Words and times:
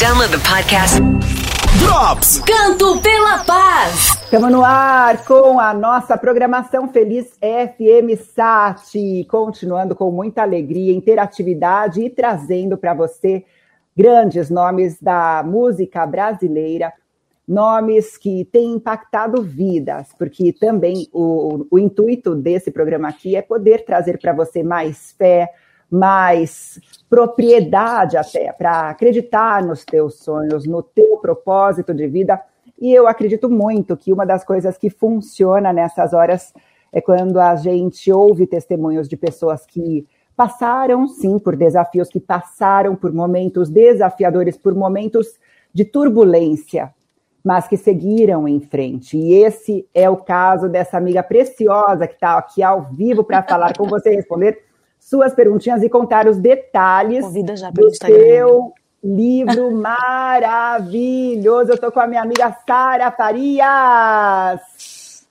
Download 0.00 0.28
the 0.28 0.38
podcast. 0.38 1.00
Drops! 1.78 2.40
Canto 2.40 3.00
pela 3.00 3.44
Paz. 3.44 4.20
Estamos 4.24 4.50
no 4.50 4.64
ar 4.64 5.24
com 5.24 5.60
a 5.60 5.72
nossa 5.72 6.18
programação 6.18 6.88
Feliz 6.88 7.38
FM 7.38 8.20
Sat, 8.34 9.24
continuando 9.28 9.94
com 9.94 10.10
muita 10.10 10.42
alegria, 10.42 10.92
interatividade 10.92 12.02
e 12.02 12.10
trazendo 12.10 12.76
para 12.76 12.92
você 12.92 13.44
grandes 13.96 14.50
nomes 14.50 15.00
da 15.00 15.44
música 15.46 16.04
brasileira, 16.04 16.92
nomes 17.46 18.18
que 18.18 18.44
têm 18.46 18.72
impactado 18.72 19.42
vidas, 19.42 20.08
porque 20.18 20.52
também 20.52 21.08
o, 21.12 21.66
o 21.70 21.78
intuito 21.78 22.34
desse 22.34 22.72
programa 22.72 23.08
aqui 23.08 23.36
é 23.36 23.42
poder 23.42 23.84
trazer 23.84 24.18
para 24.18 24.32
você 24.32 24.62
mais 24.62 25.14
fé, 25.16 25.48
mais 25.94 26.80
propriedade 27.08 28.16
até 28.16 28.52
para 28.52 28.90
acreditar 28.90 29.62
nos 29.62 29.84
teus 29.84 30.18
sonhos, 30.18 30.66
no 30.66 30.82
teu 30.82 31.18
propósito 31.18 31.94
de 31.94 32.08
vida. 32.08 32.40
E 32.80 32.92
eu 32.92 33.06
acredito 33.06 33.48
muito 33.48 33.96
que 33.96 34.12
uma 34.12 34.26
das 34.26 34.44
coisas 34.44 34.76
que 34.76 34.90
funciona 34.90 35.72
nessas 35.72 36.12
horas 36.12 36.52
é 36.92 37.00
quando 37.00 37.38
a 37.38 37.54
gente 37.54 38.10
ouve 38.10 38.46
testemunhos 38.46 39.08
de 39.08 39.16
pessoas 39.16 39.64
que 39.64 40.04
passaram, 40.36 41.06
sim, 41.06 41.38
por 41.38 41.54
desafios, 41.54 42.08
que 42.08 42.18
passaram 42.18 42.96
por 42.96 43.12
momentos 43.12 43.70
desafiadores, 43.70 44.56
por 44.56 44.74
momentos 44.74 45.38
de 45.72 45.84
turbulência, 45.84 46.92
mas 47.44 47.68
que 47.68 47.76
seguiram 47.76 48.48
em 48.48 48.58
frente. 48.58 49.16
E 49.16 49.34
esse 49.34 49.86
é 49.94 50.10
o 50.10 50.16
caso 50.16 50.68
dessa 50.68 50.96
amiga 50.96 51.22
preciosa 51.22 52.08
que 52.08 52.14
está 52.14 52.36
aqui 52.36 52.64
ao 52.64 52.82
vivo 52.82 53.22
para 53.22 53.44
falar 53.44 53.76
com 53.76 53.84
você, 53.84 54.10
responder 54.10 54.63
suas 55.04 55.34
perguntinhas 55.34 55.82
e 55.82 55.90
contar 55.90 56.26
os 56.26 56.38
detalhes 56.38 57.26
do 57.74 57.90
seu 57.94 58.72
livro 59.02 59.70
maravilhoso. 59.76 61.72
Eu 61.72 61.74
estou 61.74 61.92
com 61.92 62.00
a 62.00 62.06
minha 62.06 62.22
amiga 62.22 62.56
Sara 62.66 63.10
Farias. 63.10 64.62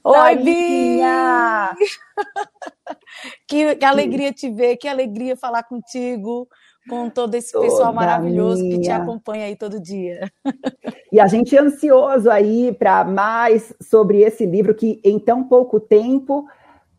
Oi, 0.04 0.36
Binha! 0.36 1.72
que, 3.48 3.76
que, 3.76 3.86
alegria 3.86 4.32
te 4.32 4.48
ver, 4.52 4.78
que 4.78 4.88
alegria 4.88 5.36
falar 5.36 5.64
contigo, 5.64 6.48
com 6.88 7.10
todo 7.10 7.34
esse 7.34 7.52
Toda 7.52 7.66
pessoal 7.66 7.92
maravilhoso 7.92 8.62
minha. 8.62 8.76
que 8.76 8.84
te 8.84 8.92
acompanha 8.92 9.46
aí 9.46 9.56
todo 9.56 9.82
dia. 9.82 10.32
E 11.12 11.20
a 11.20 11.28
gente 11.28 11.56
é 11.56 11.60
ansioso 11.60 12.28
aí 12.28 12.74
para 12.74 13.04
mais 13.04 13.72
sobre 13.80 14.22
esse 14.22 14.48
livro 14.48 14.74
que 14.74 15.00
em 15.04 15.20
tão 15.20 15.44
pouco 15.44 15.80
tempo, 15.80 16.48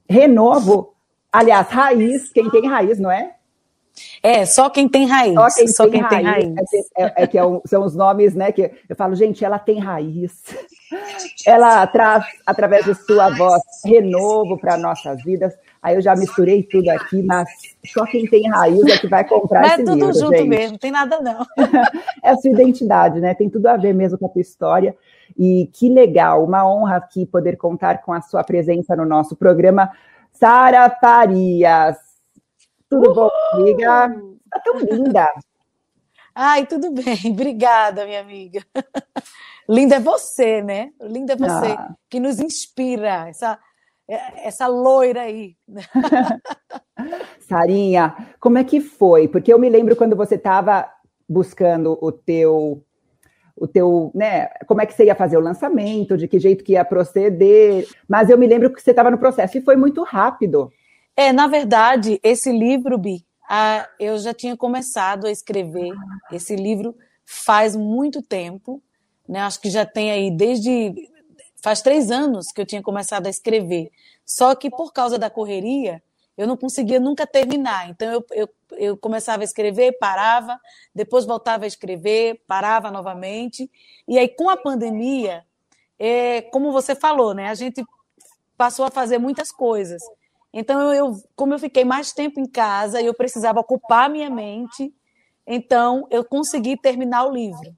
Renovo, 0.08 0.93
Aliás, 1.34 1.66
raiz, 1.68 2.30
quem 2.30 2.48
tem 2.48 2.68
raiz, 2.68 3.00
não 3.00 3.10
é? 3.10 3.32
É, 4.22 4.46
só 4.46 4.70
quem 4.70 4.88
tem 4.88 5.04
raiz. 5.04 5.34
Só 5.34 5.48
quem, 5.48 5.66
só 5.68 5.82
tem, 5.88 5.92
quem 5.92 6.22
raiz, 6.22 6.44
tem, 6.44 6.54
raiz. 6.54 6.56
É 6.56 6.64
que, 6.64 6.86
é, 6.96 7.12
é 7.16 7.26
que 7.26 7.38
é 7.38 7.42
são 7.66 7.84
os 7.84 7.96
nomes, 7.96 8.36
né? 8.36 8.52
Que 8.52 8.70
eu 8.88 8.94
falo, 8.94 9.16
gente, 9.16 9.44
ela 9.44 9.58
tem 9.58 9.80
raiz. 9.80 10.32
Ela 11.44 11.84
traz, 11.88 12.24
através 12.46 12.84
de 12.84 12.94
sua 12.94 13.28
voz, 13.30 13.60
renovo 13.84 14.56
para 14.56 14.76
nossas 14.76 15.22
vidas. 15.24 15.52
Aí 15.82 15.96
eu 15.96 16.00
já 16.00 16.14
misturei 16.14 16.62
tudo 16.62 16.88
aqui, 16.88 17.20
mas 17.20 17.48
só 17.92 18.06
quem 18.06 18.26
tem 18.26 18.48
raiz 18.48 18.86
é 18.86 18.96
que 18.96 19.08
vai 19.08 19.26
comprar 19.26 19.62
mas 19.62 19.72
esse 19.72 19.82
livro. 19.82 19.92
É 19.92 19.98
tudo 19.98 20.18
junto 20.18 20.36
gente. 20.36 20.48
mesmo, 20.48 20.78
tem 20.78 20.92
nada 20.92 21.20
não. 21.20 21.44
é 22.22 22.30
a 22.30 22.36
sua 22.36 22.50
identidade, 22.50 23.20
né? 23.20 23.34
Tem 23.34 23.50
tudo 23.50 23.66
a 23.66 23.76
ver 23.76 23.92
mesmo 23.92 24.16
com 24.16 24.26
a 24.26 24.28
tua 24.28 24.40
história. 24.40 24.96
E 25.36 25.68
que 25.72 25.88
legal, 25.88 26.44
uma 26.44 26.64
honra 26.64 26.96
aqui 26.96 27.26
poder 27.26 27.56
contar 27.56 28.02
com 28.02 28.12
a 28.12 28.20
sua 28.20 28.44
presença 28.44 28.94
no 28.94 29.04
nosso 29.04 29.34
programa. 29.34 29.90
Sara 30.34 30.90
Farias. 31.00 31.96
Tudo 32.90 33.10
Uhul! 33.10 33.14
bom, 33.14 33.30
amiga? 33.52 34.14
Tá 34.50 34.60
tão 34.60 34.78
linda. 34.78 35.28
Ai, 36.34 36.66
tudo 36.66 36.90
bem. 36.90 37.18
Obrigada, 37.30 38.04
minha 38.04 38.20
amiga. 38.20 38.64
Linda 39.68 39.96
é 39.96 40.00
você, 40.00 40.60
né? 40.60 40.90
Linda 41.00 41.34
é 41.34 41.36
você 41.36 41.72
ah. 41.72 41.94
que 42.10 42.18
nos 42.18 42.40
inspira, 42.40 43.28
essa, 43.28 43.58
essa 44.08 44.66
loira 44.66 45.22
aí. 45.22 45.56
Sarinha, 47.48 48.14
como 48.40 48.58
é 48.58 48.64
que 48.64 48.80
foi? 48.80 49.28
Porque 49.28 49.52
eu 49.52 49.58
me 49.58 49.70
lembro 49.70 49.96
quando 49.96 50.16
você 50.16 50.34
estava 50.34 50.90
buscando 51.28 51.96
o 52.02 52.12
teu 52.12 52.84
o 53.56 53.66
teu, 53.66 54.10
né, 54.14 54.48
como 54.66 54.80
é 54.80 54.86
que 54.86 54.92
você 54.92 55.04
ia 55.04 55.14
fazer 55.14 55.36
o 55.36 55.40
lançamento, 55.40 56.16
de 56.16 56.26
que 56.26 56.38
jeito 56.38 56.64
que 56.64 56.72
ia 56.72 56.84
proceder, 56.84 57.86
mas 58.08 58.28
eu 58.28 58.36
me 58.36 58.46
lembro 58.46 58.72
que 58.72 58.80
você 58.80 58.90
estava 58.90 59.10
no 59.10 59.18
processo 59.18 59.56
e 59.56 59.62
foi 59.62 59.76
muito 59.76 60.02
rápido. 60.02 60.72
É, 61.16 61.32
na 61.32 61.46
verdade, 61.46 62.18
esse 62.22 62.50
livro, 62.50 62.98
Bi, 62.98 63.24
a, 63.48 63.88
eu 64.00 64.18
já 64.18 64.34
tinha 64.34 64.56
começado 64.56 65.26
a 65.26 65.30
escrever 65.30 65.92
esse 66.32 66.56
livro 66.56 66.96
faz 67.24 67.76
muito 67.76 68.20
tempo, 68.20 68.82
né, 69.28 69.40
acho 69.40 69.60
que 69.60 69.70
já 69.70 69.86
tem 69.86 70.10
aí 70.10 70.30
desde, 70.30 70.92
faz 71.62 71.80
três 71.80 72.10
anos 72.10 72.48
que 72.52 72.60
eu 72.60 72.66
tinha 72.66 72.82
começado 72.82 73.26
a 73.26 73.30
escrever, 73.30 73.90
só 74.26 74.54
que 74.54 74.68
por 74.68 74.92
causa 74.92 75.18
da 75.18 75.30
correria, 75.30 76.02
eu 76.36 76.46
não 76.46 76.56
conseguia 76.56 76.98
nunca 76.98 77.26
terminar. 77.26 77.88
Então 77.88 78.10
eu, 78.10 78.24
eu, 78.32 78.48
eu 78.78 78.96
começava 78.96 79.42
a 79.42 79.44
escrever, 79.44 79.98
parava, 79.98 80.58
depois 80.94 81.24
voltava 81.24 81.64
a 81.64 81.66
escrever, 81.66 82.42
parava 82.46 82.90
novamente. 82.90 83.70
E 84.06 84.18
aí, 84.18 84.28
com 84.28 84.48
a 84.48 84.56
pandemia, 84.56 85.44
é, 85.98 86.42
como 86.42 86.72
você 86.72 86.94
falou, 86.94 87.34
né, 87.34 87.48
a 87.48 87.54
gente 87.54 87.84
passou 88.56 88.84
a 88.84 88.90
fazer 88.90 89.18
muitas 89.18 89.50
coisas. 89.50 90.02
Então, 90.52 90.92
eu, 90.92 91.16
como 91.34 91.54
eu 91.54 91.58
fiquei 91.58 91.84
mais 91.84 92.12
tempo 92.12 92.38
em 92.38 92.46
casa 92.46 93.00
e 93.00 93.06
eu 93.06 93.14
precisava 93.14 93.60
ocupar 93.60 94.08
minha 94.08 94.30
mente, 94.30 94.94
então 95.46 96.06
eu 96.10 96.24
consegui 96.24 96.76
terminar 96.76 97.24
o 97.24 97.32
livro. 97.32 97.74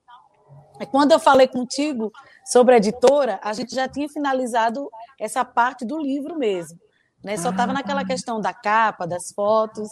Quando 0.90 1.12
eu 1.12 1.18
falei 1.18 1.48
contigo 1.48 2.12
sobre 2.44 2.74
a 2.74 2.76
editora, 2.76 3.40
a 3.42 3.52
gente 3.54 3.74
já 3.74 3.88
tinha 3.88 4.08
finalizado 4.08 4.90
essa 5.18 5.44
parte 5.44 5.86
do 5.86 5.98
livro 5.98 6.38
mesmo. 6.38 6.78
Né? 7.24 7.36
Só 7.36 7.50
estava 7.50 7.72
naquela 7.72 8.04
questão 8.04 8.40
da 8.40 8.52
capa, 8.52 9.06
das 9.06 9.32
fotos. 9.32 9.88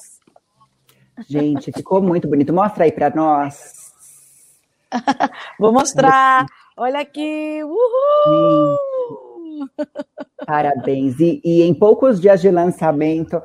Gente, 1.28 1.72
ficou 1.72 2.02
muito 2.02 2.28
bonito. 2.28 2.52
Mostra 2.52 2.84
aí 2.84 2.92
para 2.92 3.10
nós. 3.10 3.92
Vou 5.58 5.72
mostrar. 5.72 6.46
Olha 6.76 7.00
aqui. 7.00 7.60
Uhul! 7.62 8.78
Parabéns. 10.46 11.18
E, 11.20 11.40
e, 11.44 11.62
em 11.62 11.74
poucos 11.74 12.20
dias 12.20 12.40
de 12.40 12.50
lançamento, 12.50 13.40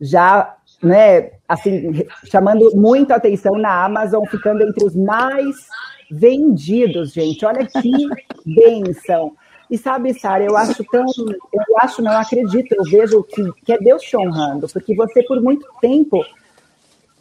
já, 0.00 0.56
né, 0.82 1.32
assim, 1.48 2.06
chamando 2.24 2.74
muito 2.76 3.12
atenção 3.12 3.56
na 3.56 3.84
Amazon, 3.84 4.24
ficando 4.26 4.62
entre 4.62 4.84
os 4.84 4.94
mais 4.94 5.68
vendidos, 6.10 7.12
gente. 7.12 7.44
Olha 7.44 7.66
que 7.66 8.08
benção. 8.44 9.34
E 9.70 9.76
sabe, 9.76 10.14
Sara, 10.14 10.44
eu 10.44 10.56
acho 10.56 10.84
tão. 10.84 11.04
Eu 11.52 11.76
acho, 11.80 12.00
não 12.00 12.12
acredito, 12.12 12.72
eu 12.72 12.84
vejo 12.84 13.24
que, 13.24 13.42
que 13.64 13.72
é 13.72 13.78
Deus 13.78 14.02
te 14.02 14.16
honrando, 14.16 14.68
porque 14.68 14.94
você, 14.94 15.24
por 15.24 15.40
muito 15.40 15.66
tempo, 15.80 16.24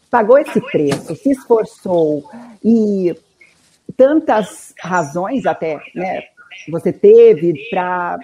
pagou 0.10 0.38
esse 0.38 0.62
preço, 0.62 1.16
se 1.16 1.32
esforçou, 1.32 2.30
e 2.64 3.16
tantas 3.98 4.74
razões 4.80 5.46
até, 5.46 5.80
né? 5.94 6.24
Você 6.70 6.92
teve 6.92 7.70
para 7.70 8.18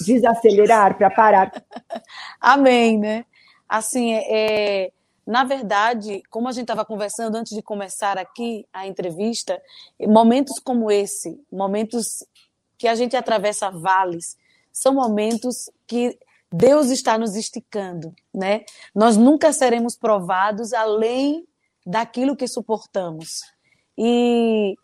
desacelerar, 0.00 0.96
para 0.96 1.10
parar. 1.10 1.64
Amém, 2.40 2.98
né? 2.98 3.24
Assim, 3.68 4.14
é, 4.14 4.92
na 5.26 5.44
verdade, 5.44 6.22
como 6.30 6.48
a 6.48 6.52
gente 6.52 6.64
estava 6.64 6.84
conversando 6.84 7.36
antes 7.36 7.54
de 7.54 7.62
começar 7.62 8.16
aqui 8.16 8.66
a 8.72 8.86
entrevista, 8.86 9.60
momentos 10.06 10.58
como 10.58 10.90
esse, 10.90 11.38
momentos 11.50 12.24
que 12.78 12.86
a 12.88 12.94
gente 12.94 13.16
atravessa 13.16 13.70
vales, 13.70 14.36
são 14.72 14.94
momentos 14.94 15.70
que 15.86 16.18
Deus 16.52 16.90
está 16.90 17.18
nos 17.18 17.36
esticando, 17.36 18.14
né? 18.34 18.64
Nós 18.94 19.16
nunca 19.16 19.52
seremos 19.52 19.96
provados 19.96 20.72
além 20.72 21.46
daquilo 21.86 22.36
que 22.36 22.48
suportamos. 22.48 23.42
E 23.96 24.74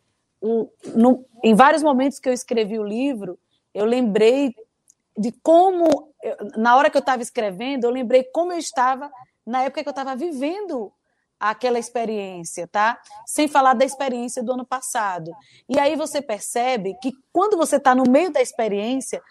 no, 0.94 1.24
em 1.42 1.54
vários 1.54 1.82
momentos 1.82 2.18
que 2.18 2.28
eu 2.28 2.32
escrevi 2.32 2.78
o 2.78 2.84
livro, 2.84 3.38
eu 3.72 3.84
lembrei 3.84 4.54
de 5.16 5.32
como, 5.42 6.12
na 6.56 6.76
hora 6.76 6.90
que 6.90 6.96
eu 6.96 7.00
estava 7.00 7.22
escrevendo, 7.22 7.84
eu 7.84 7.90
lembrei 7.90 8.24
como 8.24 8.52
eu 8.52 8.58
estava 8.58 9.10
na 9.46 9.62
época 9.62 9.82
que 9.82 9.88
eu 9.88 9.92
estava 9.92 10.16
vivendo 10.16 10.92
aquela 11.38 11.78
experiência, 11.78 12.66
tá? 12.66 12.98
Sem 13.26 13.46
falar 13.46 13.74
da 13.74 13.84
experiência 13.84 14.42
do 14.42 14.52
ano 14.52 14.64
passado. 14.64 15.30
E 15.68 15.78
aí 15.78 15.96
você 15.96 16.22
percebe 16.22 16.96
que 17.02 17.12
quando 17.32 17.56
você 17.56 17.76
está 17.76 17.94
no 17.94 18.04
meio 18.08 18.30
da 18.30 18.40
experiência, 18.40 19.22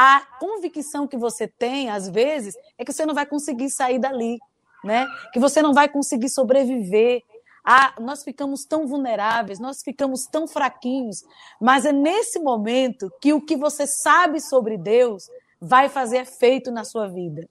a 0.00 0.20
convicção 0.38 1.08
que 1.08 1.16
você 1.16 1.48
tem, 1.48 1.90
às 1.90 2.08
vezes, 2.08 2.54
é 2.78 2.84
que 2.84 2.92
você 2.92 3.04
não 3.04 3.14
vai 3.14 3.26
conseguir 3.26 3.68
sair 3.68 3.98
dali, 3.98 4.38
né? 4.84 5.04
Que 5.32 5.40
você 5.40 5.60
não 5.60 5.74
vai 5.74 5.88
conseguir 5.88 6.28
sobreviver. 6.28 7.24
Ah, 7.64 7.92
nós 7.98 8.22
ficamos 8.22 8.64
tão 8.64 8.86
vulneráveis, 8.86 9.58
nós 9.58 9.82
ficamos 9.82 10.24
tão 10.24 10.46
fraquinhos, 10.46 11.24
mas 11.60 11.84
é 11.84 11.90
nesse 11.90 12.38
momento 12.38 13.12
que 13.20 13.32
o 13.32 13.40
que 13.40 13.56
você 13.56 13.88
sabe 13.88 14.40
sobre 14.40 14.78
Deus 14.78 15.28
vai 15.60 15.88
fazer 15.88 16.18
efeito 16.18 16.70
na 16.70 16.84
sua 16.84 17.08
vida. 17.08 17.48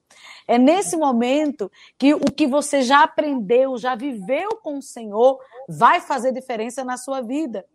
É 0.47 0.57
nesse 0.57 0.95
momento 0.95 1.69
que 1.99 2.13
o 2.13 2.31
que 2.31 2.47
você 2.47 2.81
já 2.81 3.03
aprendeu, 3.03 3.77
já 3.77 3.93
viveu 3.93 4.51
com 4.63 4.77
o 4.77 4.81
Senhor, 4.81 5.37
vai 5.67 5.99
fazer 5.99 6.31
diferença 6.31 6.81
na 6.85 6.95
sua 6.95 7.19
vida. 7.19 7.65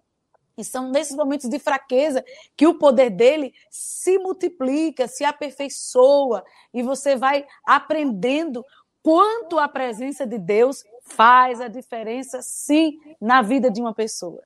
E 0.56 0.64
são 0.64 0.90
nesses 0.90 1.16
momentos 1.16 1.48
de 1.48 1.58
fraqueza 1.58 2.24
que 2.56 2.66
o 2.66 2.78
poder 2.78 3.10
dele 3.10 3.52
se 3.70 4.18
multiplica, 4.18 5.08
se 5.08 5.24
aperfeiçoa, 5.24 6.44
e 6.72 6.82
você 6.82 7.16
vai 7.16 7.46
aprendendo 7.64 8.64
quanto 9.02 9.58
a 9.58 9.66
presença 9.68 10.26
de 10.26 10.38
Deus 10.38 10.84
faz 11.02 11.60
a 11.60 11.68
diferença, 11.68 12.40
sim, 12.42 12.98
na 13.20 13.42
vida 13.42 13.70
de 13.70 13.80
uma 13.80 13.94
pessoa. 13.94 14.42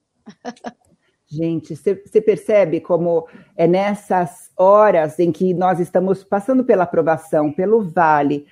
Gente, 1.29 1.75
você 1.75 2.20
percebe 2.20 2.81
como 2.81 3.26
é 3.56 3.67
nessas 3.67 4.52
horas 4.56 5.19
em 5.19 5.32
que 5.32 5.52
nós 5.52 5.81
estamos 5.81 6.23
passando 6.23 6.64
pela 6.64 6.85
aprovação, 6.85 7.52
pelo 7.52 7.82
vale, 7.82 8.47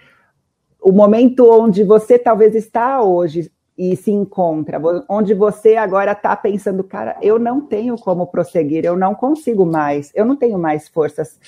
o 0.85 0.93
momento 0.93 1.49
onde 1.51 1.85
você 1.85 2.19
talvez 2.19 2.55
está 2.55 3.01
hoje 3.01 3.51
e 3.77 3.97
se 3.97 4.13
encontra, 4.13 4.81
onde 5.09 5.35
você 5.35 5.77
agora 5.77 6.13
está 6.13 6.37
pensando, 6.37 6.85
cara, 6.85 7.17
eu 7.21 7.39
não 7.39 7.61
tenho 7.61 7.97
como 7.97 8.27
prosseguir, 8.27 8.85
eu 8.85 8.97
não 8.97 9.15
consigo 9.15 9.67
mais, 9.67 10.13
eu 10.15 10.25
não 10.25 10.37
tenho 10.37 10.59
mais 10.59 10.89
forças. 10.89 11.41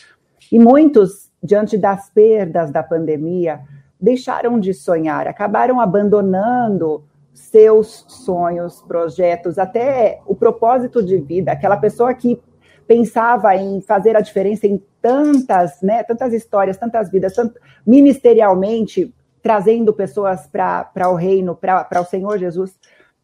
E 0.51 0.59
muitos, 0.59 1.31
diante 1.43 1.79
das 1.79 2.11
perdas 2.11 2.73
da 2.73 2.83
pandemia, 2.83 3.61
deixaram 4.01 4.59
de 4.59 4.75
sonhar, 4.75 5.29
acabaram 5.29 5.81
abandonando 5.81 7.05
seus 7.33 8.05
sonhos, 8.09 8.83
projetos, 8.83 9.59
até 9.59 10.21
o 10.27 10.35
propósito 10.35 11.03
de 11.03 11.19
vida, 11.19 11.53
aquela 11.53 11.77
pessoa 11.77 12.13
que 12.13 12.41
pensava 12.89 13.55
em 13.55 13.81
fazer 13.81 14.17
a 14.17 14.21
diferença 14.21 14.67
em 14.67 14.83
tantas, 15.03 15.81
né, 15.83 16.03
tantas 16.03 16.33
histórias, 16.33 16.77
tantas 16.77 17.11
vidas, 17.11 17.35
tanto, 17.35 17.61
ministerialmente, 17.87 19.15
trazendo 19.47 19.93
pessoas 19.93 20.45
para 20.49 21.09
o 21.09 21.15
reino, 21.15 21.55
para 21.55 22.01
o 22.01 22.05
Senhor 22.05 22.37
Jesus, 22.37 22.77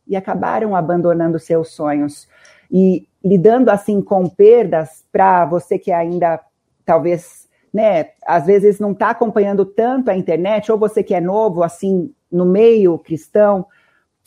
e 0.07 0.15
acabaram 0.15 0.77
abandonando 0.77 1.37
seus 1.37 1.75
sonhos. 1.75 2.29
E 2.71 3.09
lidando 3.25 3.71
assim 3.71 4.01
com 4.01 4.29
perdas, 4.29 5.05
para 5.11 5.45
você 5.45 5.81
que 5.81 5.91
ainda 5.91 6.39
talvez, 6.85 7.49
né, 7.75 8.11
às 8.25 8.47
vezes 8.47 8.79
não 8.79 8.93
está 8.93 9.11
acompanhando 9.11 9.65
tanto 9.65 10.13
a 10.13 10.17
internet, 10.17 10.71
ou 10.71 10.79
você 10.79 11.03
que 11.03 11.13
é 11.13 11.21
novo, 11.21 11.65
assim, 11.65 12.15
no 12.31 12.47
meio 12.47 12.97
cristão, 13.01 13.67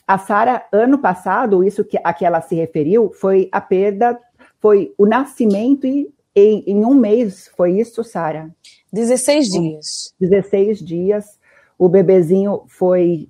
a 0.06 0.18
Sara, 0.18 0.66
ano 0.74 0.98
passado, 0.98 1.64
isso 1.64 1.86
que, 1.86 1.98
a 2.04 2.14
que 2.14 2.26
ela 2.26 2.42
se 2.42 2.56
referiu, 2.56 3.10
foi 3.14 3.48
a 3.54 3.62
perda, 3.62 4.20
foi 4.60 4.94
o 4.98 5.06
nascimento 5.06 5.88
e 5.88 6.14
em, 6.36 6.62
em 6.68 6.84
um 6.84 6.94
mês, 6.94 7.50
foi 7.56 7.80
isso, 7.80 8.04
Sara? 8.04 8.54
16 8.92 9.48
dias. 9.48 10.14
16 10.20 10.80
dias. 10.80 11.40
O 11.78 11.90
bebezinho 11.90 12.64
foi 12.68 13.30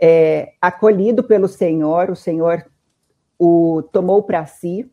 é, 0.00 0.52
acolhido 0.60 1.22
pelo 1.22 1.46
Senhor, 1.46 2.10
o 2.10 2.16
Senhor 2.16 2.64
o 3.38 3.82
tomou 3.92 4.22
para 4.22 4.46
si. 4.46 4.90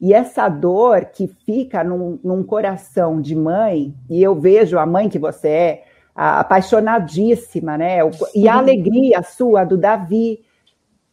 E 0.00 0.12
essa 0.12 0.48
dor 0.48 1.06
que 1.06 1.28
fica 1.28 1.84
num, 1.84 2.18
num, 2.22 2.42
coração 2.42 3.20
de 3.20 3.34
mãe, 3.34 3.94
e 4.10 4.22
eu 4.22 4.34
vejo 4.34 4.78
a 4.78 4.84
mãe 4.84 5.08
que 5.08 5.18
você 5.18 5.48
é, 5.48 5.84
apaixonadíssima, 6.14 7.78
né? 7.78 7.98
E 8.34 8.48
a 8.48 8.56
alegria 8.56 9.22
sua 9.22 9.64
do 9.64 9.78
Davi. 9.78 10.44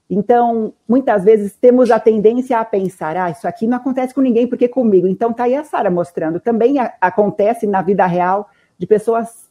Então, 0.10 0.74
muitas 0.88 1.24
vezes 1.24 1.56
temos 1.56 1.92
a 1.92 2.00
tendência 2.00 2.60
a 2.60 2.66
pensar, 2.66 3.16
ah, 3.16 3.30
isso 3.30 3.48
aqui 3.48 3.68
não 3.68 3.78
acontece 3.78 4.14
com 4.14 4.22
ninguém, 4.22 4.48
porque 4.48 4.68
comigo. 4.68 5.08
Então, 5.08 5.32
tá 5.32 5.44
aí 5.44 5.56
a 5.56 5.64
Sara 5.64 5.92
mostrando. 5.92 6.40
Também 6.40 6.80
a, 6.80 6.94
acontece 7.00 7.68
na 7.68 7.82
vida 7.82 8.06
real 8.08 8.50
de 8.78 8.88
pessoas 8.88 9.49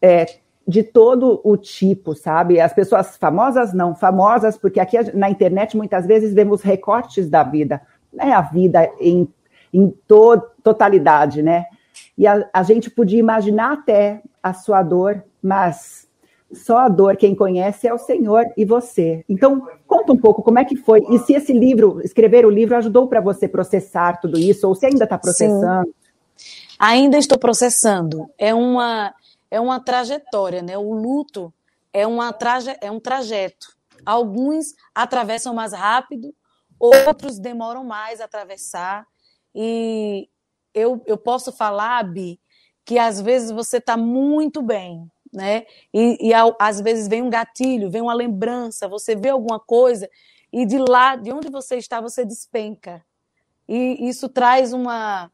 é, 0.00 0.26
de 0.66 0.82
todo 0.82 1.40
o 1.42 1.56
tipo, 1.56 2.14
sabe? 2.14 2.60
As 2.60 2.74
pessoas 2.74 3.16
famosas 3.16 3.72
não, 3.72 3.94
famosas, 3.94 4.58
porque 4.58 4.78
aqui 4.78 4.98
na 5.14 5.30
internet 5.30 5.76
muitas 5.76 6.06
vezes 6.06 6.34
vemos 6.34 6.60
recortes 6.60 7.28
da 7.30 7.42
vida, 7.42 7.80
não 8.12 8.26
é 8.26 8.32
a 8.32 8.42
vida 8.42 8.90
em, 9.00 9.26
em 9.72 9.90
to 10.06 10.42
totalidade, 10.62 11.42
né? 11.42 11.64
E 12.16 12.26
a, 12.26 12.48
a 12.52 12.62
gente 12.62 12.90
podia 12.90 13.18
imaginar 13.18 13.72
até 13.72 14.20
a 14.42 14.52
sua 14.52 14.82
dor, 14.82 15.24
mas 15.42 16.06
só 16.52 16.78
a 16.78 16.88
dor 16.88 17.16
quem 17.16 17.34
conhece 17.34 17.86
é 17.86 17.94
o 17.94 17.98
Senhor 17.98 18.44
e 18.56 18.64
você. 18.64 19.24
Então, 19.28 19.66
conta 19.86 20.12
um 20.12 20.16
pouco 20.16 20.42
como 20.42 20.58
é 20.58 20.64
que 20.64 20.76
foi 20.76 21.02
e 21.10 21.18
se 21.18 21.34
esse 21.34 21.52
livro, 21.52 22.00
escrever 22.02 22.44
o 22.46 22.50
livro, 22.50 22.76
ajudou 22.76 23.06
para 23.06 23.20
você 23.20 23.48
processar 23.48 24.20
tudo 24.20 24.38
isso 24.38 24.66
ou 24.66 24.74
se 24.74 24.86
ainda 24.86 25.04
está 25.04 25.18
processando. 25.18 25.86
Sim. 25.86 25.94
Ainda 26.78 27.18
estou 27.18 27.38
processando. 27.38 28.26
É 28.38 28.54
uma 28.54 29.12
é 29.50 29.60
uma 29.60 29.80
trajetória, 29.80 30.62
né? 30.62 30.76
O 30.76 30.92
luto 30.92 31.52
é 31.92 32.06
uma 32.06 32.32
traje, 32.32 32.76
é 32.80 32.90
um 32.90 33.00
trajeto. 33.00 33.76
Alguns 34.04 34.74
atravessam 34.94 35.54
mais 35.54 35.72
rápido, 35.72 36.34
outros 36.78 37.38
demoram 37.38 37.84
mais 37.84 38.20
a 38.20 38.24
atravessar 38.24 39.06
e 39.54 40.28
eu, 40.72 41.02
eu 41.06 41.16
posso 41.16 41.50
falar, 41.50 42.04
Bi, 42.04 42.40
que 42.84 42.98
às 42.98 43.20
vezes 43.20 43.50
você 43.50 43.78
está 43.78 43.96
muito 43.96 44.62
bem, 44.62 45.10
né? 45.32 45.66
E, 45.92 46.28
e 46.28 46.32
às 46.58 46.80
vezes 46.80 47.08
vem 47.08 47.22
um 47.22 47.30
gatilho, 47.30 47.90
vem 47.90 48.00
uma 48.00 48.14
lembrança, 48.14 48.88
você 48.88 49.16
vê 49.16 49.30
alguma 49.30 49.58
coisa 49.58 50.08
e 50.52 50.64
de 50.64 50.78
lá, 50.78 51.16
de 51.16 51.32
onde 51.32 51.50
você 51.50 51.76
está, 51.76 52.00
você 52.00 52.24
despenca. 52.24 53.04
E 53.68 54.08
isso 54.08 54.28
traz 54.28 54.72
uma. 54.72 55.30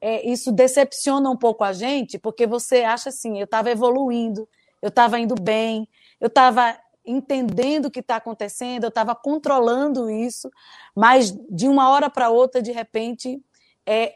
É, 0.00 0.28
isso 0.28 0.52
decepciona 0.52 1.28
um 1.28 1.36
pouco 1.36 1.64
a 1.64 1.72
gente, 1.72 2.18
porque 2.18 2.46
você 2.46 2.84
acha 2.84 3.08
assim: 3.08 3.38
eu 3.38 3.44
estava 3.44 3.70
evoluindo, 3.70 4.48
eu 4.80 4.88
estava 4.88 5.18
indo 5.18 5.34
bem, 5.34 5.88
eu 6.20 6.28
estava 6.28 6.78
entendendo 7.04 7.86
o 7.86 7.90
que 7.90 8.00
está 8.00 8.16
acontecendo, 8.16 8.84
eu 8.84 8.88
estava 8.88 9.14
controlando 9.14 10.10
isso, 10.10 10.50
mas 10.94 11.34
de 11.50 11.66
uma 11.66 11.90
hora 11.90 12.10
para 12.10 12.28
outra, 12.28 12.60
de 12.60 12.70
repente, 12.70 13.42
é, 13.86 14.14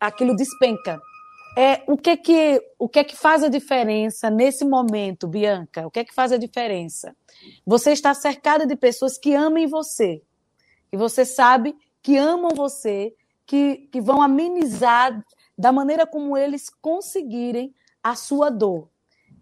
aquilo 0.00 0.34
despenca. 0.34 1.00
É, 1.56 1.82
o 1.86 1.96
que 1.96 2.18
que 2.18 2.62
o 2.78 2.86
que 2.86 2.98
é 2.98 3.04
que 3.04 3.16
faz 3.16 3.42
a 3.42 3.48
diferença 3.48 4.28
nesse 4.28 4.62
momento, 4.62 5.26
Bianca? 5.26 5.86
O 5.86 5.90
que 5.90 6.00
é 6.00 6.04
que 6.04 6.12
faz 6.12 6.30
a 6.30 6.36
diferença? 6.36 7.16
Você 7.64 7.92
está 7.92 8.12
cercada 8.12 8.66
de 8.66 8.76
pessoas 8.76 9.16
que 9.16 9.32
amam 9.32 9.66
você. 9.66 10.20
E 10.92 10.96
você 10.96 11.24
sabe 11.24 11.74
que 12.02 12.16
amam 12.18 12.50
você, 12.54 13.14
que, 13.46 13.88
que 13.92 14.00
vão 14.00 14.20
amenizar 14.20 15.24
da 15.56 15.72
maneira 15.72 16.06
como 16.06 16.36
eles 16.36 16.68
conseguirem 16.68 17.74
a 18.02 18.14
sua 18.14 18.50
dor. 18.50 18.88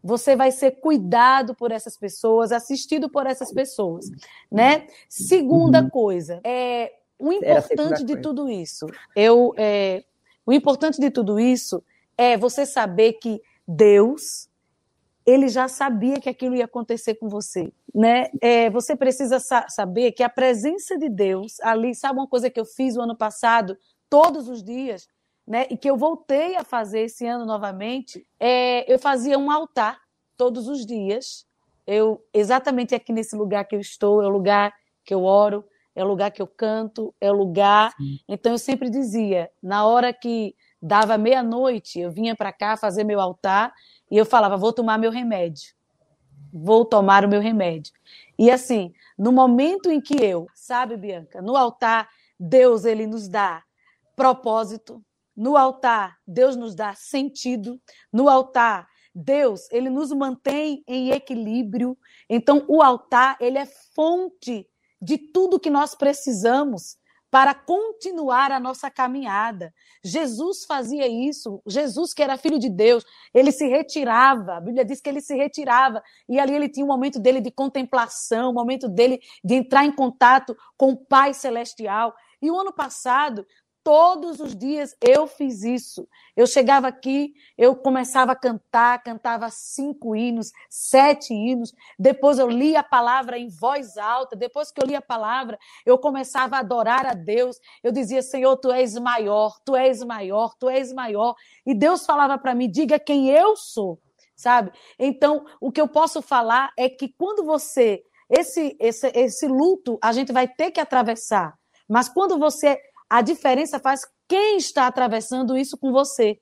Você 0.03 0.37
vai 0.37 0.53
ser 0.53 0.73
cuidado 0.73 1.55
por 1.55 1.73
essas 1.73 1.97
pessoas, 1.97 2.53
assistido 2.53 3.09
por 3.09 3.27
essas 3.27 3.53
pessoas, 3.53 4.07
né? 4.53 4.87
Segunda 5.09 5.81
uhum. 5.81 5.89
coisa, 5.89 6.41
é 6.45 6.93
o 7.19 7.33
importante 7.33 8.05
de 8.05 8.17
tudo 8.21 8.51
isso. 8.51 8.87
Eu, 9.17 9.55
é, 9.57 10.05
o 10.45 10.53
importante 10.53 11.01
de 11.01 11.11
tudo 11.11 11.41
isso 11.41 11.83
é 12.19 12.37
você 12.37 12.67
saber 12.67 13.15
que 13.15 13.41
Deus, 13.67 14.49
ele 15.25 15.49
já 15.49 15.69
sabia 15.69 16.21
que 16.21 16.29
aquilo 16.29 16.55
ia 16.55 16.67
acontecer 16.67 17.15
com 17.15 17.29
você, 17.29 17.73
né? 17.95 18.29
É, 18.43 18.69
você 18.69 18.95
precisa 18.95 19.41
sa 19.41 19.69
saber 19.69 20.13
que 20.13 20.23
a 20.23 20.29
presença 20.29 20.99
de 20.99 21.09
Deus 21.09 21.59
ali, 21.61 21.95
sabe 21.95 22.19
uma 22.19 22.29
coisa 22.29 22.51
que 22.51 22.61
eu 22.61 22.67
fiz 22.67 22.95
o 22.97 23.01
ano 23.01 23.17
passado, 23.17 23.77
todos 24.15 24.49
os 24.49 24.63
dias, 24.63 25.09
né? 25.45 25.67
E 25.69 25.77
que 25.77 25.91
eu 25.91 25.97
voltei 25.97 26.55
a 26.55 26.63
fazer 26.63 27.01
esse 27.01 27.27
ano 27.27 27.45
novamente, 27.45 28.25
é, 28.39 28.91
eu 28.91 28.97
fazia 28.97 29.37
um 29.37 29.51
altar 29.51 29.99
todos 30.37 30.69
os 30.69 30.87
dias. 30.87 31.45
Eu 31.85 32.25
exatamente 32.33 32.95
aqui 32.95 33.13
nesse 33.13 33.35
lugar 33.35 33.65
que 33.65 33.75
eu 33.75 33.81
estou, 33.81 34.23
é 34.23 34.27
o 34.29 34.31
lugar 34.31 34.73
que 35.05 35.13
eu 35.13 35.25
oro, 35.25 35.65
é 35.97 36.05
o 36.05 36.07
lugar 36.07 36.31
que 36.31 36.41
eu 36.41 36.47
canto, 36.47 37.13
é 37.21 37.29
o 37.29 37.35
lugar. 37.35 37.93
Sim. 37.97 38.21
Então 38.29 38.53
eu 38.53 38.59
sempre 38.59 38.89
dizia, 38.89 39.51
na 39.61 39.85
hora 39.85 40.13
que 40.13 40.55
dava 40.81 41.19
meia-noite, 41.19 41.99
eu 41.99 42.13
vinha 42.13 42.37
para 42.37 42.53
cá 42.53 42.77
fazer 42.77 43.03
meu 43.03 43.21
altar 43.21 43.75
e 44.09 44.17
eu 44.17 44.25
falava: 44.25 44.57
vou 44.57 44.73
tomar 44.73 44.97
meu 44.97 45.11
remédio. 45.11 45.75
Vou 46.53 46.85
tomar 46.85 47.25
o 47.25 47.29
meu 47.29 47.41
remédio. 47.41 47.93
E 48.39 48.49
assim, 48.49 48.95
no 49.19 49.33
momento 49.33 49.91
em 49.91 50.01
que 50.01 50.15
eu, 50.25 50.47
sabe, 50.55 50.97
Bianca, 50.97 51.43
no 51.43 51.57
altar, 51.57 52.09
Deus 52.39 52.85
ele 52.85 53.09
nos 53.09 53.27
dá 53.27 53.65
propósito. 54.17 55.03
No 55.37 55.57
altar, 55.57 56.17
Deus 56.27 56.57
nos 56.57 56.75
dá 56.75 56.95
sentido. 56.95 57.81
No 58.13 58.29
altar, 58.29 58.89
Deus, 59.15 59.69
ele 59.71 59.91
nos 59.91 60.13
mantém 60.13 60.83
em 60.87 61.11
equilíbrio. 61.11 61.97
Então, 62.29 62.65
o 62.69 62.83
altar, 62.83 63.37
ele 63.41 63.59
é 63.59 63.67
fonte 63.67 64.69
de 65.01 65.19
tudo 65.19 65.61
que 65.61 65.71
nós 65.71 65.95
precisamos 65.95 66.97
para 67.35 67.53
continuar 67.53 68.53
a 68.53 68.61
nossa 68.61 68.89
caminhada. 68.89 69.75
Jesus 70.05 70.65
fazia 70.65 71.09
isso. 71.09 71.61
Jesus, 71.67 72.15
que 72.15 72.23
era 72.23 72.39
filho 72.39 72.61
de 72.61 72.69
Deus, 72.69 73.05
ele 73.35 73.51
se 73.51 73.67
retirava. 73.67 74.55
A 74.55 74.61
Bíblia 74.61 74.85
diz 74.85 75.01
que 75.01 75.09
ele 75.09 75.21
se 75.21 75.35
retirava. 75.35 76.01
E 76.29 76.39
ali 76.39 76.55
ele 76.55 76.69
tinha 76.69 76.87
um 76.87 76.89
momento 76.89 77.19
dele 77.19 77.41
de 77.41 77.51
contemplação, 77.51 78.51
um 78.51 78.55
momento 78.55 78.89
dele 78.89 79.21
de 79.43 79.55
entrar 79.55 79.85
em 79.85 79.91
contato 79.91 80.57
com 80.77 80.93
o 80.93 80.97
Pai 80.97 81.35
Celestial. 81.35 82.15
E 82.41 82.49
o 82.53 82.57
ano 82.57 82.73
passado, 82.73 83.45
todos 83.85 84.41
os 84.41 84.57
dias 84.57 84.97
eu 85.01 85.27
fiz 85.27 85.63
isso. 85.63 86.09
Eu 86.35 86.47
chegava 86.47 86.89
aqui, 86.89 87.35
eu 87.57 87.77
começava 87.77 88.33
a 88.33 88.37
cantar, 88.37 89.03
cantava 89.03 89.51
cinco 89.51 90.17
hinos, 90.17 90.51
sete 90.71 91.35
hinos. 91.35 91.73
Depois 91.99 92.39
eu 92.39 92.49
lia 92.49 92.81
a 92.81 92.83
palavra 92.83 93.39
em 93.39 93.49
voz 93.49 93.99
alta. 93.99 94.35
Depois 94.35 94.73
que 94.73 94.83
eu 94.83 94.87
lia 94.87 94.99
a 94.99 95.03
palavra, 95.03 95.59
eu 95.85 95.99
começava 95.99 96.57
a 96.57 96.61
adorar 96.61 97.05
a 97.07 97.13
Deus. 97.13 97.61
Eu 97.83 97.93
dizia: 97.93 98.23
Senhor, 98.23 98.57
tu 98.57 98.73
és 98.73 98.99
maior, 98.99 99.61
tu 99.65 99.77
és 99.77 100.03
maior, 100.03 100.55
tu 100.59 100.69
és 100.71 100.91
maior. 100.93 101.35
E 101.67 101.75
Deus 101.75 102.07
falava 102.07 102.39
para 102.39 102.55
mim: 102.55 102.71
diga 102.71 102.99
quem 102.99 103.29
eu 103.29 103.55
sou, 103.55 104.01
sabe? 104.35 104.73
Então, 104.99 105.45
o 105.61 105.71
que 105.71 105.81
eu 105.81 105.87
posso 105.87 106.23
falar 106.23 106.73
é 106.77 106.89
que 106.89 107.09
quando 107.09 107.45
você. 107.45 108.03
Esse, 108.31 108.75
esse, 108.81 109.13
esse 109.15 109.47
luto 109.47 109.99
a 110.03 110.11
gente 110.11 110.33
vai 110.33 110.49
ter 110.49 110.71
que 110.71 110.81
atravessar. 110.81 111.55
Mas 111.87 112.09
quando 112.09 112.39
você 112.39 112.81
a 113.09 113.21
diferença 113.23 113.79
faz 113.79 114.03
quem 114.29 114.57
está 114.57 114.87
atravessando 114.87 115.57
isso 115.57 115.77
com 115.77 115.93
você, 115.93 116.39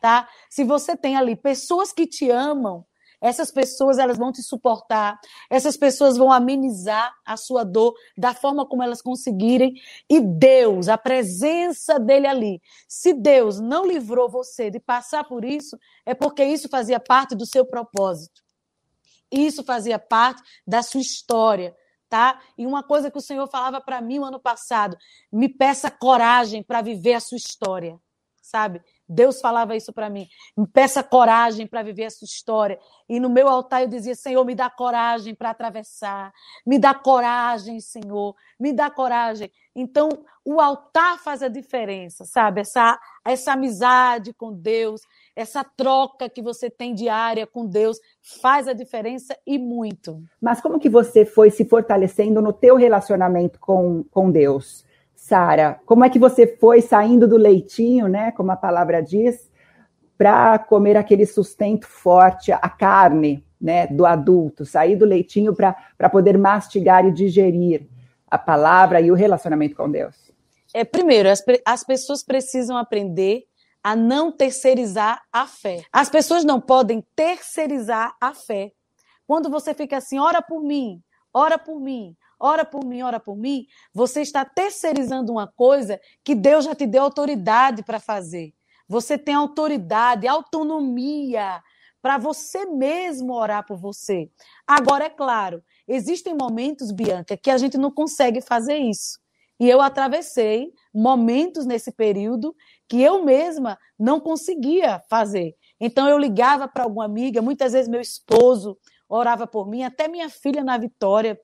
tá? 0.00 0.28
Se 0.50 0.64
você 0.64 0.96
tem 0.96 1.16
ali 1.16 1.34
pessoas 1.36 1.92
que 1.92 2.06
te 2.06 2.30
amam, 2.30 2.84
essas 3.22 3.52
pessoas 3.52 3.98
elas 3.98 4.18
vão 4.18 4.32
te 4.32 4.42
suportar, 4.42 5.18
essas 5.48 5.76
pessoas 5.76 6.16
vão 6.16 6.32
amenizar 6.32 7.14
a 7.24 7.36
sua 7.36 7.64
dor 7.64 7.94
da 8.18 8.34
forma 8.34 8.66
como 8.66 8.82
elas 8.82 9.00
conseguirem. 9.00 9.74
E 10.10 10.20
Deus, 10.20 10.88
a 10.88 10.98
presença 10.98 12.00
dele 12.00 12.26
ali, 12.26 12.60
se 12.88 13.14
Deus 13.14 13.60
não 13.60 13.86
livrou 13.86 14.28
você 14.28 14.70
de 14.70 14.80
passar 14.80 15.22
por 15.22 15.44
isso, 15.44 15.78
é 16.04 16.14
porque 16.14 16.44
isso 16.44 16.68
fazia 16.68 16.98
parte 16.98 17.36
do 17.36 17.46
seu 17.46 17.64
propósito. 17.64 18.42
Isso 19.30 19.62
fazia 19.62 20.00
parte 20.00 20.42
da 20.66 20.82
sua 20.82 21.00
história 21.00 21.74
tá? 22.12 22.42
E 22.58 22.66
uma 22.66 22.82
coisa 22.82 23.10
que 23.10 23.16
o 23.16 23.22
Senhor 23.22 23.48
falava 23.48 23.80
para 23.80 23.98
mim 24.02 24.18
o 24.18 24.24
ano 24.26 24.38
passado, 24.38 24.98
me 25.32 25.48
peça 25.48 25.90
coragem 25.90 26.62
para 26.62 26.82
viver 26.82 27.14
a 27.14 27.20
sua 27.20 27.38
história, 27.38 27.98
sabe? 28.42 28.82
Deus 29.08 29.40
falava 29.40 29.76
isso 29.76 29.92
para 29.92 30.08
mim. 30.08 30.26
Me 30.56 30.66
peça 30.66 31.02
coragem 31.02 31.66
para 31.66 31.82
viver 31.82 32.04
a 32.04 32.10
sua 32.10 32.26
história. 32.26 32.78
E 33.08 33.20
no 33.20 33.28
meu 33.28 33.48
altar 33.48 33.82
eu 33.82 33.88
dizia: 33.88 34.14
Senhor, 34.14 34.44
me 34.44 34.54
dá 34.54 34.70
coragem 34.70 35.34
para 35.34 35.50
atravessar. 35.50 36.32
Me 36.66 36.78
dá 36.78 36.94
coragem, 36.94 37.80
Senhor. 37.80 38.34
Me 38.58 38.72
dá 38.72 38.90
coragem. 38.90 39.50
Então, 39.74 40.10
o 40.44 40.60
altar 40.60 41.18
faz 41.18 41.42
a 41.42 41.48
diferença, 41.48 42.24
sabe? 42.24 42.60
Essa, 42.60 42.98
essa 43.24 43.52
amizade 43.52 44.32
com 44.34 44.52
Deus, 44.52 45.00
essa 45.34 45.64
troca 45.64 46.28
que 46.28 46.42
você 46.42 46.68
tem 46.68 46.94
diária 46.94 47.46
com 47.46 47.66
Deus 47.66 47.98
faz 48.40 48.68
a 48.68 48.72
diferença 48.72 49.36
e 49.46 49.58
muito. 49.58 50.22
Mas 50.40 50.60
como 50.60 50.78
que 50.78 50.90
você 50.90 51.24
foi 51.24 51.50
se 51.50 51.64
fortalecendo 51.64 52.42
no 52.42 52.52
teu 52.52 52.76
relacionamento 52.76 53.58
com, 53.58 54.04
com 54.10 54.30
Deus, 54.30 54.84
Sara? 55.22 55.80
Como 55.86 56.04
é 56.04 56.10
que 56.10 56.18
você 56.18 56.48
foi 56.48 56.80
saindo 56.80 57.28
do 57.28 57.36
leitinho, 57.36 58.08
né, 58.08 58.32
como 58.32 58.50
a 58.50 58.56
palavra 58.56 59.00
diz, 59.00 59.48
para 60.18 60.58
comer 60.58 60.96
aquele 60.96 61.24
sustento 61.24 61.86
forte, 61.86 62.50
a 62.50 62.68
carne, 62.68 63.46
né, 63.60 63.86
do 63.86 64.04
adulto, 64.04 64.66
sair 64.66 64.96
do 64.96 65.04
leitinho 65.04 65.54
para 65.54 66.10
poder 66.10 66.36
mastigar 66.36 67.06
e 67.06 67.12
digerir 67.12 67.86
a 68.28 68.36
palavra 68.36 69.00
e 69.00 69.12
o 69.12 69.14
relacionamento 69.14 69.76
com 69.76 69.88
Deus? 69.88 70.32
É, 70.74 70.82
primeiro, 70.82 71.30
as, 71.30 71.40
as 71.64 71.84
pessoas 71.84 72.24
precisam 72.24 72.76
aprender 72.76 73.44
a 73.80 73.94
não 73.94 74.32
terceirizar 74.32 75.22
a 75.32 75.46
fé. 75.46 75.84
As 75.92 76.10
pessoas 76.10 76.44
não 76.44 76.60
podem 76.60 77.00
terceirizar 77.14 78.12
a 78.20 78.34
fé. 78.34 78.72
Quando 79.24 79.48
você 79.48 79.72
fica 79.72 79.98
assim, 79.98 80.18
ora 80.18 80.42
por 80.42 80.60
mim, 80.64 81.00
ora 81.32 81.58
por 81.58 81.80
mim, 81.80 82.16
ora 82.38 82.64
por 82.64 82.84
mim, 82.84 83.02
ora 83.02 83.20
por 83.20 83.36
mim, 83.36 83.66
você 83.94 84.20
está 84.20 84.44
terceirizando 84.44 85.32
uma 85.32 85.46
coisa 85.46 86.00
que 86.24 86.34
Deus 86.34 86.64
já 86.64 86.74
te 86.74 86.86
deu 86.86 87.02
autoridade 87.02 87.82
para 87.82 88.00
fazer. 88.00 88.52
Você 88.88 89.16
tem 89.16 89.34
autoridade, 89.34 90.26
autonomia 90.26 91.62
para 92.02 92.18
você 92.18 92.66
mesmo 92.66 93.32
orar 93.32 93.64
por 93.64 93.76
você. 93.76 94.28
Agora, 94.66 95.04
é 95.04 95.08
claro, 95.08 95.62
existem 95.86 96.34
momentos, 96.34 96.90
Bianca, 96.90 97.36
que 97.36 97.50
a 97.50 97.56
gente 97.56 97.78
não 97.78 97.92
consegue 97.92 98.40
fazer 98.40 98.76
isso. 98.76 99.20
E 99.60 99.70
eu 99.70 99.80
atravessei 99.80 100.72
momentos 100.92 101.64
nesse 101.64 101.92
período 101.92 102.54
que 102.88 103.00
eu 103.00 103.24
mesma 103.24 103.78
não 103.96 104.18
conseguia 104.18 105.00
fazer. 105.08 105.54
Então 105.78 106.08
eu 106.08 106.18
ligava 106.18 106.66
para 106.66 106.82
alguma 106.82 107.04
amiga, 107.04 107.40
muitas 107.40 107.72
vezes 107.72 107.88
meu 107.88 108.00
esposo 108.00 108.76
orava 109.12 109.46
por 109.46 109.68
mim, 109.68 109.82
até 109.82 110.08
minha 110.08 110.30
filha 110.30 110.64
na 110.64 110.78
Vitória 110.78 111.38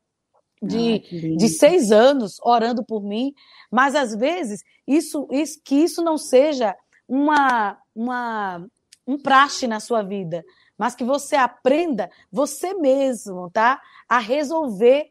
de, 0.63 1.03
ah, 1.05 1.37
de 1.37 1.49
seis 1.49 1.93
anos 1.93 2.39
orando 2.43 2.85
por 2.85 3.03
mim, 3.03 3.35
mas 3.71 3.95
às 3.95 4.15
vezes 4.15 4.65
isso, 4.87 5.29
isso 5.31 5.61
que 5.63 5.77
isso 5.77 6.03
não 6.03 6.17
seja 6.17 6.75
uma, 7.07 7.79
uma 7.95 8.67
um 9.07 9.19
praxe 9.19 9.67
na 9.67 9.81
sua 9.81 10.03
vida, 10.03 10.45
mas 10.77 10.95
que 10.95 11.05
você 11.05 11.37
aprenda 11.37 12.11
você 12.31 12.75
mesmo, 12.75 13.51
tá, 13.51 13.81
a 14.09 14.19
resolver 14.19 15.11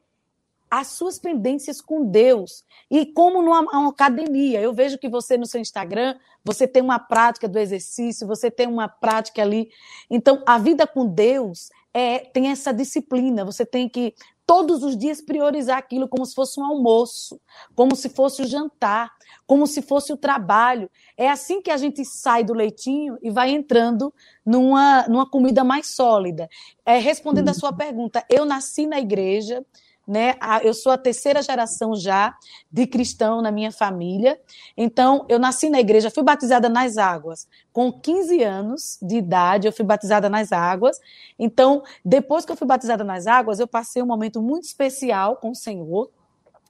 as 0.69 0.87
suas 0.87 1.17
pendências 1.17 1.79
com 1.79 2.05
Deus. 2.05 2.65
E 2.91 3.05
como 3.05 3.41
numa 3.41 3.89
academia, 3.89 4.59
eu 4.61 4.73
vejo 4.73 4.97
que 4.97 5.07
você 5.07 5.37
no 5.37 5.45
seu 5.45 5.61
Instagram, 5.61 6.15
você 6.43 6.67
tem 6.67 6.83
uma 6.83 6.99
prática 6.99 7.47
do 7.47 7.57
exercício, 7.57 8.27
você 8.27 8.51
tem 8.51 8.67
uma 8.67 8.87
prática 8.87 9.41
ali. 9.41 9.69
Então, 10.09 10.43
a 10.45 10.57
vida 10.57 10.85
com 10.85 11.05
Deus 11.05 11.69
é 11.93 12.19
tem 12.19 12.49
essa 12.49 12.73
disciplina, 12.73 13.43
você 13.43 13.65
tem 13.65 13.89
que 13.89 14.13
todos 14.45 14.81
os 14.81 14.97
dias 14.97 15.21
priorizar 15.21 15.77
aquilo 15.77 16.07
como 16.07 16.25
se 16.25 16.33
fosse 16.33 16.57
um 16.57 16.63
almoço, 16.63 17.39
como 17.75 17.95
se 17.97 18.07
fosse 18.07 18.41
o 18.41 18.47
jantar, 18.47 19.11
como 19.45 19.67
se 19.67 19.81
fosse 19.81 20.13
o 20.13 20.17
trabalho. 20.17 20.89
É 21.17 21.29
assim 21.29 21.61
que 21.61 21.69
a 21.69 21.75
gente 21.75 22.05
sai 22.05 22.45
do 22.45 22.53
leitinho 22.53 23.17
e 23.21 23.29
vai 23.29 23.51
entrando 23.51 24.13
numa, 24.45 25.05
numa 25.09 25.29
comida 25.29 25.65
mais 25.65 25.87
sólida. 25.87 26.47
É, 26.85 26.97
respondendo 26.97 27.49
a 27.49 27.53
sua 27.53 27.73
pergunta, 27.73 28.25
eu 28.29 28.45
nasci 28.45 28.87
na 28.87 28.99
igreja, 28.99 29.65
né? 30.07 30.35
Eu 30.63 30.73
sou 30.73 30.91
a 30.91 30.97
terceira 30.97 31.41
geração 31.41 31.95
já 31.95 32.33
de 32.71 32.87
cristão 32.87 33.41
na 33.41 33.51
minha 33.51 33.71
família. 33.71 34.39
Então, 34.77 35.25
eu 35.27 35.37
nasci 35.37 35.69
na 35.69 35.79
igreja, 35.79 36.09
fui 36.09 36.23
batizada 36.23 36.69
nas 36.69 36.97
águas. 36.97 37.47
Com 37.73 37.91
15 37.91 38.41
anos 38.41 38.97
de 39.01 39.17
idade, 39.17 39.67
eu 39.67 39.73
fui 39.73 39.83
batizada 39.83 40.29
nas 40.29 40.51
águas. 40.51 40.99
Então, 41.37 41.83
depois 42.05 42.45
que 42.45 42.51
eu 42.51 42.55
fui 42.55 42.67
batizada 42.67 43.03
nas 43.03 43.27
águas, 43.27 43.59
eu 43.59 43.67
passei 43.67 44.01
um 44.01 44.05
momento 44.05 44.41
muito 44.41 44.63
especial 44.63 45.35
com 45.35 45.51
o 45.51 45.55
Senhor. 45.55 46.09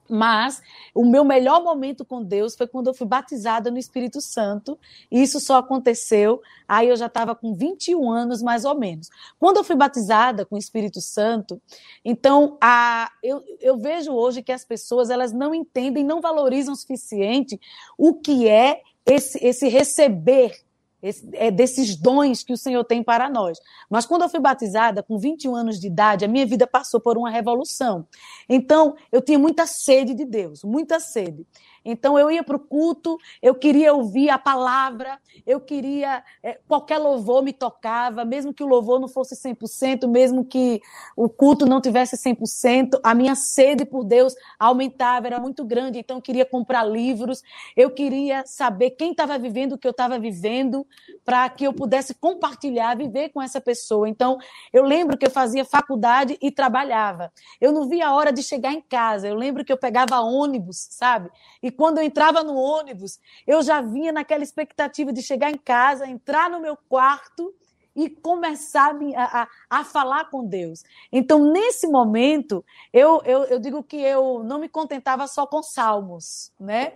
Mas 0.08 0.62
o 0.94 1.04
meu 1.04 1.24
melhor 1.24 1.62
momento 1.62 2.04
com 2.04 2.22
Deus 2.22 2.56
foi 2.56 2.66
quando 2.66 2.88
eu 2.88 2.94
fui 2.94 3.06
batizada 3.06 3.70
no 3.70 3.78
Espírito 3.78 4.20
Santo. 4.20 4.78
E 5.10 5.22
isso 5.22 5.38
só 5.40 5.58
aconteceu, 5.58 6.40
aí 6.66 6.88
eu 6.88 6.96
já 6.96 7.06
estava 7.06 7.34
com 7.34 7.54
21 7.54 8.10
anos, 8.10 8.42
mais 8.42 8.64
ou 8.64 8.78
menos. 8.78 9.08
Quando 9.38 9.58
eu 9.58 9.64
fui 9.64 9.76
batizada 9.76 10.46
com 10.46 10.56
o 10.56 10.58
Espírito 10.58 11.00
Santo, 11.00 11.60
então 12.04 12.56
a, 12.60 13.10
eu, 13.22 13.42
eu 13.60 13.76
vejo 13.78 14.12
hoje 14.12 14.42
que 14.42 14.52
as 14.52 14.64
pessoas 14.64 15.10
elas 15.10 15.32
não 15.32 15.54
entendem, 15.54 16.04
não 16.04 16.20
valorizam 16.20 16.74
o 16.74 16.76
suficiente 16.76 17.60
o 17.96 18.14
que 18.14 18.48
é 18.48 18.82
esse, 19.06 19.38
esse 19.44 19.68
receber 19.68 20.67
esse, 21.02 21.28
é 21.32 21.50
desses 21.50 21.96
dons 21.96 22.42
que 22.42 22.52
o 22.52 22.56
Senhor 22.56 22.84
tem 22.84 23.02
para 23.02 23.28
nós. 23.30 23.58
Mas 23.88 24.04
quando 24.04 24.22
eu 24.22 24.28
fui 24.28 24.40
batizada, 24.40 25.02
com 25.02 25.18
21 25.18 25.54
anos 25.54 25.78
de 25.78 25.86
idade, 25.86 26.24
a 26.24 26.28
minha 26.28 26.44
vida 26.44 26.66
passou 26.66 27.00
por 27.00 27.16
uma 27.16 27.30
revolução. 27.30 28.06
Então, 28.48 28.96
eu 29.12 29.22
tinha 29.22 29.38
muita 29.38 29.66
sede 29.66 30.14
de 30.14 30.24
Deus, 30.24 30.64
muita 30.64 30.98
sede. 30.98 31.46
Então 31.84 32.18
eu 32.18 32.30
ia 32.30 32.42
para 32.42 32.56
o 32.56 32.60
culto, 32.60 33.16
eu 33.42 33.54
queria 33.54 33.92
ouvir 33.94 34.30
a 34.30 34.38
palavra, 34.38 35.18
eu 35.46 35.60
queria. 35.60 36.22
É, 36.42 36.58
qualquer 36.66 36.98
louvor 36.98 37.42
me 37.42 37.52
tocava, 37.52 38.24
mesmo 38.24 38.52
que 38.52 38.62
o 38.62 38.66
louvor 38.66 39.00
não 39.00 39.08
fosse 39.08 39.34
100%, 39.34 40.06
mesmo 40.06 40.44
que 40.44 40.80
o 41.16 41.28
culto 41.28 41.66
não 41.66 41.80
tivesse 41.80 42.16
100%, 42.16 43.00
a 43.02 43.14
minha 43.14 43.34
sede 43.34 43.84
por 43.84 44.04
Deus 44.04 44.34
aumentava, 44.58 45.26
era 45.26 45.40
muito 45.40 45.64
grande. 45.64 45.98
Então 45.98 46.18
eu 46.18 46.22
queria 46.22 46.44
comprar 46.44 46.84
livros, 46.84 47.42
eu 47.76 47.90
queria 47.90 48.44
saber 48.46 48.90
quem 48.90 49.12
estava 49.12 49.38
vivendo 49.38 49.72
o 49.72 49.78
que 49.78 49.86
eu 49.86 49.92
estava 49.92 50.18
vivendo, 50.18 50.86
para 51.24 51.48
que 51.48 51.64
eu 51.64 51.72
pudesse 51.72 52.14
compartilhar, 52.14 52.96
viver 52.96 53.30
com 53.30 53.40
essa 53.40 53.60
pessoa. 53.60 54.08
Então 54.08 54.38
eu 54.72 54.84
lembro 54.84 55.16
que 55.16 55.26
eu 55.26 55.30
fazia 55.30 55.64
faculdade 55.64 56.36
e 56.40 56.50
trabalhava. 56.50 57.32
Eu 57.60 57.72
não 57.72 57.88
via 57.88 58.08
a 58.08 58.14
hora 58.14 58.32
de 58.32 58.42
chegar 58.42 58.72
em 58.72 58.80
casa, 58.80 59.28
eu 59.28 59.34
lembro 59.34 59.64
que 59.64 59.72
eu 59.72 59.76
pegava 59.76 60.20
ônibus, 60.20 60.88
sabe? 60.90 61.30
Quando 61.70 61.98
eu 61.98 62.04
entrava 62.04 62.42
no 62.42 62.54
ônibus, 62.54 63.18
eu 63.46 63.62
já 63.62 63.80
vinha 63.80 64.12
naquela 64.12 64.42
expectativa 64.42 65.12
de 65.12 65.22
chegar 65.22 65.50
em 65.50 65.58
casa, 65.58 66.06
entrar 66.06 66.50
no 66.50 66.60
meu 66.60 66.76
quarto 66.88 67.54
e 67.98 68.08
começar 68.08 68.94
a, 69.16 69.42
a, 69.42 69.48
a, 69.68 69.84
falar 69.84 70.30
com 70.30 70.46
Deus. 70.46 70.84
Então, 71.10 71.50
nesse 71.52 71.88
momento, 71.88 72.64
eu, 72.92 73.20
eu, 73.24 73.42
eu, 73.44 73.58
digo 73.58 73.82
que 73.82 73.96
eu 73.96 74.44
não 74.44 74.60
me 74.60 74.68
contentava 74.68 75.26
só 75.26 75.44
com 75.44 75.60
salmos, 75.64 76.52
né? 76.60 76.92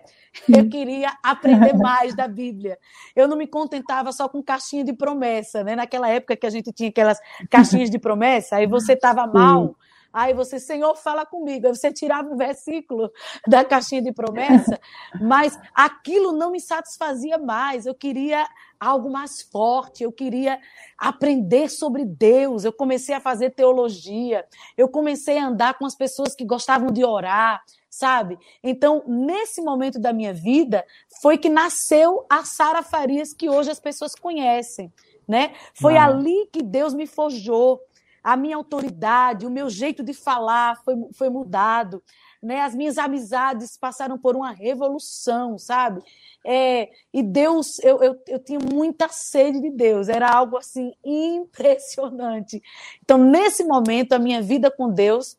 Eu 0.49 0.69
queria 0.69 1.12
aprender 1.21 1.75
mais 1.76 2.14
da 2.14 2.29
Bíblia. 2.29 2.79
Eu 3.17 3.26
não 3.26 3.37
me 3.37 3.49
contentava 3.49 4.12
só 4.12 4.29
com 4.29 4.41
caixinha 4.41 4.85
de 4.85 4.93
promessa, 4.93 5.64
né? 5.64 5.75
Naquela 5.75 6.09
época 6.09 6.37
que 6.37 6.47
a 6.47 6.50
gente 6.50 6.73
tinha 6.73 6.91
aquelas 6.91 7.19
caixinhas 7.50 7.91
de 7.91 7.99
promessa, 7.99 8.57
aí 8.57 8.69
você 8.69 8.93
estava 8.93 9.26
mal, 9.26 9.75
Aí 10.12 10.35
você, 10.35 10.59
Senhor, 10.59 10.95
fala 10.97 11.25
comigo. 11.25 11.66
Aí 11.66 11.75
você 11.75 11.92
tirava 11.92 12.28
um 12.28 12.37
versículo 12.37 13.11
da 13.49 13.64
caixinha 13.64 14.02
de 14.02 14.12
promessa, 14.12 14.78
mas 15.21 15.59
aquilo 15.75 16.33
não 16.33 16.50
me 16.50 16.61
satisfazia 16.61 17.38
mais. 17.38 17.87
Eu 17.87 17.95
queria 17.95 18.47
algo 18.78 19.09
mais 19.09 19.40
forte, 19.40 20.02
eu 20.02 20.11
queria 20.11 20.59
aprender 20.99 21.69
sobre 21.69 22.04
Deus. 22.04 22.64
Eu 22.64 22.73
comecei 22.73 23.14
a 23.14 23.21
fazer 23.21 23.50
teologia, 23.50 24.45
eu 24.76 24.88
comecei 24.88 25.38
a 25.38 25.47
andar 25.47 25.78
com 25.78 25.87
as 25.87 25.95
pessoas 25.95 26.35
que 26.35 26.45
gostavam 26.45 26.90
de 26.90 27.04
orar, 27.04 27.62
sabe? 27.88 28.38
Então, 28.62 29.04
nesse 29.07 29.62
momento 29.62 30.00
da 30.00 30.12
minha 30.12 30.35
vida, 30.35 30.85
foi 31.21 31.38
que 31.38 31.49
nasceu 31.49 32.26
a 32.28 32.45
Sara 32.45 32.83
Farias 32.83 33.33
que 33.33 33.49
hoje 33.49 33.71
as 33.71 33.78
pessoas 33.78 34.14
conhecem, 34.14 34.92
né? 35.28 35.54
Foi 35.75 35.97
ali 35.97 36.49
que 36.52 36.62
Deus 36.62 36.92
me 36.92 37.07
forjou. 37.07 37.81
A 38.23 38.37
minha 38.37 38.57
autoridade, 38.57 39.47
o 39.47 39.50
meu 39.50 39.69
jeito 39.69 40.02
de 40.02 40.14
falar 40.14 40.81
foi, 40.85 40.95
foi 41.12 41.29
mudado 41.29 42.02
né? 42.43 42.62
As 42.62 42.75
minhas 42.75 42.99
amizades 42.99 43.76
passaram 43.76 44.19
por 44.19 44.35
uma 44.35 44.50
revolução, 44.50 45.57
sabe? 45.57 46.02
É, 46.45 46.91
e 47.14 47.23
Deus, 47.23 47.79
eu, 47.79 48.02
eu, 48.02 48.21
eu 48.26 48.38
tinha 48.41 48.59
muita 48.59 49.09
sede 49.09 49.61
de 49.61 49.71
Deus, 49.71 50.09
era 50.09 50.29
algo 50.29 50.57
assim 50.57 50.93
impressionante. 51.05 52.61
Então, 53.00 53.17
nesse 53.17 53.62
momento, 53.62 54.12
a 54.12 54.19
minha 54.19 54.43
vida 54.43 54.71
com 54.71 54.91
Deus, 54.91 55.38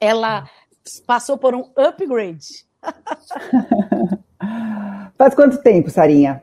ela 0.00 0.48
passou 1.06 1.36
por 1.36 1.54
um 1.54 1.70
upgrade. 1.76 2.66
Faz 5.18 5.34
quanto 5.34 5.62
tempo, 5.62 5.90
Sarinha? 5.90 6.42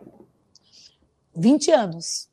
20 1.35 1.71
anos. 1.71 2.28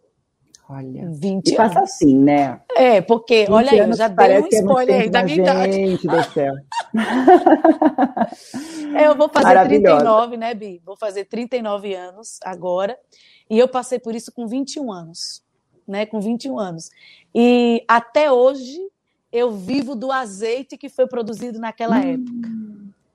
Olha, 0.68 1.08
20 1.12 1.48
e 1.48 1.56
passa 1.56 1.80
assim, 1.80 2.18
né? 2.18 2.60
É, 2.74 3.00
porque, 3.00 3.46
olha 3.48 3.70
aí, 3.70 3.78
eu 3.78 3.92
já 3.92 4.08
dei 4.08 4.40
um 4.40 4.46
é 4.46 4.48
spoiler 4.48 5.00
aí 5.02 5.08
da 5.08 5.22
minha 5.22 5.36
idade. 5.36 5.72
Gente 5.72 6.08
do 6.08 6.22
céu. 6.24 6.54
é, 8.96 9.06
eu 9.06 9.14
vou 9.14 9.28
fazer 9.28 9.64
39, 9.64 10.36
né, 10.36 10.54
Bi? 10.54 10.82
Vou 10.84 10.96
fazer 10.96 11.26
39 11.26 11.94
anos 11.94 12.40
agora. 12.42 12.98
E 13.48 13.56
eu 13.56 13.68
passei 13.68 14.00
por 14.00 14.12
isso 14.12 14.32
com 14.32 14.48
21 14.48 14.92
anos, 14.92 15.40
né? 15.86 16.04
Com 16.04 16.20
21 16.20 16.58
anos. 16.58 16.90
E 17.32 17.84
até 17.86 18.32
hoje 18.32 18.80
eu 19.30 19.52
vivo 19.52 19.94
do 19.94 20.10
azeite 20.10 20.76
que 20.76 20.88
foi 20.88 21.06
produzido 21.06 21.60
naquela 21.60 21.98
hum. 21.98 22.14
época, 22.14 22.48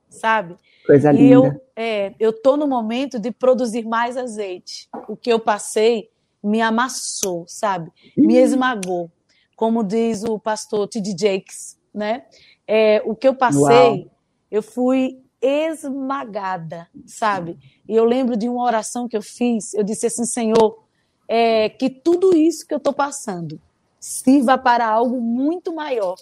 sabe? 0.09 0.55
Coisa 0.85 1.11
e 1.11 1.17
linda. 1.17 1.33
eu, 1.33 1.61
é, 1.75 2.13
eu 2.17 2.31
tô 2.31 2.55
no 2.55 2.65
momento 2.65 3.19
de 3.19 3.29
produzir 3.29 3.85
mais 3.85 4.15
azeite. 4.15 4.87
O 5.09 5.17
que 5.17 5.31
eu 5.31 5.39
passei 5.39 6.09
me 6.43 6.61
amassou, 6.61 7.45
sabe? 7.47 7.91
Me 8.17 8.37
uhum. 8.37 8.43
esmagou. 8.43 9.11
Como 9.55 9.83
diz 9.83 10.23
o 10.23 10.39
pastor 10.39 10.87
T.D. 10.87 11.15
Jakes, 11.17 11.77
né? 11.93 12.25
É, 12.67 13.01
o 13.05 13.15
que 13.15 13.27
eu 13.27 13.35
passei, 13.35 13.61
Uau. 13.61 14.11
eu 14.49 14.63
fui 14.63 15.21
esmagada, 15.41 16.87
sabe? 17.05 17.57
E 17.87 17.95
eu 17.95 18.05
lembro 18.05 18.37
de 18.37 18.47
uma 18.47 18.63
oração 18.63 19.07
que 19.07 19.17
eu 19.17 19.21
fiz, 19.21 19.73
eu 19.73 19.83
disse 19.83 20.05
assim, 20.05 20.25
Senhor, 20.25 20.83
é, 21.27 21.69
que 21.69 21.89
tudo 21.89 22.35
isso 22.35 22.67
que 22.67 22.73
eu 22.73 22.77
estou 22.77 22.93
passando 22.93 23.59
sirva 23.99 24.57
para 24.57 24.87
algo 24.87 25.19
muito 25.19 25.73
maior, 25.73 26.15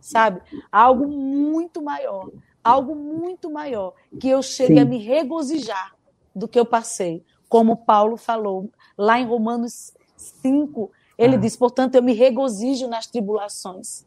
sabe? 0.00 0.42
Algo 0.70 1.08
muito 1.08 1.82
maior, 1.82 2.30
algo 2.62 2.94
muito 2.94 3.50
maior, 3.50 3.94
que 4.20 4.28
eu 4.28 4.42
chegue 4.42 4.74
Sim. 4.74 4.80
a 4.80 4.84
me 4.84 4.98
regozijar 4.98 5.94
do 6.34 6.46
que 6.46 6.58
eu 6.58 6.66
passei, 6.66 7.24
como 7.48 7.76
Paulo 7.76 8.16
falou 8.16 8.70
lá 8.96 9.18
em 9.18 9.26
Romanos 9.26 9.92
5, 10.16 10.90
ele 11.18 11.36
ah. 11.36 11.38
diz: 11.38 11.56
portanto, 11.56 11.94
eu 11.94 12.02
me 12.02 12.12
regozijo 12.12 12.88
nas 12.88 13.06
tribulações, 13.06 14.04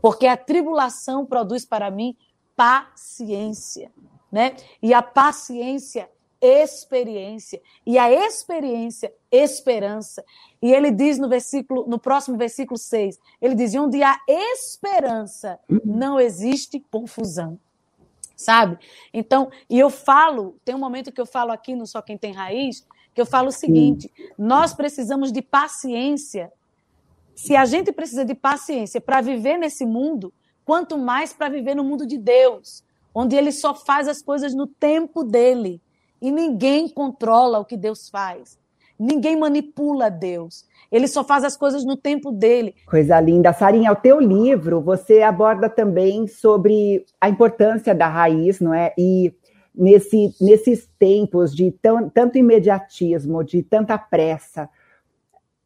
porque 0.00 0.26
a 0.26 0.36
tribulação 0.36 1.24
produz 1.26 1.64
para 1.64 1.90
mim 1.90 2.16
paciência, 2.56 3.92
né? 4.30 4.56
E 4.82 4.92
a 4.92 5.02
paciência, 5.02 6.08
experiência, 6.40 7.60
e 7.86 7.98
a 7.98 8.10
experiência, 8.10 9.12
esperança. 9.30 10.24
E 10.60 10.72
ele 10.72 10.90
diz 10.90 11.18
no 11.18 11.28
versículo, 11.28 11.86
no 11.86 11.98
próximo 11.98 12.36
versículo 12.36 12.78
6, 12.78 13.18
ele 13.40 13.54
diz: 13.54 13.74
onde 13.74 14.02
há 14.02 14.18
esperança, 14.28 15.58
não 15.84 16.20
existe 16.20 16.80
confusão 16.90 17.58
sabe? 18.38 18.78
Então, 19.12 19.50
e 19.68 19.76
eu 19.76 19.90
falo, 19.90 20.56
tem 20.64 20.72
um 20.72 20.78
momento 20.78 21.10
que 21.10 21.20
eu 21.20 21.26
falo 21.26 21.50
aqui 21.50 21.74
no 21.74 21.84
Só 21.88 22.00
Quem 22.00 22.16
Tem 22.16 22.32
Raiz, 22.32 22.86
eu 23.20 23.26
falo 23.26 23.48
o 23.48 23.52
seguinte: 23.52 24.10
Sim. 24.14 24.28
nós 24.38 24.74
precisamos 24.74 25.32
de 25.32 25.42
paciência. 25.42 26.52
Se 27.34 27.54
a 27.54 27.64
gente 27.64 27.92
precisa 27.92 28.24
de 28.24 28.34
paciência 28.34 29.00
para 29.00 29.20
viver 29.20 29.58
nesse 29.58 29.86
mundo, 29.86 30.32
quanto 30.64 30.98
mais 30.98 31.32
para 31.32 31.48
viver 31.48 31.74
no 31.74 31.84
mundo 31.84 32.06
de 32.06 32.18
Deus, 32.18 32.82
onde 33.14 33.36
ele 33.36 33.52
só 33.52 33.74
faz 33.74 34.08
as 34.08 34.20
coisas 34.20 34.54
no 34.54 34.66
tempo 34.66 35.24
dele. 35.24 35.80
E 36.20 36.30
ninguém 36.30 36.88
controla 36.88 37.60
o 37.60 37.64
que 37.64 37.76
Deus 37.76 38.08
faz. 38.08 38.58
Ninguém 38.98 39.36
manipula 39.36 40.10
Deus. 40.10 40.64
Ele 40.90 41.06
só 41.06 41.22
faz 41.22 41.44
as 41.44 41.56
coisas 41.56 41.84
no 41.84 41.96
tempo 41.96 42.32
dele. 42.32 42.74
Coisa 42.86 43.20
linda. 43.20 43.52
Sarinha, 43.52 43.92
o 43.92 43.96
teu 43.96 44.18
livro, 44.18 44.80
você 44.80 45.22
aborda 45.22 45.68
também 45.68 46.26
sobre 46.26 47.04
a 47.20 47.28
importância 47.28 47.94
da 47.94 48.08
raiz, 48.08 48.58
não 48.58 48.74
é? 48.74 48.92
E 48.98 49.32
nesse, 49.78 50.34
nesses 50.40 50.88
tempos 50.98 51.54
de 51.54 51.70
tão, 51.70 52.10
tanto 52.10 52.36
imediatismo, 52.36 53.44
de 53.44 53.62
tanta 53.62 53.96
pressa, 53.96 54.68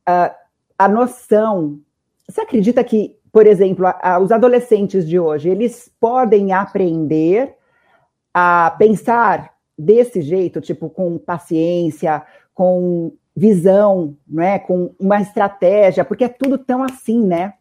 uh, 0.07 0.35
a 0.77 0.89
noção. 0.89 1.81
Você 2.29 2.43
acredita 2.43 2.85
que, 2.85 3.17
por 3.33 3.47
exemplo, 3.47 3.87
a, 3.87 3.99
a, 4.03 4.19
os 4.19 4.31
adolescentes 4.31 5.09
de 5.09 5.19
hoje, 5.19 5.49
eles 5.49 5.91
podem 5.99 6.53
aprender 6.53 7.55
a 8.35 8.75
pensar 8.79 9.55
desse 9.79 10.21
jeito, 10.21 10.61
tipo, 10.61 10.91
com 10.91 11.17
paciência, 11.17 12.23
com 12.55 13.13
visão, 13.35 14.15
né, 14.29 14.59
com 14.59 14.95
uma 15.01 15.21
estratégia, 15.23 16.05
porque 16.05 16.25
é 16.25 16.29
tudo 16.29 16.59
tão 16.59 16.83
assim, 16.83 17.25
né? 17.25 17.55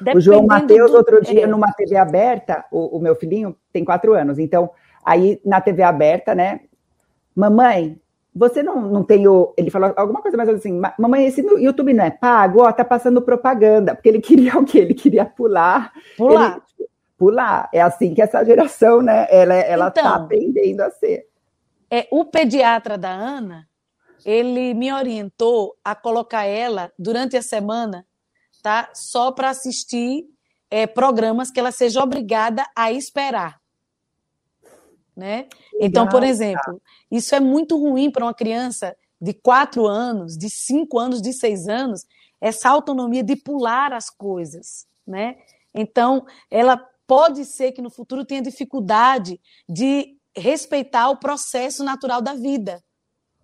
Dependendo 0.00 0.18
o 0.18 0.20
João 0.20 0.46
Matheus, 0.46 0.92
outro 0.92 1.20
dia, 1.20 1.42
é. 1.42 1.46
numa 1.46 1.72
TV 1.72 1.96
aberta, 1.96 2.64
o, 2.70 2.98
o 2.98 3.00
meu 3.00 3.16
filhinho 3.16 3.56
tem 3.72 3.84
quatro 3.84 4.14
anos, 4.14 4.38
então 4.38 4.70
Aí 5.08 5.40
na 5.42 5.58
TV 5.58 5.82
aberta, 5.82 6.34
né? 6.34 6.60
Mamãe, 7.34 7.98
você 8.34 8.62
não, 8.62 8.78
não 8.82 9.02
tem 9.02 9.26
o. 9.26 9.54
Ele 9.56 9.70
falou 9.70 9.94
alguma 9.96 10.20
coisa 10.20 10.36
mais 10.36 10.50
assim, 10.50 10.78
mamãe, 10.98 11.26
esse 11.26 11.40
YouTube 11.40 11.94
não 11.94 12.04
é 12.04 12.10
pago, 12.10 12.60
ó, 12.62 12.70
tá 12.70 12.84
passando 12.84 13.22
propaganda, 13.22 13.94
porque 13.94 14.10
ele 14.10 14.20
queria 14.20 14.58
o 14.58 14.66
quê? 14.66 14.80
Ele 14.80 14.92
queria 14.92 15.24
pular. 15.24 15.94
Pular. 16.14 16.50
Ele, 16.50 16.60
tipo, 16.60 16.90
pular. 17.16 17.70
É 17.72 17.80
assim 17.80 18.12
que 18.12 18.20
essa 18.20 18.44
geração, 18.44 19.00
né? 19.00 19.26
Ela, 19.30 19.54
ela 19.54 19.90
tá 19.90 20.02
então, 20.02 20.12
tá 20.12 20.24
aprendendo 20.24 20.82
a 20.82 20.90
ser. 20.90 21.26
É, 21.90 22.06
o 22.10 22.26
pediatra 22.26 22.98
da 22.98 23.08
Ana, 23.08 23.66
ele 24.26 24.74
me 24.74 24.92
orientou 24.92 25.74
a 25.82 25.94
colocar 25.94 26.44
ela 26.44 26.92
durante 26.98 27.34
a 27.34 27.40
semana, 27.40 28.04
tá? 28.62 28.90
Só 28.92 29.32
para 29.32 29.48
assistir 29.48 30.26
é, 30.70 30.86
programas 30.86 31.50
que 31.50 31.58
ela 31.58 31.72
seja 31.72 32.02
obrigada 32.02 32.62
a 32.76 32.92
esperar 32.92 33.58
né? 35.18 35.48
Então, 35.80 36.08
por 36.08 36.22
exemplo, 36.22 36.80
isso 37.10 37.34
é 37.34 37.40
muito 37.40 37.76
ruim 37.76 38.08
para 38.08 38.24
uma 38.24 38.32
criança 38.32 38.96
de 39.20 39.34
quatro 39.34 39.84
anos, 39.84 40.38
de 40.38 40.48
cinco 40.48 40.96
anos, 40.96 41.20
de 41.20 41.32
seis 41.32 41.66
anos, 41.66 42.06
essa 42.40 42.70
autonomia 42.70 43.24
de 43.24 43.34
pular 43.34 43.92
as 43.92 44.08
coisas, 44.08 44.86
né? 45.04 45.36
Então, 45.74 46.24
ela 46.48 46.76
pode 47.04 47.44
ser 47.44 47.72
que 47.72 47.82
no 47.82 47.90
futuro 47.90 48.24
tenha 48.24 48.40
dificuldade 48.40 49.40
de 49.68 50.16
respeitar 50.36 51.10
o 51.10 51.18
processo 51.18 51.82
natural 51.82 52.22
da 52.22 52.34
vida 52.34 52.80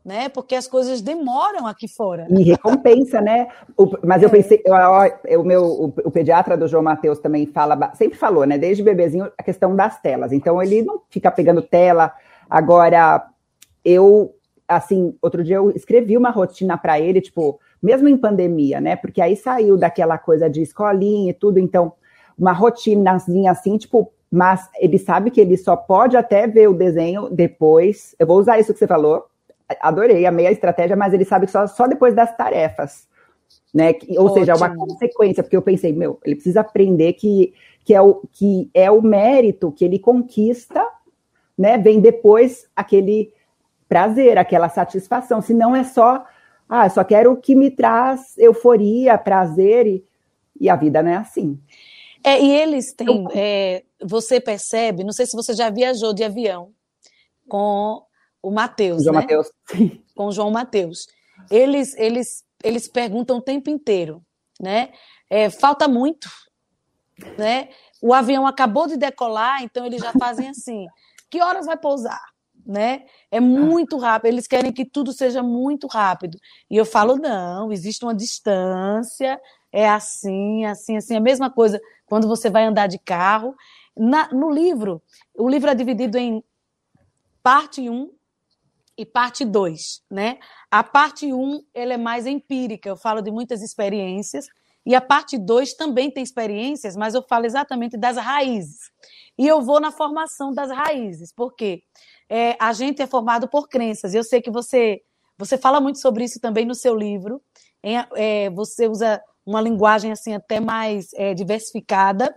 né? 0.05 0.29
Porque 0.29 0.55
as 0.55 0.69
coisas 0.69 1.01
demoram 1.01 1.67
aqui 1.67 1.89
fora. 1.89 2.27
E 2.29 2.43
recompensa, 2.43 3.21
né? 3.21 3.49
O, 3.77 3.91
mas 4.05 4.23
eu 4.23 4.29
é. 4.29 4.33
pensei, 4.33 4.63
eu, 5.25 5.41
o 5.41 5.45
meu 5.45 5.65
o, 5.65 5.85
o, 5.87 6.11
pediatra 6.11 6.57
do 6.57 6.69
João 6.69 6.83
Matheus 6.83 7.19
também 7.19 7.47
fala, 7.47 7.93
sempre 7.95 8.19
falou, 8.19 8.45
né? 8.45 8.59
Desde 8.59 8.83
bebezinho 8.83 9.33
a 9.39 9.43
questão 9.43 9.75
das 9.75 9.99
telas. 10.01 10.31
Então 10.33 10.63
ele 10.63 10.83
não 10.83 11.01
fica 11.09 11.31
pegando 11.31 11.63
tela. 11.63 12.13
Agora 12.51 13.27
eu, 13.83 14.35
assim, 14.69 15.17
outro 15.23 15.43
dia 15.43 15.57
eu 15.57 15.71
escrevi 15.71 16.19
uma 16.19 16.31
rotina 16.31 16.77
para 16.77 17.01
ele, 17.01 17.23
tipo, 17.23 17.59
mesmo 17.83 18.07
em 18.07 18.17
pandemia, 18.17 18.83
né? 18.83 18.97
Porque 18.97 19.23
aí 19.23 19.37
saiu 19.37 19.79
daquela 19.79 20.19
coisa 20.19 20.51
de 20.51 20.61
escolinha 20.61 21.31
e 21.31 21.35
tudo, 21.35 21.59
então 21.59 21.95
uma 22.37 22.53
rotinazinha 22.53 23.53
assim, 23.53 23.79
tipo, 23.79 24.13
mas 24.31 24.69
ele 24.79 24.99
sabe 24.99 25.31
que 25.31 25.41
ele 25.41 25.57
só 25.57 25.77
pode 25.77 26.17
até 26.17 26.47
ver 26.47 26.69
o 26.69 26.75
desenho 26.75 27.31
depois. 27.31 28.15
Eu 28.19 28.27
vou 28.27 28.39
usar 28.39 28.59
isso 28.59 28.73
que 28.73 28.79
você 28.79 28.87
falou 28.87 29.25
adorei, 29.81 30.27
amei 30.27 30.47
a 30.47 30.53
estratégia, 30.53 30.97
mas 30.97 31.13
ele 31.13 31.25
sabe 31.25 31.47
que 31.47 31.53
só, 31.53 31.67
só 31.67 31.87
depois 31.87 32.15
das 32.15 32.37
tarefas. 32.37 33.09
Né? 33.73 33.95
Ou 34.11 34.27
Ótimo. 34.27 34.35
seja, 34.35 34.53
é 34.53 34.55
uma 34.55 34.75
consequência, 34.75 35.43
porque 35.43 35.57
eu 35.57 35.63
pensei, 35.63 35.93
meu, 35.93 36.21
ele 36.25 36.37
precisa 36.37 36.61
aprender 36.61 37.15
que, 37.15 37.53
que, 37.85 37.93
é, 37.93 38.01
o, 38.01 38.23
que 38.33 38.71
é 38.73 38.91
o 38.91 39.03
mérito 39.03 39.73
que 39.73 39.85
ele 39.85 39.99
conquista, 39.99 40.87
né? 41.57 41.77
Vem 41.79 42.01
depois 42.01 42.69
aquele 42.75 43.33
prazer, 43.89 44.39
aquela 44.39 44.69
satisfação. 44.69 45.41
Se 45.41 45.53
não 45.53 45.75
é 45.75 45.85
só, 45.85 46.25
ah, 46.69 46.89
só 46.89 47.03
quero 47.05 47.33
o 47.33 47.37
que 47.37 47.55
me 47.55 47.71
traz 47.71 48.37
euforia, 48.39 49.19
prazer, 49.19 49.87
e, 49.87 50.05
e 50.61 50.69
a 50.69 50.77
vida 50.77 51.03
não 51.03 51.11
é 51.11 51.17
assim. 51.17 51.59
É, 52.23 52.41
e 52.41 52.51
eles 52.53 52.93
têm. 52.93 53.27
É, 53.35 53.83
você 54.03 54.41
percebe, 54.41 55.05
não 55.05 55.13
sei 55.13 55.27
se 55.27 55.37
você 55.37 55.53
já 55.53 55.69
viajou 55.69 56.15
de 56.15 56.25
avião 56.25 56.71
com 57.49 58.03
o 58.45 58.51
Matheus. 58.51 59.03
João 59.03 59.15
né? 59.15 59.21
Matheus. 59.23 59.51
Com 60.15 60.31
João 60.31 60.51
Matheus. 60.51 61.07
Eles, 61.51 61.97
eles, 61.97 62.45
eles 62.63 62.87
perguntam 62.87 63.39
o 63.39 63.43
tempo 63.43 63.71
inteiro, 63.71 64.23
né? 64.61 64.93
É, 65.31 65.49
falta 65.49 65.89
muito, 65.89 66.29
né? 67.39 67.71
O 68.03 68.13
avião 68.13 68.47
acabou 68.47 68.87
de 68.87 68.97
decolar, 68.99 69.63
então 69.63 69.87
eles 69.87 70.01
já 70.03 70.13
fazem 70.13 70.49
assim: 70.51 70.87
que 71.31 71.43
horas 71.43 71.67
vai 71.67 71.77
pousar? 71.77 72.23
Né? 72.67 73.05
É 73.31 73.41
muito 73.41 73.99
rápido, 73.99 74.33
eles 74.33 74.47
querem 74.47 74.73
que 74.73 74.87
tudo 74.87 75.13
seja 75.13 75.43
muito 75.43 75.87
rápido. 75.87 76.39
E 76.71 76.77
eu 76.77 76.85
falo: 76.85 77.17
não, 77.17 77.73
existe 77.73 78.05
uma 78.05 78.15
distância, 78.15 79.41
é 79.73 79.89
assim, 79.89 80.65
assim, 80.67 80.97
assim. 80.97 81.17
A 81.17 81.21
mesma 81.21 81.51
coisa 81.51 81.81
quando 82.07 82.29
você 82.29 82.51
vai 82.51 82.65
andar 82.65 82.87
de 82.87 82.99
carro. 82.99 83.55
Na, 83.97 84.29
no 84.33 84.51
livro, 84.51 85.01
o 85.37 85.49
livro 85.49 85.71
é 85.71 85.75
dividido 85.75 86.19
em 86.19 86.43
parte 87.43 87.89
1 87.89 88.11
e 88.97 89.05
parte 89.05 89.45
2, 89.45 90.03
né? 90.11 90.39
A 90.71 90.83
parte 90.83 91.33
1, 91.33 91.65
ela 91.75 91.95
é 91.95 91.97
mais 91.97 92.27
empírica, 92.27 92.89
eu 92.89 92.97
falo 92.97 93.21
de 93.21 93.31
muitas 93.31 93.63
experiências, 93.63 94.47
e 94.87 94.95
a 94.95 95.01
parte 95.01 95.39
2 95.39 95.75
também 95.75 96.11
tem 96.11 96.23
experiências, 96.23 96.95
mas 96.95 97.15
eu 97.15 97.23
falo 97.23 97.47
exatamente 97.47 97.97
das 97.97 98.17
raízes. 98.17 98.91
E 99.39 99.47
eu 99.47 99.63
vou 99.63 99.81
na 99.81 99.91
formação 99.91 100.53
das 100.53 100.71
raízes, 100.71 101.33
porque 101.33 101.83
é, 102.29 102.57
a 102.61 102.73
gente 102.73 103.01
é 103.01 103.07
formado 103.07 103.49
por 103.49 103.69
crenças. 103.69 104.15
Eu 104.15 104.23
sei 104.23 104.41
que 104.41 104.51
você 104.51 105.03
você 105.37 105.59
fala 105.59 105.81
muito 105.81 105.99
sobre 105.99 106.25
isso 106.25 106.41
também 106.41 106.65
no 106.65 106.77
seu 106.77 106.95
livro. 106.95 107.43
É, 108.15 108.49
você 108.51 108.87
usa 108.87 109.21
uma 109.45 109.61
linguagem 109.61 110.13
assim 110.13 110.33
até 110.33 110.61
mais 110.61 111.13
é, 111.15 111.35
diversificada, 111.35 112.35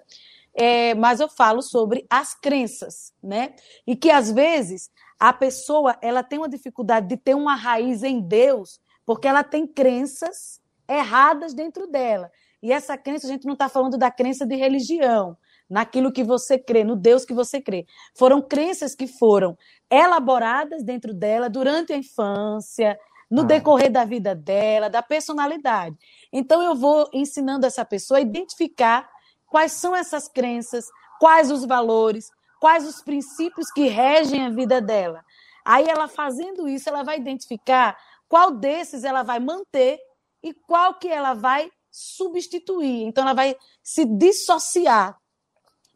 é, 0.54 0.96
mas 0.96 1.20
eu 1.20 1.30
falo 1.30 1.62
sobre 1.62 2.06
as 2.10 2.34
crenças, 2.34 3.14
né? 3.24 3.54
E 3.86 3.96
que 3.96 4.10
às 4.10 4.32
vezes 4.32 4.90
a 5.20 5.34
pessoa 5.34 5.98
ela 6.02 6.24
tem 6.24 6.40
uma 6.40 6.50
dificuldade 6.50 7.08
de 7.08 7.18
ter 7.18 7.36
uma 7.36 7.56
raiz 7.56 8.04
em 8.04 8.22
Deus, 8.22 8.80
porque 9.06 9.28
ela 9.28 9.44
tem 9.44 9.66
crenças 9.66 10.62
erradas 10.88 11.54
dentro 11.54 11.88
dela. 11.88 12.32
E 12.62 12.72
essa 12.72 12.98
crença, 12.98 13.28
a 13.28 13.30
gente 13.30 13.46
não 13.46 13.54
está 13.54 13.70
falando 13.70 13.98
da 13.98 14.10
crença 14.10 14.46
de 14.46 14.56
religião, 14.56 15.38
naquilo 15.70 16.12
que 16.12 16.24
você 16.24 16.58
crê, 16.58 16.84
no 16.84 16.96
Deus 16.96 17.26
que 17.26 17.34
você 17.34 17.62
crê. 17.62 17.86
Foram 18.16 18.42
crenças 18.42 18.96
que 18.96 19.08
foram 19.08 19.58
elaboradas 19.90 20.84
dentro 20.84 21.14
dela 21.14 21.50
durante 21.50 21.94
a 21.94 21.98
infância, 21.98 22.98
no 23.30 23.42
ah. 23.42 23.46
decorrer 23.46 23.92
da 23.92 24.06
vida 24.06 24.34
dela, 24.34 24.90
da 24.90 25.02
personalidade. 25.02 25.96
Então, 26.32 26.62
eu 26.62 26.76
vou 26.76 27.10
ensinando 27.14 27.66
essa 27.66 27.84
pessoa 27.84 28.18
a 28.18 28.22
identificar 28.22 29.10
quais 29.46 29.74
são 29.74 29.96
essas 29.96 30.28
crenças, 30.28 30.86
quais 31.20 31.52
os 31.52 31.66
valores, 31.66 32.30
quais 32.60 32.88
os 32.88 33.02
princípios 33.02 33.72
que 33.72 33.88
regem 33.88 34.46
a 34.46 34.50
vida 34.50 34.82
dela. 34.82 35.24
Aí, 35.66 35.88
ela 35.88 36.08
fazendo 36.08 36.68
isso, 36.68 36.90
ela 36.90 37.04
vai 37.04 37.18
identificar 37.18 37.98
qual 38.28 38.52
desses 38.52 39.04
ela 39.04 39.24
vai 39.24 39.40
manter 39.40 40.00
e 40.44 40.54
qual 40.54 40.96
que 40.96 41.08
ela 41.08 41.34
vai 41.34 41.70
substituir. 41.92 43.04
Então, 43.04 43.24
ela 43.24 43.34
vai 43.34 43.56
se 43.84 44.06
dissociar 44.06 45.18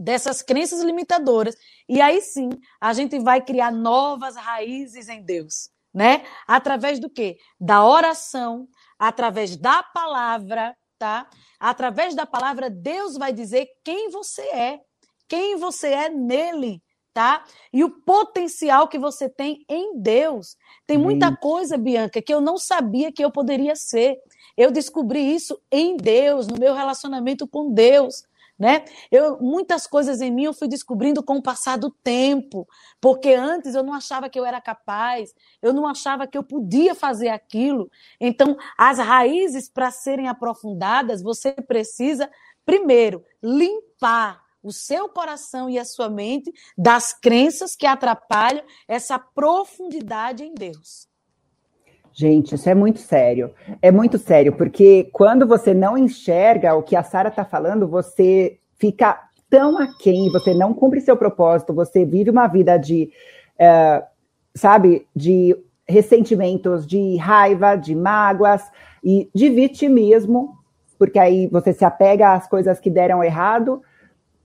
dessas 0.01 0.41
crenças 0.41 0.81
limitadoras. 0.81 1.55
E 1.87 2.01
aí 2.01 2.21
sim, 2.21 2.49
a 2.79 2.91
gente 2.91 3.19
vai 3.19 3.41
criar 3.41 3.71
novas 3.71 4.35
raízes 4.35 5.07
em 5.07 5.23
Deus, 5.23 5.69
né? 5.93 6.25
Através 6.47 6.99
do 6.99 7.09
quê? 7.09 7.37
Da 7.59 7.85
oração, 7.85 8.67
através 8.97 9.55
da 9.55 9.83
palavra, 9.83 10.75
tá? 10.97 11.29
Através 11.59 12.15
da 12.15 12.25
palavra, 12.25 12.69
Deus 12.69 13.15
vai 13.15 13.31
dizer 13.31 13.67
quem 13.83 14.09
você 14.09 14.41
é, 14.41 14.79
quem 15.31 15.55
você 15.55 15.87
é 15.87 16.09
nele, 16.09 16.83
tá? 17.13 17.45
E 17.71 17.85
o 17.85 17.89
potencial 17.89 18.89
que 18.89 18.99
você 18.99 19.29
tem 19.29 19.65
em 19.69 19.97
Deus. 19.97 20.57
Tem 20.85 20.97
muita 20.97 21.33
coisa, 21.33 21.77
Bianca, 21.77 22.21
que 22.21 22.33
eu 22.33 22.41
não 22.41 22.57
sabia 22.57 23.13
que 23.13 23.23
eu 23.23 23.31
poderia 23.31 23.73
ser. 23.73 24.19
Eu 24.57 24.71
descobri 24.71 25.33
isso 25.33 25.57
em 25.71 25.95
Deus, 25.95 26.47
no 26.47 26.59
meu 26.59 26.73
relacionamento 26.73 27.47
com 27.47 27.71
Deus. 27.71 28.25
Né? 28.59 28.83
Eu, 29.09 29.39
muitas 29.39 29.87
coisas 29.87 30.19
em 30.19 30.29
mim 30.29 30.43
eu 30.43 30.53
fui 30.53 30.67
descobrindo 30.67 31.23
com 31.23 31.37
o 31.37 31.41
passar 31.41 31.77
do 31.77 31.89
tempo, 31.89 32.67
porque 32.99 33.29
antes 33.29 33.73
eu 33.73 33.83
não 33.83 33.93
achava 33.93 34.29
que 34.29 34.37
eu 34.37 34.45
era 34.45 34.59
capaz, 34.59 35.33
eu 35.61 35.71
não 35.71 35.87
achava 35.87 36.27
que 36.27 36.37
eu 36.37 36.43
podia 36.43 36.93
fazer 36.93 37.29
aquilo. 37.29 37.89
Então, 38.19 38.57
as 38.77 38.99
raízes 38.99 39.69
para 39.69 39.91
serem 39.91 40.27
aprofundadas, 40.27 41.23
você 41.23 41.53
precisa 41.53 42.29
primeiro 42.65 43.23
limpar 43.41 44.50
o 44.63 44.71
seu 44.71 45.09
coração 45.09 45.69
e 45.69 45.79
a 45.79 45.85
sua 45.85 46.09
mente 46.09 46.51
das 46.77 47.13
crenças 47.13 47.75
que 47.75 47.85
atrapalham 47.85 48.63
essa 48.87 49.17
profundidade 49.17 50.43
em 50.43 50.53
Deus. 50.53 51.09
Gente, 52.13 52.55
isso 52.55 52.69
é 52.69 52.75
muito 52.75 52.99
sério. 52.99 53.53
É 53.81 53.91
muito 53.91 54.17
sério, 54.17 54.53
porque 54.53 55.09
quando 55.13 55.47
você 55.47 55.73
não 55.73 55.97
enxerga 55.97 56.75
o 56.75 56.83
que 56.83 56.95
a 56.95 57.03
Sara 57.03 57.29
está 57.29 57.45
falando, 57.45 57.87
você 57.87 58.59
fica 58.77 59.19
tão 59.49 59.77
aquém, 59.77 60.29
você 60.31 60.53
não 60.53 60.73
cumpre 60.73 61.01
seu 61.01 61.15
propósito, 61.15 61.73
você 61.73 62.05
vive 62.05 62.29
uma 62.29 62.47
vida 62.47 62.77
de, 62.77 63.11
uh, 63.59 64.03
sabe, 64.53 65.07
de 65.15 65.55
ressentimentos, 65.87 66.85
de 66.85 67.17
raiva, 67.17 67.75
de 67.75 67.95
mágoas 67.95 68.63
e 69.03 69.29
de 69.33 69.49
vitimismo, 69.49 70.57
porque 70.97 71.19
aí 71.19 71.47
você 71.47 71.73
se 71.73 71.83
apega 71.83 72.33
às 72.33 72.47
coisas 72.47 72.79
que 72.79 72.89
deram 72.89 73.23
errado 73.23 73.81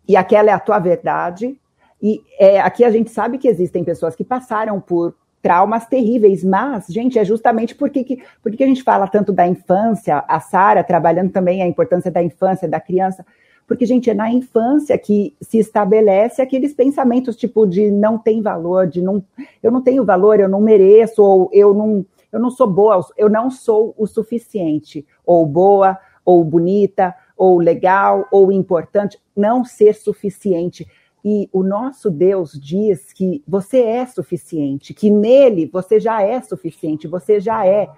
e 0.09 0.17
aquela 0.17 0.51
é 0.51 0.53
a 0.53 0.61
tua 0.61 0.79
verdade. 0.79 1.59
E 2.03 2.21
é, 2.39 2.61
aqui 2.61 2.85
a 2.85 2.91
gente 2.91 3.11
sabe 3.11 3.39
que 3.39 3.49
existem 3.49 3.83
pessoas 3.83 4.15
que 4.15 4.25
passaram 4.25 4.81
por 4.81 5.15
traumas 5.43 5.87
terríveis, 5.87 6.43
mas, 6.43 6.87
gente, 6.89 7.19
é 7.19 7.25
justamente 7.25 7.75
porque 7.75 8.03
que, 8.03 8.23
porque 8.43 8.57
que 8.57 8.65
a 8.65 8.67
gente 8.67 8.83
fala 8.83 9.07
tanto 9.07 9.33
da 9.33 9.47
infância, 9.47 10.25
a 10.27 10.41
Sara 10.41 10.83
trabalhando 10.83 11.31
também 11.31 11.63
a 11.63 11.67
importância 11.69 12.11
da 12.11 12.23
infância, 12.23 12.69
da 12.69 12.81
criança, 12.81 13.25
porque, 13.67 13.85
gente, 13.85 14.09
é 14.09 14.15
na 14.15 14.31
infância 14.31 14.97
que 14.97 15.35
se 15.41 15.59
estabelece 15.59 16.41
aqueles 16.41 16.73
pensamentos 16.73 17.37
tipo 17.37 17.67
de 17.67 17.91
não 17.91 18.17
tem 18.17 18.41
valor, 18.41 18.87
de 18.87 19.03
não, 19.03 19.23
eu 19.63 19.71
não 19.71 19.83
tenho 19.83 20.05
valor, 20.05 20.39
eu 20.39 20.49
não 20.49 20.61
mereço, 20.61 21.23
ou 21.23 21.51
eu 21.53 21.75
não, 21.75 22.05
eu 22.33 22.39
não 22.39 22.51
sou 22.51 22.67
boa, 22.69 23.05
eu 23.17 23.29
não 23.29 23.51
sou 23.51 23.95
o 23.99 24.07
suficiente, 24.07 25.05
ou 25.25 25.45
boa, 25.45 25.99
ou 26.25 26.45
bonita, 26.45 27.15
ou 27.37 27.59
legal, 27.59 28.27
ou 28.31 28.51
importante, 28.51 29.19
não 29.37 29.65
ser 29.65 29.95
suficiente. 29.95 30.87
E 31.25 31.49
o 31.53 31.63
nosso 31.63 32.11
Deus 32.11 32.53
diz 32.53 33.13
que 33.13 33.43
você 33.47 33.81
é 33.81 34.07
suficiente, 34.07 34.95
que 34.95 35.11
nele 35.11 35.69
você 35.73 35.99
já 35.99 36.23
é 36.23 36.41
suficiente, 36.41 37.09
você 37.09 37.41
já 37.41 37.67
é. 37.67 37.89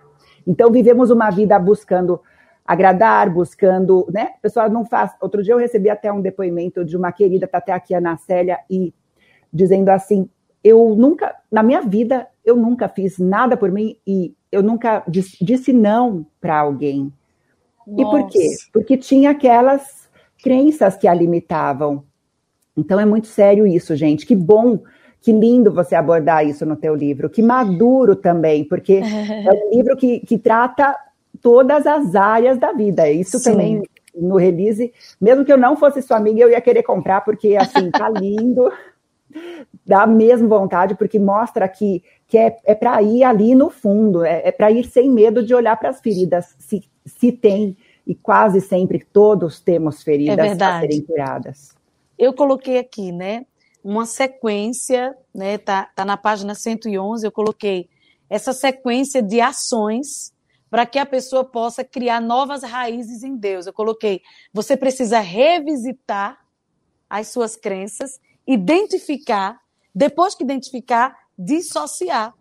Então 0.46 0.72
vivemos 0.72 1.10
uma 1.10 1.30
vida 1.30 1.58
buscando 1.58 2.20
agradar, 2.66 3.30
buscando, 3.30 4.06
né? 4.12 4.32
Pessoal 4.42 4.68
não 4.70 4.84
faz. 4.84 5.12
Outro 5.20 5.42
dia 5.42 5.54
eu 5.54 5.58
recebi 5.58 5.88
até 5.88 6.12
um 6.12 6.20
depoimento 6.20 6.84
de 6.84 6.96
uma 6.96 7.12
querida, 7.12 7.46
tá 7.46 7.58
até 7.58 7.72
aqui, 7.72 7.94
Ana 7.94 8.16
Célia, 8.16 8.58
e 8.68 8.92
dizendo 9.52 9.88
assim: 9.88 10.28
eu 10.62 10.94
nunca, 10.94 11.34
na 11.50 11.62
minha 11.62 11.82
vida, 11.82 12.26
eu 12.44 12.56
nunca 12.56 12.88
fiz 12.88 13.18
nada 13.18 13.56
por 13.56 13.70
mim 13.70 13.96
e 14.06 14.34
eu 14.50 14.62
nunca 14.62 15.02
disse 15.06 15.72
não 15.72 16.26
para 16.40 16.58
alguém. 16.58 17.12
Nossa. 17.88 18.02
E 18.02 18.04
por 18.04 18.30
quê? 18.30 18.46
Porque 18.72 18.96
tinha 18.96 19.30
aquelas 19.30 20.08
crenças 20.42 20.96
que 20.96 21.08
a 21.08 21.14
limitavam. 21.14 22.04
Então 22.76 23.00
é 23.00 23.04
muito 23.04 23.26
sério 23.26 23.66
isso, 23.66 23.96
gente. 23.96 24.26
Que 24.26 24.36
bom, 24.36 24.80
que 25.20 25.32
lindo 25.32 25.72
você 25.72 25.94
abordar 25.94 26.46
isso 26.46 26.66
no 26.66 26.76
teu 26.76 26.94
livro. 26.94 27.30
Que 27.30 27.42
maduro 27.42 28.14
também, 28.14 28.64
porque 28.64 29.00
é 29.02 29.50
um 29.52 29.76
livro 29.76 29.96
que, 29.96 30.20
que 30.20 30.38
trata 30.38 30.94
todas 31.40 31.86
as 31.86 32.14
áreas 32.14 32.58
da 32.58 32.72
vida. 32.72 33.10
Isso 33.10 33.38
Sim. 33.38 33.52
também 33.52 33.82
no 34.14 34.36
release, 34.36 34.92
mesmo 35.20 35.44
que 35.44 35.52
eu 35.52 35.58
não 35.58 35.76
fosse 35.76 36.02
sua 36.02 36.16
amiga, 36.16 36.40
eu 36.40 36.50
ia 36.50 36.60
querer 36.60 36.82
comprar, 36.82 37.20
porque 37.20 37.56
assim, 37.56 37.90
tá 37.90 38.08
lindo. 38.10 38.70
Dá 39.86 40.06
mesmo 40.06 40.48
vontade, 40.48 40.94
porque 40.94 41.18
mostra 41.18 41.68
que, 41.68 42.02
que 42.26 42.36
é, 42.38 42.56
é 42.64 42.74
para 42.74 43.00
ir 43.02 43.22
ali 43.22 43.54
no 43.54 43.70
fundo, 43.70 44.24
é, 44.24 44.48
é 44.48 44.50
para 44.50 44.70
ir 44.70 44.84
sem 44.84 45.10
medo 45.10 45.44
de 45.44 45.54
olhar 45.54 45.76
para 45.76 45.90
as 45.90 46.00
feridas, 46.00 46.54
se, 46.58 46.82
se 47.08 47.32
tem, 47.32 47.76
e 48.06 48.14
quase 48.14 48.60
sempre 48.60 49.04
todos 49.12 49.60
temos 49.60 50.02
feridas 50.02 50.60
é 50.60 50.64
a 50.64 50.80
serem 50.80 51.02
curadas 51.02 51.78
eu 52.18 52.32
coloquei 52.34 52.78
aqui, 52.78 53.12
né, 53.12 53.46
uma 53.82 54.04
sequência, 54.04 55.16
né, 55.32 55.56
tá, 55.56 55.84
tá 55.94 56.04
na 56.04 56.16
página 56.16 56.54
111, 56.54 57.24
eu 57.24 57.30
coloquei 57.30 57.88
essa 58.28 58.52
sequência 58.52 59.22
de 59.22 59.40
ações 59.40 60.34
para 60.68 60.84
que 60.84 60.98
a 60.98 61.06
pessoa 61.06 61.44
possa 61.44 61.82
criar 61.82 62.20
novas 62.20 62.62
raízes 62.62 63.22
em 63.22 63.34
Deus. 63.36 63.66
Eu 63.66 63.72
coloquei, 63.72 64.20
você 64.52 64.76
precisa 64.76 65.20
revisitar 65.20 66.38
as 67.08 67.28
suas 67.28 67.56
crenças, 67.56 68.20
identificar, 68.46 69.58
depois 69.94 70.34
que 70.34 70.44
identificar, 70.44 71.16
dissociar. 71.38 72.34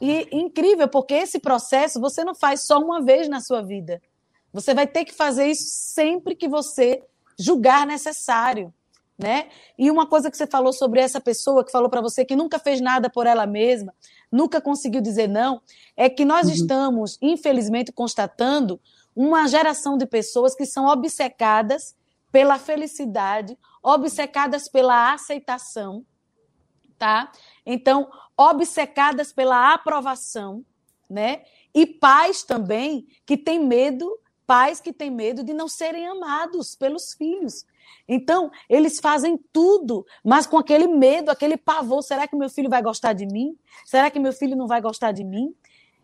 E 0.00 0.28
incrível, 0.32 0.88
porque 0.88 1.14
esse 1.14 1.38
processo 1.38 2.00
você 2.00 2.24
não 2.24 2.34
faz 2.34 2.62
só 2.62 2.78
uma 2.78 3.02
vez 3.02 3.28
na 3.28 3.40
sua 3.40 3.62
vida. 3.62 4.00
Você 4.52 4.74
vai 4.74 4.86
ter 4.86 5.04
que 5.04 5.12
fazer 5.12 5.46
isso 5.46 5.64
sempre 5.68 6.34
que 6.34 6.48
você 6.48 7.02
julgar 7.38 7.86
necessário. 7.86 8.72
Né? 9.18 9.48
E 9.78 9.90
uma 9.90 10.06
coisa 10.06 10.30
que 10.30 10.36
você 10.36 10.46
falou 10.46 10.72
sobre 10.72 10.98
essa 10.98 11.20
pessoa 11.20 11.62
que 11.62 11.70
falou 11.70 11.90
para 11.90 12.00
você 12.00 12.24
que 12.24 12.34
nunca 12.34 12.58
fez 12.58 12.80
nada 12.80 13.10
por 13.10 13.26
ela 13.26 13.46
mesma, 13.46 13.92
nunca 14.32 14.62
conseguiu 14.62 15.02
dizer 15.02 15.28
não, 15.28 15.60
é 15.94 16.08
que 16.08 16.24
nós 16.24 16.46
uhum. 16.46 16.54
estamos, 16.54 17.18
infelizmente, 17.20 17.92
constatando 17.92 18.80
uma 19.14 19.46
geração 19.46 19.98
de 19.98 20.06
pessoas 20.06 20.54
que 20.54 20.64
são 20.64 20.86
obcecadas 20.86 21.94
pela 22.32 22.58
felicidade, 22.58 23.58
obcecadas 23.82 24.68
pela 24.68 25.12
aceitação, 25.12 26.02
tá? 27.00 27.32
Então, 27.64 28.10
obcecadas 28.36 29.32
pela 29.32 29.72
aprovação, 29.72 30.62
né? 31.08 31.42
E 31.74 31.86
pais 31.86 32.42
também 32.42 33.06
que 33.24 33.38
têm 33.38 33.58
medo, 33.58 34.06
pais 34.46 34.80
que 34.82 34.92
têm 34.92 35.10
medo 35.10 35.42
de 35.42 35.54
não 35.54 35.66
serem 35.66 36.06
amados 36.06 36.76
pelos 36.76 37.14
filhos. 37.14 37.64
Então, 38.06 38.50
eles 38.68 39.00
fazem 39.00 39.38
tudo, 39.50 40.04
mas 40.22 40.46
com 40.46 40.58
aquele 40.58 40.86
medo, 40.86 41.30
aquele 41.30 41.56
pavor: 41.56 42.02
será 42.02 42.28
que 42.28 42.36
meu 42.36 42.50
filho 42.50 42.68
vai 42.68 42.82
gostar 42.82 43.14
de 43.14 43.24
mim? 43.24 43.56
Será 43.86 44.10
que 44.10 44.20
meu 44.20 44.32
filho 44.32 44.54
não 44.54 44.66
vai 44.66 44.82
gostar 44.82 45.12
de 45.12 45.24
mim? 45.24 45.54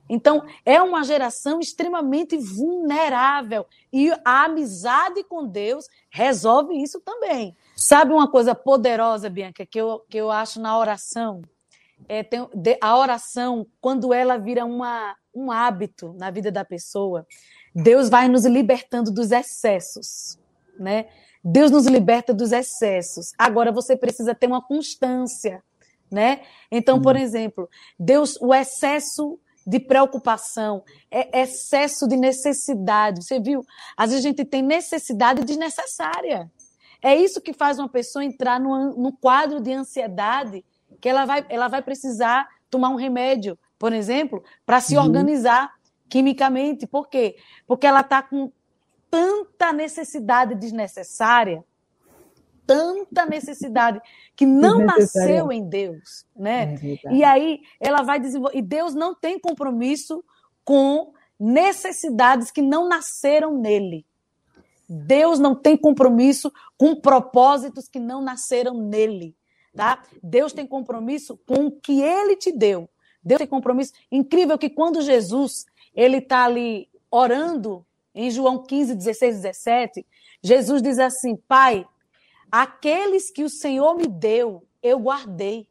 Então, 0.09 0.47
é 0.65 0.81
uma 0.81 1.05
geração 1.05 1.61
extremamente 1.61 2.39
vulnerável. 2.39 3.67
E 3.93 4.11
a 4.25 4.45
amizade 4.45 5.23
com 5.25 5.47
Deus 5.47 5.87
resolve 6.09 6.81
isso 6.81 7.01
também. 7.01 7.55
Sabe 7.79 8.13
uma 8.13 8.31
coisa 8.31 8.55
poderosa, 8.55 9.29
Bianca, 9.29 9.67
que 9.67 9.79
eu, 9.79 10.01
que 10.09 10.17
eu 10.17 10.31
acho 10.31 10.59
na 10.59 10.79
oração? 10.79 11.43
É, 12.09 12.23
tem, 12.23 12.49
a 12.81 12.99
oração, 12.99 13.67
quando 13.81 14.15
ela 14.15 14.39
vira 14.39 14.65
uma, 14.65 15.15
um 15.35 15.53
hábito 15.53 16.15
na 16.19 16.31
vida 16.31 16.51
da 16.51 16.65
pessoa, 16.65 17.27
Deus 17.75 18.09
vai 18.09 18.29
nos 18.29 18.47
libertando 18.47 19.11
dos 19.11 19.31
excessos, 19.31 20.39
né? 20.79 21.07
Deus 21.45 21.71
nos 21.71 21.87
liberta 21.87 22.33
dos 22.33 22.51
excessos. 22.51 23.33
Agora 23.39 23.71
você 23.71 23.95
precisa 23.95 24.35
ter 24.35 24.47
uma 24.47 24.63
constância, 24.63 25.63
né? 26.11 26.41
Então, 26.71 27.01
por 27.01 27.15
exemplo, 27.15 27.69
Deus, 27.99 28.37
o 28.41 28.55
excesso 28.55 29.39
de 29.67 29.81
preocupação, 29.81 30.83
é 31.11 31.43
excesso 31.43 32.07
de 32.07 32.17
necessidade. 32.17 33.25
Você 33.25 33.41
viu? 33.41 33.63
Às 33.97 34.11
vezes 34.11 34.25
a 34.25 34.29
gente 34.29 34.45
tem 34.45 34.63
necessidade 34.63 35.45
desnecessária. 35.45 36.51
É 37.07 37.15
isso 37.15 37.41
que 37.41 37.53
faz 37.53 37.79
uma 37.79 37.89
pessoa 37.89 38.25
entrar 38.25 38.59
no, 38.59 38.97
no 38.97 39.13
quadro 39.13 39.61
de 39.61 39.73
ansiedade, 39.73 40.65
que 41.01 41.09
ela 41.09 41.25
vai, 41.25 41.47
ela 41.49 41.69
vai 41.69 41.81
precisar 41.81 42.49
tomar 42.69 42.89
um 42.89 42.97
remédio, 42.97 43.57
por 43.79 43.93
exemplo, 43.93 44.43
para 44.67 44.81
se 44.81 44.97
uhum. 44.97 45.05
organizar 45.05 45.73
quimicamente. 46.09 46.85
Por 46.85 47.09
quê? 47.09 47.37
Porque 47.65 47.87
ela 47.87 48.01
está 48.01 48.25
com 48.25 48.51
tanta 49.09 49.73
necessidade 49.73 50.57
desnecessária, 50.57 51.63
tanta 52.67 53.25
necessidade 53.25 54.01
que 54.35 54.45
não 54.45 54.81
nasceu 54.81 55.53
em 55.53 55.65
Deus, 55.69 56.27
né? 56.35 56.75
É 57.05 57.15
e 57.15 57.23
aí 57.23 57.61
ela 57.79 58.03
vai 58.03 58.19
desenvolver. 58.19 58.59
E 58.59 58.63
Deus 58.63 58.97
não 58.97 59.15
tem 59.15 59.39
compromisso 59.39 60.25
com 60.65 61.13
necessidades 61.39 62.51
que 62.51 62.61
não 62.61 62.89
nasceram 62.89 63.57
nele. 63.57 64.05
Deus 64.89 65.39
não 65.39 65.55
tem 65.55 65.77
compromisso 65.77 66.53
com 66.79 66.95
propósitos 66.95 67.89
que 67.89 67.99
não 67.99 68.23
nasceram 68.23 68.75
nele, 68.75 69.37
tá? 69.75 70.03
Deus 70.23 70.53
tem 70.53 70.67
compromisso 70.67 71.39
com 71.47 71.67
o 71.67 71.73
que 71.73 72.01
ele 72.01 72.37
te 72.37 72.53
deu. 72.53 72.89
Deus 73.23 73.39
tem 73.39 73.47
compromisso. 73.47 73.93
Incrível 74.11 74.57
que 74.57 74.71
quando 74.71 75.03
Jesus 75.03 75.67
ele 75.95 76.19
está 76.19 76.45
ali 76.45 76.89
orando 77.11 77.85
em 78.15 78.31
João 78.31 78.63
15, 78.63 78.95
16, 78.95 79.37
17, 79.43 80.07
Jesus 80.43 80.81
diz 80.81 80.99
assim: 80.99 81.37
Pai, 81.49 81.87
aqueles 82.51 83.31
que 83.31 83.43
o 83.43 83.51
Senhor 83.51 83.97
me 83.97 84.07
deu, 84.07 84.65
eu 84.83 84.99
guardei. 84.99 85.69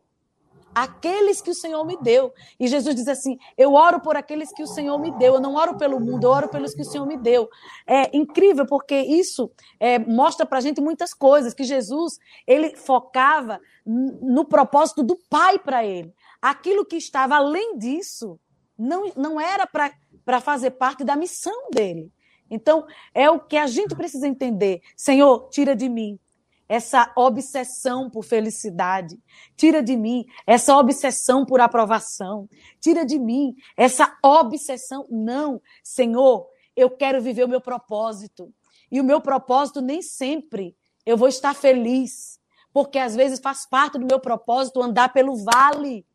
Aqueles 0.76 1.42
que 1.42 1.50
o 1.50 1.56
Senhor 1.56 1.86
me 1.86 1.98
deu. 2.02 2.34
E 2.60 2.68
Jesus 2.68 2.94
diz 2.94 3.08
assim: 3.08 3.38
Eu 3.58 3.74
oro 3.74 4.02
por 4.02 4.18
aqueles 4.18 4.52
que 4.52 4.62
o 4.62 4.68
Senhor 4.68 5.00
me 5.00 5.10
deu. 5.12 5.36
Eu 5.36 5.40
não 5.40 5.56
oro 5.56 5.78
pelo 5.78 6.02
mundo, 6.02 6.26
eu 6.26 6.32
oro 6.32 6.50
pelos 6.50 6.76
que 6.76 6.82
o 6.82 6.86
Senhor 6.86 7.08
me 7.08 7.16
deu. 7.16 7.50
É 7.88 8.16
incrível, 8.16 8.66
porque 8.66 9.00
isso 9.00 9.50
é, 9.80 9.98
mostra 9.98 10.46
para 10.46 10.58
a 10.58 10.62
gente 10.62 10.82
muitas 10.82 11.14
coisas. 11.14 11.54
Que 11.54 11.64
Jesus, 11.64 12.20
ele 12.46 12.76
focava 12.76 13.62
no 13.86 14.44
propósito 14.44 15.02
do 15.02 15.16
Pai 15.30 15.58
para 15.58 15.86
ele. 15.86 16.14
Aquilo 16.42 16.86
que 16.86 16.98
estava 16.98 17.38
além 17.38 17.78
disso 17.78 18.38
não, 18.78 19.14
não 19.16 19.40
era 19.40 19.66
para 19.66 20.42
fazer 20.42 20.72
parte 20.72 21.06
da 21.06 21.16
missão 21.16 21.70
dele. 21.72 22.12
Então, 22.50 22.86
é 23.14 23.30
o 23.30 23.40
que 23.40 23.58
a 23.58 23.66
gente 23.66 23.96
precisa 23.96 24.28
entender. 24.28 24.82
Senhor, 24.96 25.48
tira 25.50 25.76
de 25.76 25.88
mim 25.88 26.20
essa 26.68 27.12
obsessão 27.16 28.10
por 28.10 28.24
felicidade. 28.24 29.20
Tira 29.56 29.82
de 29.82 29.96
mim 29.96 30.26
essa 30.46 30.78
obsessão 30.78 31.46
por 31.46 31.60
aprovação. 31.60 32.50
Tira 32.80 33.06
de 33.06 33.20
mim 33.20 33.56
essa 33.78 34.18
obsessão. 34.24 35.06
Não, 35.10 35.62
Senhor, 35.84 36.48
eu 36.76 36.90
quero 36.90 37.22
viver 37.22 37.44
o 37.44 37.50
meu 37.50 37.62
propósito. 37.62 38.54
E 38.92 39.00
o 39.00 39.04
meu 39.04 39.22
propósito 39.22 39.82
nem 39.82 40.02
sempre 40.02 40.76
eu 41.06 41.16
vou 41.16 41.28
estar 41.28 41.54
feliz, 41.54 42.40
porque 42.74 42.98
às 42.98 43.16
vezes 43.16 43.40
faz 43.40 43.66
parte 43.66 44.00
do 44.00 44.06
meu 44.06 44.20
propósito 44.20 44.82
andar 44.82 45.14
pelo 45.14 45.36
vale 45.36 46.06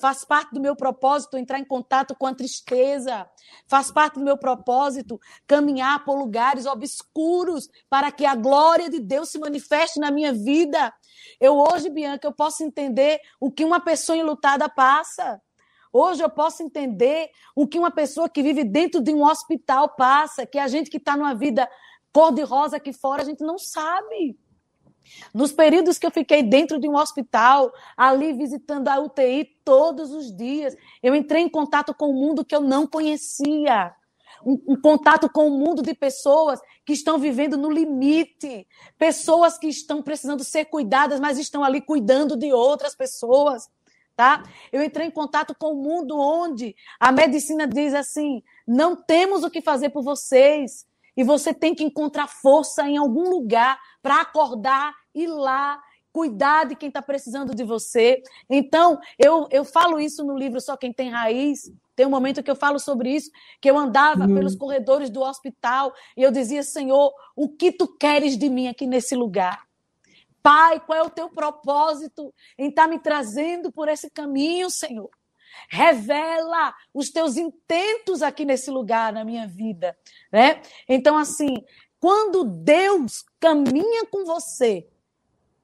Faz 0.00 0.24
parte 0.24 0.52
do 0.54 0.60
meu 0.60 0.76
propósito 0.76 1.36
entrar 1.36 1.58
em 1.58 1.64
contato 1.64 2.14
com 2.14 2.26
a 2.26 2.34
tristeza. 2.34 3.28
Faz 3.66 3.90
parte 3.90 4.14
do 4.14 4.24
meu 4.24 4.38
propósito 4.38 5.20
caminhar 5.46 6.04
por 6.04 6.16
lugares 6.16 6.66
obscuros 6.66 7.68
para 7.90 8.12
que 8.12 8.24
a 8.24 8.34
glória 8.34 8.88
de 8.88 9.00
Deus 9.00 9.30
se 9.30 9.38
manifeste 9.38 9.98
na 9.98 10.10
minha 10.10 10.32
vida. 10.32 10.92
Eu 11.40 11.56
hoje, 11.58 11.90
Bianca, 11.90 12.28
eu 12.28 12.32
posso 12.32 12.62
entender 12.62 13.20
o 13.40 13.50
que 13.50 13.64
uma 13.64 13.80
pessoa 13.80 14.16
enlutada 14.16 14.68
passa. 14.68 15.40
Hoje 15.92 16.22
eu 16.22 16.30
posso 16.30 16.62
entender 16.62 17.30
o 17.56 17.66
que 17.66 17.78
uma 17.78 17.90
pessoa 17.90 18.28
que 18.28 18.42
vive 18.42 18.62
dentro 18.62 19.00
de 19.00 19.12
um 19.12 19.24
hospital 19.24 19.96
passa, 19.96 20.46
que 20.46 20.58
a 20.58 20.68
gente 20.68 20.90
que 20.90 20.98
está 20.98 21.16
numa 21.16 21.34
vida 21.34 21.68
cor-de-rosa 22.12 22.76
aqui 22.76 22.92
fora, 22.92 23.22
a 23.22 23.24
gente 23.24 23.42
não 23.42 23.58
sabe. 23.58 24.38
Nos 25.32 25.52
períodos 25.52 25.98
que 25.98 26.06
eu 26.06 26.10
fiquei 26.10 26.42
dentro 26.42 26.78
de 26.78 26.88
um 26.88 26.96
hospital, 26.96 27.72
ali 27.96 28.32
visitando 28.32 28.88
a 28.88 28.98
UTI 28.98 29.44
todos 29.64 30.12
os 30.12 30.34
dias, 30.34 30.76
eu 31.02 31.14
entrei 31.14 31.42
em 31.42 31.48
contato 31.48 31.94
com 31.94 32.10
um 32.10 32.14
mundo 32.14 32.44
que 32.44 32.54
eu 32.54 32.60
não 32.60 32.86
conhecia. 32.86 33.94
Um, 34.44 34.60
um, 34.68 34.80
contato 34.80 35.28
com 35.28 35.48
um 35.48 35.58
mundo 35.58 35.82
de 35.82 35.92
pessoas 35.94 36.60
que 36.84 36.92
estão 36.92 37.18
vivendo 37.18 37.56
no 37.56 37.70
limite, 37.70 38.66
pessoas 38.96 39.58
que 39.58 39.66
estão 39.66 40.00
precisando 40.00 40.44
ser 40.44 40.66
cuidadas, 40.66 41.18
mas 41.18 41.38
estão 41.38 41.64
ali 41.64 41.80
cuidando 41.80 42.36
de 42.36 42.52
outras 42.52 42.94
pessoas, 42.94 43.68
tá? 44.14 44.44
Eu 44.72 44.82
entrei 44.82 45.08
em 45.08 45.10
contato 45.10 45.54
com 45.58 45.72
um 45.72 45.82
mundo 45.82 46.18
onde 46.18 46.74
a 47.00 47.10
medicina 47.10 47.66
diz 47.66 47.94
assim: 47.94 48.42
não 48.66 48.96
temos 48.96 49.42
o 49.42 49.50
que 49.50 49.60
fazer 49.60 49.90
por 49.90 50.02
vocês, 50.02 50.86
e 51.18 51.24
você 51.24 51.52
tem 51.52 51.74
que 51.74 51.82
encontrar 51.82 52.28
força 52.28 52.88
em 52.88 52.96
algum 52.96 53.28
lugar 53.28 53.76
para 54.00 54.20
acordar, 54.20 54.94
ir 55.12 55.26
lá, 55.26 55.76
cuidar 56.12 56.64
de 56.66 56.76
quem 56.76 56.86
está 56.86 57.02
precisando 57.02 57.56
de 57.56 57.64
você. 57.64 58.22
Então, 58.48 59.00
eu, 59.18 59.48
eu 59.50 59.64
falo 59.64 59.98
isso 59.98 60.24
no 60.24 60.38
livro 60.38 60.60
Só 60.60 60.76
Quem 60.76 60.92
Tem 60.92 61.10
Raiz. 61.10 61.72
Tem 61.96 62.06
um 62.06 62.10
momento 62.10 62.40
que 62.40 62.48
eu 62.48 62.54
falo 62.54 62.78
sobre 62.78 63.10
isso, 63.10 63.32
que 63.60 63.68
eu 63.68 63.76
andava 63.76 64.26
uhum. 64.26 64.34
pelos 64.36 64.54
corredores 64.54 65.10
do 65.10 65.20
hospital 65.20 65.92
e 66.16 66.22
eu 66.22 66.30
dizia, 66.30 66.62
Senhor, 66.62 67.12
o 67.34 67.48
que 67.48 67.72
tu 67.72 67.88
queres 67.98 68.38
de 68.38 68.48
mim 68.48 68.68
aqui 68.68 68.86
nesse 68.86 69.16
lugar? 69.16 69.66
Pai, 70.40 70.78
qual 70.78 71.00
é 71.00 71.02
o 71.02 71.10
teu 71.10 71.28
propósito 71.28 72.32
em 72.56 72.68
estar 72.68 72.84
tá 72.84 72.88
me 72.88 73.00
trazendo 73.00 73.72
por 73.72 73.88
esse 73.88 74.08
caminho, 74.08 74.70
Senhor? 74.70 75.10
Revela 75.68 76.74
os 76.92 77.10
teus 77.10 77.36
intentos 77.36 78.22
aqui 78.22 78.44
nesse 78.44 78.70
lugar, 78.70 79.12
na 79.12 79.24
minha 79.24 79.46
vida. 79.46 79.96
Né? 80.32 80.60
Então, 80.88 81.16
assim, 81.16 81.64
quando 82.00 82.44
Deus 82.44 83.24
caminha 83.40 84.06
com 84.06 84.24
você, 84.24 84.86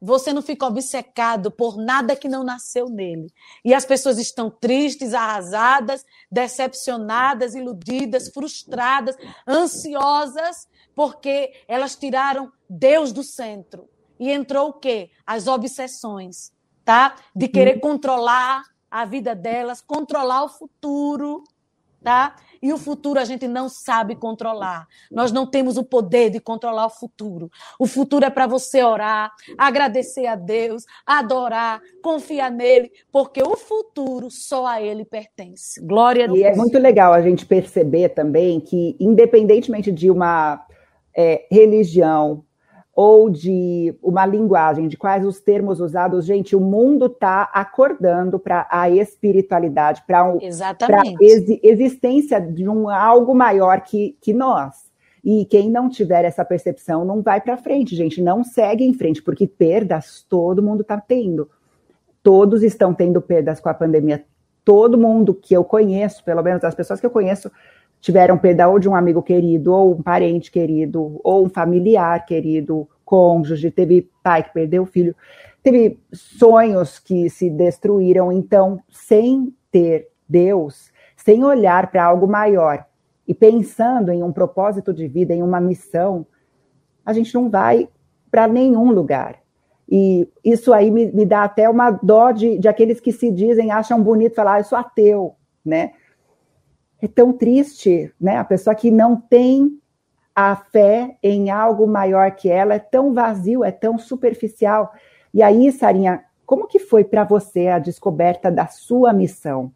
você 0.04 0.34
não 0.34 0.42
fica 0.42 0.66
obcecado 0.66 1.50
por 1.50 1.78
nada 1.78 2.14
que 2.14 2.28
não 2.28 2.44
nasceu 2.44 2.90
nele. 2.90 3.32
E 3.64 3.72
as 3.72 3.86
pessoas 3.86 4.18
estão 4.18 4.50
tristes, 4.50 5.14
arrasadas, 5.14 6.04
decepcionadas, 6.30 7.54
iludidas, 7.54 8.28
frustradas, 8.28 9.16
ansiosas, 9.48 10.68
porque 10.94 11.54
elas 11.66 11.96
tiraram 11.96 12.52
Deus 12.68 13.12
do 13.12 13.22
centro. 13.22 13.88
E 14.20 14.30
entrou 14.30 14.68
o 14.68 14.72
quê? 14.74 15.10
As 15.26 15.46
obsessões, 15.46 16.52
tá? 16.84 17.16
De 17.34 17.48
querer 17.48 17.76
uhum. 17.76 17.80
controlar 17.80 18.62
a 18.94 19.04
vida 19.04 19.34
delas, 19.34 19.80
controlar 19.80 20.44
o 20.44 20.48
futuro, 20.48 21.42
tá? 22.00 22.36
E 22.62 22.72
o 22.72 22.78
futuro 22.78 23.18
a 23.18 23.24
gente 23.24 23.48
não 23.48 23.68
sabe 23.68 24.14
controlar. 24.14 24.86
Nós 25.10 25.32
não 25.32 25.44
temos 25.44 25.76
o 25.76 25.82
poder 25.82 26.30
de 26.30 26.38
controlar 26.38 26.86
o 26.86 26.90
futuro. 26.90 27.50
O 27.76 27.88
futuro 27.88 28.24
é 28.24 28.30
para 28.30 28.46
você 28.46 28.84
orar, 28.84 29.32
agradecer 29.58 30.26
a 30.26 30.36
Deus, 30.36 30.84
adorar, 31.04 31.80
confiar 32.00 32.52
nele, 32.52 32.92
porque 33.10 33.42
o 33.42 33.56
futuro 33.56 34.30
só 34.30 34.64
a 34.64 34.80
ele 34.80 35.04
pertence. 35.04 35.84
Glória 35.84 36.26
a 36.26 36.28
Deus. 36.28 36.38
E 36.38 36.44
é 36.44 36.54
muito 36.54 36.78
legal 36.78 37.12
a 37.12 37.20
gente 37.20 37.44
perceber 37.44 38.10
também 38.10 38.60
que, 38.60 38.96
independentemente 39.00 39.90
de 39.90 40.08
uma 40.08 40.64
é, 41.16 41.48
religião, 41.50 42.44
ou 42.94 43.28
de 43.28 43.94
uma 44.02 44.24
linguagem, 44.24 44.86
de 44.86 44.96
quais 44.96 45.26
os 45.26 45.40
termos 45.40 45.80
usados, 45.80 46.24
gente, 46.24 46.54
o 46.54 46.60
mundo 46.60 47.06
está 47.06 47.50
acordando 47.52 48.38
para 48.38 48.68
a 48.70 48.88
espiritualidade, 48.88 50.04
para 50.06 50.24
um, 50.24 50.38
a 50.38 51.02
ex, 51.20 51.58
existência 51.62 52.40
de 52.40 52.68
um 52.68 52.88
algo 52.88 53.34
maior 53.34 53.80
que, 53.80 54.16
que 54.20 54.32
nós. 54.32 54.84
E 55.24 55.44
quem 55.46 55.70
não 55.70 55.88
tiver 55.88 56.24
essa 56.24 56.44
percepção 56.44 57.04
não 57.04 57.22
vai 57.22 57.40
para 57.40 57.56
frente, 57.56 57.96
gente, 57.96 58.22
não 58.22 58.44
segue 58.44 58.84
em 58.84 58.92
frente, 58.92 59.22
porque 59.22 59.46
perdas 59.46 60.24
todo 60.28 60.62
mundo 60.62 60.82
está 60.82 61.00
tendo. 61.00 61.50
Todos 62.22 62.62
estão 62.62 62.94
tendo 62.94 63.20
perdas 63.20 63.58
com 63.58 63.68
a 63.68 63.74
pandemia. 63.74 64.24
Todo 64.64 64.98
mundo 64.98 65.34
que 65.34 65.54
eu 65.54 65.64
conheço, 65.64 66.22
pelo 66.24 66.42
menos 66.42 66.62
as 66.62 66.74
pessoas 66.74 67.00
que 67.00 67.06
eu 67.06 67.10
conheço, 67.10 67.50
tiveram 68.04 68.36
perda 68.36 68.68
ou 68.68 68.78
de 68.78 68.86
um 68.86 68.94
amigo 68.94 69.22
querido, 69.22 69.72
ou 69.72 69.92
um 69.92 70.02
parente 70.02 70.50
querido, 70.50 71.18
ou 71.24 71.46
um 71.46 71.48
familiar 71.48 72.26
querido, 72.26 72.86
cônjuge, 73.02 73.70
teve 73.70 74.10
pai 74.22 74.42
que 74.42 74.52
perdeu 74.52 74.82
o 74.82 74.86
filho, 74.86 75.16
teve 75.62 75.98
sonhos 76.12 76.98
que 76.98 77.30
se 77.30 77.48
destruíram. 77.48 78.30
Então, 78.30 78.78
sem 78.90 79.54
ter 79.72 80.08
Deus, 80.28 80.92
sem 81.16 81.42
olhar 81.44 81.90
para 81.90 82.04
algo 82.04 82.28
maior 82.28 82.84
e 83.26 83.32
pensando 83.32 84.12
em 84.12 84.22
um 84.22 84.30
propósito 84.30 84.92
de 84.92 85.08
vida, 85.08 85.32
em 85.32 85.42
uma 85.42 85.58
missão, 85.58 86.26
a 87.06 87.14
gente 87.14 87.34
não 87.34 87.48
vai 87.48 87.88
para 88.30 88.46
nenhum 88.46 88.92
lugar. 88.92 89.36
E 89.88 90.28
isso 90.44 90.74
aí 90.74 90.90
me, 90.90 91.10
me, 91.10 91.24
dá 91.24 91.44
até 91.44 91.70
uma 91.70 91.90
dó 91.90 92.32
de, 92.32 92.58
de 92.58 92.68
aqueles 92.68 93.00
que 93.00 93.12
se 93.12 93.30
dizem, 93.30 93.70
acham 93.70 94.02
bonito 94.02 94.34
falar, 94.34 94.56
ah, 94.56 94.60
eu 94.60 94.64
sou 94.64 94.76
ateu, 94.76 95.36
né? 95.64 95.92
É 97.00 97.08
tão 97.08 97.32
triste, 97.32 98.12
né? 98.20 98.36
A 98.36 98.44
pessoa 98.44 98.74
que 98.74 98.90
não 98.90 99.16
tem 99.16 99.78
a 100.34 100.56
fé 100.56 101.16
em 101.22 101.50
algo 101.50 101.86
maior 101.86 102.30
que 102.32 102.48
ela 102.48 102.74
é 102.74 102.78
tão 102.78 103.12
vazio, 103.12 103.64
é 103.64 103.70
tão 103.70 103.98
superficial. 103.98 104.92
E 105.32 105.42
aí, 105.42 105.70
Sarinha, 105.70 106.24
como 106.44 106.66
que 106.66 106.78
foi 106.78 107.04
para 107.04 107.24
você 107.24 107.68
a 107.68 107.78
descoberta 107.78 108.50
da 108.50 108.66
sua 108.66 109.12
missão? 109.12 109.72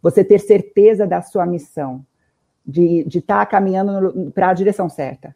Você 0.00 0.22
ter 0.22 0.38
certeza 0.38 1.06
da 1.06 1.20
sua 1.22 1.44
missão, 1.44 2.04
de 2.64 3.04
estar 3.08 3.40
tá 3.40 3.46
caminhando 3.46 4.30
para 4.32 4.50
a 4.50 4.54
direção 4.54 4.88
certa? 4.88 5.34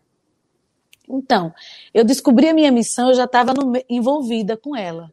Então, 1.09 1.53
eu 1.93 2.05
descobri 2.05 2.49
a 2.49 2.55
minha 2.55 2.71
missão, 2.71 3.09
eu 3.09 3.15
já 3.15 3.25
estava 3.25 3.53
envolvida 3.89 4.57
com 4.57 4.77
ela, 4.77 5.11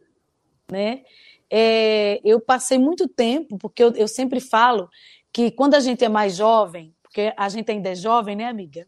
né? 0.71 1.01
É, 1.49 2.19
eu 2.23 2.39
passei 2.39 2.77
muito 2.77 3.07
tempo, 3.07 3.57
porque 3.57 3.81
eu, 3.81 3.91
eu 3.95 4.07
sempre 4.07 4.39
falo 4.39 4.89
que 5.37 5.51
quando 5.51 5.75
a 5.75 5.79
gente 5.79 6.03
é 6.03 6.09
mais 6.09 6.35
jovem, 6.35 6.95
porque 7.03 7.31
a 7.37 7.47
gente 7.47 7.69
ainda 7.69 7.89
é 7.89 7.95
jovem, 7.95 8.35
né, 8.35 8.45
amiga? 8.45 8.87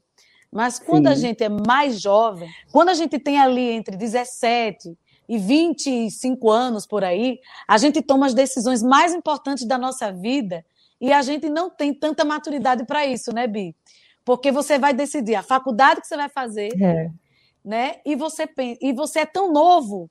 Mas 0.51 0.79
quando 0.79 1.05
Sim. 1.05 1.11
a 1.11 1.15
gente 1.15 1.43
é 1.43 1.47
mais 1.47 2.01
jovem, 2.01 2.49
quando 2.71 2.89
a 2.89 2.95
gente 2.95 3.19
tem 3.19 3.39
ali 3.39 3.69
entre 3.69 3.95
17 3.95 4.97
e 5.27 5.37
25 5.37 6.49
anos 6.49 6.87
por 6.87 7.03
aí, 7.03 7.39
a 7.67 7.77
gente 7.77 8.01
toma 8.01 8.25
as 8.25 8.33
decisões 8.33 8.81
mais 8.81 9.13
importantes 9.13 9.63
da 9.67 9.77
nossa 9.77 10.11
vida 10.11 10.65
e 10.99 11.13
a 11.13 11.21
gente 11.21 11.47
não 11.51 11.69
tem 11.69 11.93
tanta 11.93 12.25
maturidade 12.25 12.83
para 12.83 13.05
isso, 13.05 13.31
né, 13.31 13.45
Bi? 13.45 13.75
Porque 14.25 14.51
você 14.51 14.79
vai 14.79 14.91
decidir 14.91 15.35
a 15.35 15.43
faculdade 15.43 16.01
que 16.01 16.07
você 16.07 16.17
vai 16.17 16.29
fazer, 16.29 16.71
é. 16.81 17.11
né? 17.63 17.97
E 18.03 18.15
você 18.15 18.49
e 18.81 18.91
você 18.91 19.19
é 19.19 19.25
tão 19.27 19.53
novo 19.53 20.09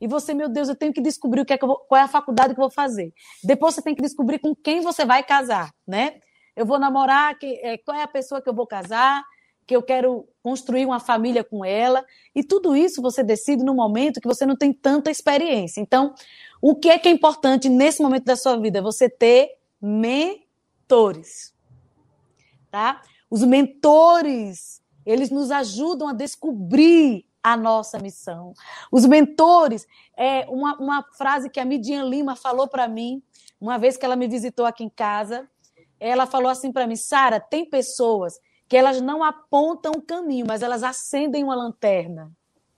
e 0.00 0.06
você, 0.06 0.32
meu 0.32 0.48
Deus, 0.48 0.68
eu 0.68 0.76
tenho 0.76 0.92
que 0.92 1.00
descobrir 1.00 1.40
o 1.40 1.44
que 1.44 1.52
é 1.52 1.58
que 1.58 1.66
vou, 1.66 1.78
qual 1.78 2.00
é 2.00 2.04
a 2.04 2.08
faculdade 2.08 2.54
que 2.54 2.60
eu 2.60 2.64
vou 2.64 2.70
fazer. 2.70 3.12
Depois 3.42 3.74
você 3.74 3.82
tem 3.82 3.94
que 3.94 4.02
descobrir 4.02 4.38
com 4.38 4.54
quem 4.54 4.80
você 4.80 5.04
vai 5.04 5.22
casar, 5.22 5.72
né? 5.86 6.20
Eu 6.54 6.66
vou 6.66 6.78
namorar, 6.78 7.38
que, 7.38 7.46
é, 7.62 7.78
qual 7.78 7.96
é 7.96 8.02
a 8.02 8.08
pessoa 8.08 8.40
que 8.40 8.48
eu 8.48 8.54
vou 8.54 8.66
casar, 8.66 9.22
que 9.68 9.76
eu 9.76 9.82
quero 9.82 10.26
construir 10.42 10.86
uma 10.86 10.98
família 10.98 11.44
com 11.44 11.64
ela. 11.64 12.04
E 12.34 12.42
tudo 12.42 12.74
isso 12.74 13.02
você 13.02 13.22
decide 13.22 13.62
no 13.62 13.74
momento 13.74 14.20
que 14.20 14.26
você 14.26 14.46
não 14.46 14.56
tem 14.56 14.72
tanta 14.72 15.10
experiência. 15.10 15.80
Então, 15.80 16.14
o 16.60 16.74
que 16.74 16.88
é 16.88 16.98
que 16.98 17.06
é 17.06 17.12
importante 17.12 17.68
nesse 17.68 18.02
momento 18.02 18.24
da 18.24 18.34
sua 18.34 18.56
vida? 18.58 18.80
Você 18.80 19.10
ter 19.10 19.58
mentores. 19.80 21.54
Tá? 22.70 23.02
Os 23.30 23.44
mentores, 23.44 24.82
eles 25.04 25.30
nos 25.30 25.50
ajudam 25.50 26.08
a 26.08 26.12
descobrir 26.14 27.27
a 27.42 27.56
nossa 27.56 27.98
missão. 27.98 28.52
Os 28.90 29.06
mentores, 29.06 29.86
é 30.16 30.46
uma, 30.48 30.76
uma 30.76 31.04
frase 31.16 31.48
que 31.48 31.60
a 31.60 31.64
Midian 31.64 32.04
Lima 32.04 32.34
falou 32.36 32.68
para 32.68 32.88
mim, 32.88 33.22
uma 33.60 33.78
vez 33.78 33.96
que 33.96 34.04
ela 34.04 34.16
me 34.16 34.28
visitou 34.28 34.66
aqui 34.66 34.84
em 34.84 34.88
casa, 34.88 35.48
ela 36.00 36.26
falou 36.26 36.50
assim 36.50 36.72
para 36.72 36.86
mim, 36.86 36.96
Sara, 36.96 37.40
tem 37.40 37.68
pessoas 37.68 38.40
que 38.68 38.76
elas 38.76 39.00
não 39.00 39.24
apontam 39.24 39.92
o 39.96 40.02
caminho, 40.02 40.46
mas 40.46 40.62
elas 40.62 40.82
acendem 40.82 41.42
uma 41.42 41.54
lanterna, 41.54 42.30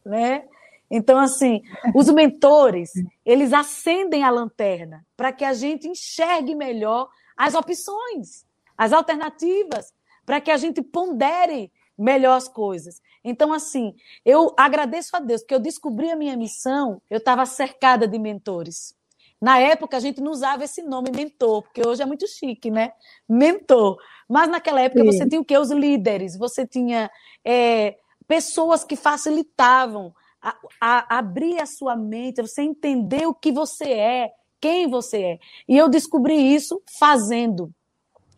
né? 0.05 0.45
Então, 0.91 1.19
assim, 1.19 1.63
os 1.95 2.09
mentores, 2.13 2.91
eles 3.25 3.53
acendem 3.53 4.25
a 4.25 4.31
lanterna 4.31 5.05
para 5.17 5.33
que 5.33 5.45
a 5.45 5.53
gente 5.53 5.89
enxergue 5.89 6.55
melhor 6.55 7.09
as 7.37 7.55
opções, 7.55 8.47
as 8.77 8.93
alternativas, 8.93 9.93
para 10.25 10.41
que 10.41 10.51
a 10.51 10.57
gente 10.57 10.83
pondere 10.83 11.73
melhor 11.99 12.37
as 12.37 12.49
coisas. 12.49 13.01
Então, 13.23 13.53
assim, 13.53 13.95
eu 14.25 14.55
agradeço 14.57 15.15
a 15.17 15.21
Deus, 15.21 15.43
porque 15.43 15.55
eu 15.55 15.61
descobri 15.61 16.11
a 16.11 16.17
minha 16.17 16.37
missão, 16.37 17.01
eu 17.11 17.19
estava 17.19 17.45
cercada 17.47 18.09
de 18.09 18.19
mentores. 18.19 18.95
Na 19.41 19.59
época, 19.59 19.97
a 19.97 20.01
gente 20.01 20.21
não 20.21 20.33
usava 20.33 20.65
esse 20.65 20.83
nome 20.83 21.11
mentor, 21.11 21.63
porque 21.63 21.87
hoje 21.87 22.03
é 22.03 22.07
muito 22.07 22.27
chique, 22.29 22.71
né? 22.71 22.93
Mentor. 23.29 23.97
Mas 24.29 24.51
naquela 24.51 24.83
época, 24.83 25.01
Sim. 25.03 25.13
você 25.13 25.29
tinha 25.29 25.41
o 25.41 25.45
quê? 25.45 25.57
Os 25.57 25.71
líderes, 25.71 26.37
você 26.37 26.67
tinha 26.67 27.11
é, 27.45 27.97
pessoas 28.29 28.85
que 28.85 28.97
facilitavam 28.97 30.15
a, 30.43 30.57
a, 30.81 31.19
abrir 31.19 31.61
a 31.61 31.67
sua 31.67 31.97
mente, 31.97 32.43
você 32.43 32.63
entender 32.63 33.27
o 33.27 33.35
que 33.35 33.51
você 33.51 33.91
é, 33.91 34.31
quem 34.61 34.89
você 34.89 35.23
é. 35.23 35.39
E 35.67 35.77
eu 35.77 35.89
descobri 35.89 36.35
isso 36.55 36.83
fazendo 36.99 37.73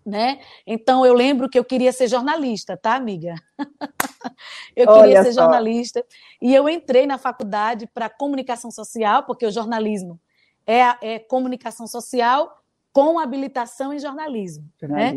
né? 0.04 0.40
Então 0.66 1.06
eu 1.06 1.14
lembro 1.14 1.48
que 1.48 1.58
eu 1.58 1.64
queria 1.64 1.92
ser 1.92 2.08
jornalista, 2.08 2.76
tá, 2.76 2.94
amiga? 2.94 3.34
eu 4.76 4.88
Olha 4.88 5.02
queria 5.02 5.22
ser 5.22 5.32
só. 5.32 5.42
jornalista 5.42 6.04
e 6.40 6.54
eu 6.54 6.68
entrei 6.68 7.06
na 7.06 7.18
faculdade 7.18 7.86
para 7.86 8.08
comunicação 8.08 8.70
social, 8.70 9.24
porque 9.24 9.46
o 9.46 9.50
jornalismo 9.50 10.20
é, 10.66 10.80
é 11.00 11.18
comunicação 11.18 11.86
social 11.86 12.58
com 12.92 13.18
habilitação 13.18 13.92
em 13.92 13.98
jornalismo, 13.98 14.68
né? 14.82 15.16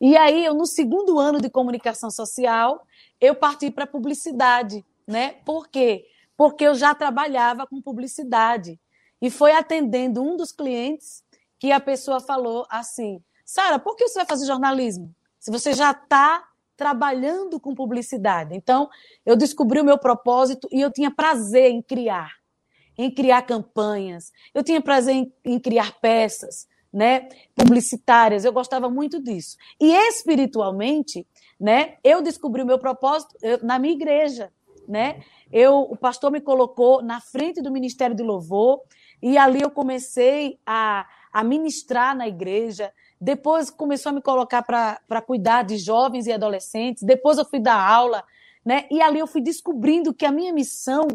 E 0.00 0.16
aí 0.16 0.44
eu 0.44 0.54
no 0.54 0.66
segundo 0.66 1.18
ano 1.18 1.40
de 1.40 1.48
comunicação 1.48 2.10
social 2.10 2.84
eu 3.20 3.34
parti 3.34 3.70
para 3.70 3.86
publicidade, 3.86 4.84
né? 5.06 5.36
Por 5.44 5.68
quê? 5.68 6.06
Porque 6.36 6.64
eu 6.64 6.74
já 6.74 6.94
trabalhava 6.94 7.66
com 7.66 7.80
publicidade 7.80 8.80
e 9.20 9.30
foi 9.30 9.52
atendendo 9.52 10.22
um 10.22 10.36
dos 10.36 10.50
clientes 10.50 11.22
que 11.58 11.70
a 11.70 11.78
pessoa 11.78 12.18
falou 12.18 12.66
assim 12.68 13.22
Sara, 13.52 13.78
por 13.78 13.96
que 13.96 14.08
você 14.08 14.20
vai 14.20 14.24
fazer 14.26 14.46
jornalismo? 14.46 15.14
Se 15.38 15.50
você 15.50 15.74
já 15.74 15.90
está 15.90 16.42
trabalhando 16.74 17.60
com 17.60 17.74
publicidade. 17.74 18.56
Então, 18.56 18.88
eu 19.26 19.36
descobri 19.36 19.78
o 19.78 19.84
meu 19.84 19.98
propósito 19.98 20.66
e 20.72 20.80
eu 20.80 20.90
tinha 20.90 21.10
prazer 21.10 21.70
em 21.70 21.82
criar, 21.82 22.30
em 22.96 23.10
criar 23.10 23.42
campanhas, 23.42 24.32
eu 24.54 24.64
tinha 24.64 24.80
prazer 24.80 25.16
em, 25.16 25.32
em 25.44 25.60
criar 25.60 26.00
peças, 26.00 26.66
né, 26.90 27.28
publicitárias. 27.54 28.46
Eu 28.46 28.54
gostava 28.54 28.88
muito 28.88 29.22
disso. 29.22 29.58
E 29.78 29.92
espiritualmente, 30.08 31.26
né, 31.60 31.98
eu 32.02 32.22
descobri 32.22 32.62
o 32.62 32.66
meu 32.66 32.78
propósito 32.78 33.36
eu, 33.42 33.62
na 33.62 33.78
minha 33.78 33.92
igreja, 33.92 34.50
né? 34.88 35.22
Eu, 35.52 35.80
o 35.80 35.96
pastor 35.96 36.32
me 36.32 36.40
colocou 36.40 37.02
na 37.02 37.20
frente 37.20 37.60
do 37.60 37.70
ministério 37.70 38.16
de 38.16 38.22
louvor 38.22 38.80
e 39.22 39.36
ali 39.36 39.60
eu 39.60 39.70
comecei 39.70 40.58
a, 40.64 41.06
a 41.32 41.42
ministrar 41.42 42.16
na 42.16 42.28
igreja, 42.28 42.92
depois 43.20 43.70
começou 43.70 44.10
a 44.10 44.12
me 44.12 44.20
colocar 44.20 44.62
para 44.62 45.22
cuidar 45.22 45.62
de 45.62 45.78
jovens 45.78 46.26
e 46.26 46.32
adolescentes, 46.32 47.02
depois 47.02 47.38
eu 47.38 47.44
fui 47.44 47.60
dar 47.60 47.80
aula, 47.80 48.24
né? 48.64 48.86
E 48.90 49.00
ali 49.00 49.18
eu 49.18 49.26
fui 49.26 49.40
descobrindo 49.40 50.12
que 50.12 50.26
a 50.26 50.32
minha 50.32 50.52
missão 50.52 51.06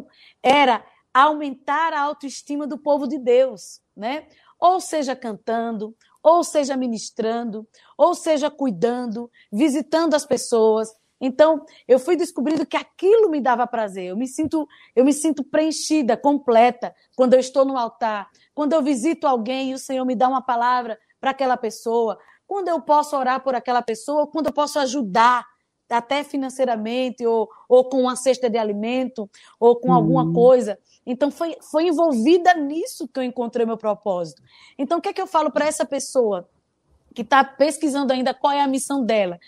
era 0.41 0.83
aumentar 1.13 1.93
a 1.93 2.01
autoestima 2.01 2.65
do 2.65 2.77
povo 2.77 3.07
de 3.07 3.17
Deus, 3.17 3.81
né? 3.95 4.27
Ou 4.59 4.79
seja, 4.79 5.15
cantando, 5.15 5.95
ou 6.23 6.43
seja, 6.43 6.75
ministrando, 6.75 7.67
ou 7.97 8.15
seja, 8.15 8.49
cuidando, 8.49 9.29
visitando 9.51 10.13
as 10.13 10.25
pessoas. 10.25 10.89
Então, 11.19 11.65
eu 11.87 11.97
fui 11.99 12.15
descobrindo 12.15 12.65
que 12.65 12.77
aquilo 12.77 13.29
me 13.29 13.41
dava 13.41 13.65
prazer. 13.65 14.09
Eu 14.09 14.17
me 14.17 14.27
sinto, 14.27 14.67
eu 14.95 15.03
me 15.03 15.13
sinto 15.13 15.43
preenchida, 15.43 16.15
completa, 16.15 16.95
quando 17.15 17.33
eu 17.33 17.39
estou 17.39 17.65
no 17.65 17.77
altar, 17.77 18.29
quando 18.53 18.73
eu 18.73 18.81
visito 18.81 19.27
alguém 19.27 19.71
e 19.71 19.73
o 19.73 19.79
Senhor 19.79 20.05
me 20.05 20.15
dá 20.15 20.27
uma 20.27 20.41
palavra 20.41 20.97
para 21.19 21.31
aquela 21.31 21.57
pessoa, 21.57 22.17
quando 22.45 22.67
eu 22.69 22.79
posso 22.81 23.17
orar 23.17 23.43
por 23.43 23.55
aquela 23.55 23.81
pessoa, 23.81 24.27
quando 24.27 24.47
eu 24.47 24.53
posso 24.53 24.79
ajudar 24.79 25.45
até 25.89 26.23
financeiramente, 26.23 27.25
ou, 27.25 27.49
ou 27.67 27.85
com 27.85 28.01
uma 28.01 28.15
cesta 28.15 28.49
de 28.49 28.57
alimento, 28.57 29.29
ou 29.59 29.75
com 29.77 29.93
alguma 29.93 30.23
uhum. 30.23 30.33
coisa. 30.33 30.77
Então, 31.05 31.31
foi, 31.31 31.55
foi 31.61 31.87
envolvida 31.87 32.53
nisso 32.53 33.07
que 33.07 33.19
eu 33.19 33.23
encontrei 33.23 33.65
meu 33.65 33.77
propósito. 33.77 34.41
Então, 34.77 34.97
o 34.97 35.01
que 35.01 35.09
é 35.09 35.13
que 35.13 35.21
eu 35.21 35.27
falo 35.27 35.49
para 35.49 35.65
essa 35.65 35.85
pessoa 35.85 36.49
que 37.13 37.21
está 37.21 37.43
pesquisando 37.43 38.13
ainda 38.13 38.33
qual 38.33 38.53
é 38.53 38.61
a 38.61 38.67
missão 38.67 39.03
dela? 39.03 39.39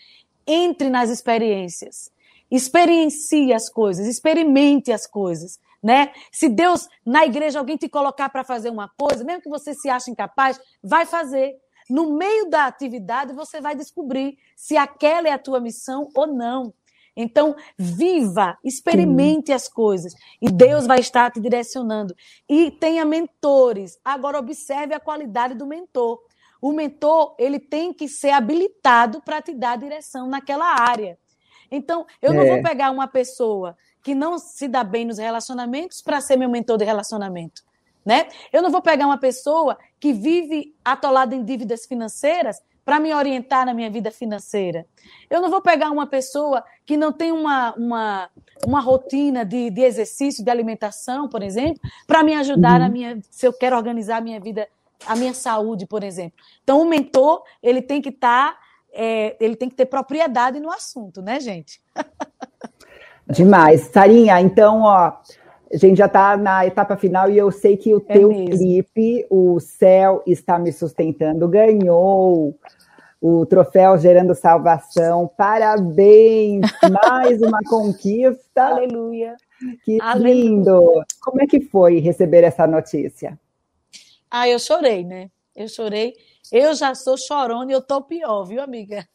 Entre 0.52 0.90
nas 0.90 1.12
experiências. 1.12 2.12
experiencie 2.50 3.54
as 3.54 3.70
coisas, 3.70 4.08
experimente 4.08 4.92
as 4.92 5.06
coisas, 5.06 5.60
né? 5.84 6.12
Se 6.32 6.50
Deus 6.50 6.90
na 7.06 7.24
igreja 7.24 7.60
alguém 7.60 7.78
te 7.78 7.88
colocar 7.88 8.28
para 8.30 8.44
fazer 8.44 8.72
uma 8.72 8.90
coisa, 8.98 9.24
mesmo 9.24 9.44
que 9.44 9.50
você 9.50 9.76
se 9.76 9.88
ache 9.88 10.10
incapaz, 10.10 10.60
vai 10.84 11.06
fazer. 11.06 11.56
No 11.88 12.18
meio 12.18 12.50
da 12.50 12.66
atividade 12.66 13.34
você 13.34 13.62
vai 13.62 13.76
descobrir 13.76 14.40
se 14.56 14.76
aquela 14.76 15.28
é 15.28 15.32
a 15.32 15.38
tua 15.38 15.60
missão 15.60 16.10
ou 16.16 16.26
não. 16.26 16.74
Então, 17.16 17.56
viva, 17.78 18.58
experimente 18.64 19.52
as 19.52 19.68
coisas 19.68 20.14
e 20.42 20.50
Deus 20.50 20.88
vai 20.88 21.00
estar 21.00 21.30
te 21.32 21.40
direcionando. 21.40 22.16
E 22.48 22.72
tenha 22.72 23.04
mentores. 23.06 24.00
Agora 24.04 24.40
observe 24.40 24.94
a 24.94 25.00
qualidade 25.00 25.54
do 25.54 25.68
mentor. 25.68 26.20
O 26.62 26.72
mentor, 26.72 27.36
ele 27.38 27.60
tem 27.60 27.94
que 27.94 28.08
ser 28.08 28.32
habilitado 28.32 29.22
para 29.22 29.42
te 29.42 29.54
dar 29.54 29.78
direção 29.78 30.28
naquela 30.28 30.80
área. 30.82 31.18
Então, 31.72 32.06
eu 32.22 32.32
é. 32.32 32.36
não 32.36 32.46
vou 32.46 32.62
pegar 32.64 32.92
uma 32.92 33.08
pessoa 33.08 33.78
que 34.04 34.16
não 34.16 34.38
se 34.40 34.68
dá 34.68 34.84
bem 34.84 35.06
nos 35.06 35.18
relacionamentos 35.18 36.02
para 36.02 36.22
ser 36.22 36.38
meu 36.38 36.50
mentor 36.50 36.78
de 36.78 36.86
relacionamento. 36.86 37.62
Né? 38.06 38.28
Eu 38.52 38.62
não 38.62 38.72
vou 38.72 38.82
pegar 38.82 39.06
uma 39.06 39.18
pessoa 39.18 39.78
que 40.00 40.14
vive 40.14 40.74
atolada 40.84 41.36
em 41.36 41.44
dívidas 41.44 41.86
financeiras 41.86 42.62
para 42.90 43.00
me 43.00 43.14
orientar 43.14 43.68
na 43.68 43.74
minha 43.74 43.90
vida 43.92 44.10
financeira. 44.10 44.84
Eu 45.30 45.42
não 45.42 45.50
vou 45.52 45.62
pegar 45.62 45.92
uma 45.92 46.08
pessoa 46.08 46.64
que 46.88 46.98
não 46.98 47.12
tem 47.12 47.32
uma, 47.32 47.72
uma, 47.76 48.30
uma 48.66 48.80
rotina 48.80 49.46
de, 49.46 49.70
de 49.70 49.82
exercício, 49.82 50.44
de 50.44 50.50
alimentação, 50.50 51.30
por 51.30 51.44
exemplo, 51.44 51.80
para 52.08 52.24
me 52.24 52.34
ajudar 52.34 52.74
uhum. 52.74 52.80
na 52.80 52.90
minha, 52.90 53.20
se 53.30 53.46
eu 53.46 53.54
quero 53.54 53.78
organizar 53.78 54.18
a 54.18 54.22
minha 54.22 54.40
vida, 54.40 54.68
a 55.06 55.16
minha 55.16 55.34
saúde, 55.34 55.86
por 55.86 56.04
exemplo. 56.04 56.38
Então, 56.64 56.82
o 56.82 56.86
mentor, 56.90 57.44
ele 57.62 57.82
tem 57.82 58.02
que 58.02 58.10
estar, 58.10 58.54
tá, 58.54 58.60
é, 58.94 59.36
ele 59.40 59.56
tem 59.56 59.70
que 59.70 59.76
ter 59.76 59.86
propriedade 59.86 60.60
no 60.60 60.72
assunto, 60.72 61.22
né, 61.22 61.40
gente? 61.40 61.82
Demais. 63.30 63.82
Sarinha, 63.82 64.42
então, 64.42 64.82
ó, 64.82 65.14
a 65.72 65.78
gente 65.78 65.98
já 65.98 66.08
está 66.08 66.36
na 66.36 66.66
etapa 66.66 66.98
final 66.98 67.30
e 67.30 67.38
eu 67.38 67.52
sei 67.52 67.78
que 67.78 67.94
o 67.94 68.04
é 68.10 68.14
teu 68.14 68.30
mesmo. 68.30 68.58
clipe, 68.58 69.26
O 69.30 69.60
Céu 69.60 70.24
Está 70.26 70.58
Me 70.58 70.72
Sustentando, 70.74 71.48
ganhou 71.48 72.56
o 73.22 73.46
troféu 73.46 73.98
Gerando 73.98 74.34
Salvação. 74.34 75.30
Parabéns! 75.38 76.62
Mais 76.92 77.42
uma 77.42 77.60
conquista. 77.70 78.64
Aleluia! 78.64 79.36
Que 79.84 80.02
Aleluia. 80.02 80.34
lindo! 80.34 81.04
Como 81.22 81.42
é 81.42 81.46
que 81.46 81.60
foi 81.62 82.00
receber 82.00 82.44
essa 82.44 82.66
notícia? 82.66 83.38
Ah, 84.30 84.48
eu 84.48 84.60
chorei, 84.60 85.04
né? 85.04 85.30
Eu 85.56 85.68
chorei. 85.68 86.14
Eu 86.52 86.74
já 86.74 86.96
sou 86.96 87.18
chorona 87.18 87.72
e 87.72 87.76
eu 87.76 87.82
tô 87.82 88.02
pior, 88.02 88.44
viu, 88.44 88.62
amiga? 88.62 89.08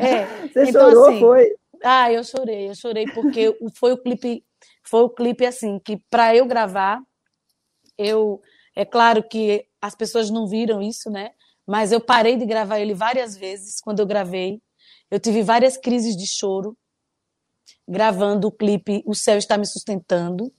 É. 0.00 0.06
é. 0.06 0.48
Você 0.48 0.70
então, 0.70 0.90
chorou, 0.90 1.08
assim, 1.08 1.20
foi? 1.20 1.56
Ah, 1.82 2.12
eu 2.12 2.22
chorei, 2.22 2.68
eu 2.68 2.74
chorei 2.74 3.06
porque 3.12 3.56
foi 3.74 3.92
o 3.92 3.98
clipe 3.98 4.44
foi 4.84 5.02
o 5.02 5.10
clipe 5.10 5.44
assim 5.44 5.78
que 5.78 5.96
para 6.10 6.34
eu 6.36 6.46
gravar, 6.46 7.00
eu 7.98 8.40
é 8.74 8.84
claro 8.84 9.22
que 9.22 9.66
as 9.80 9.94
pessoas 9.94 10.30
não 10.30 10.46
viram 10.46 10.80
isso, 10.80 11.10
né? 11.10 11.30
Mas 11.66 11.92
eu 11.92 12.00
parei 12.00 12.36
de 12.36 12.46
gravar 12.46 12.80
ele 12.80 12.94
várias 12.94 13.36
vezes 13.36 13.80
quando 13.80 14.00
eu 14.00 14.06
gravei. 14.06 14.60
Eu 15.10 15.20
tive 15.20 15.42
várias 15.42 15.76
crises 15.76 16.16
de 16.16 16.26
choro 16.26 16.76
gravando 17.86 18.48
o 18.48 18.52
clipe 18.52 19.02
O 19.06 19.14
Céu 19.14 19.38
Está 19.38 19.58
Me 19.58 19.66
Sustentando. 19.66 20.52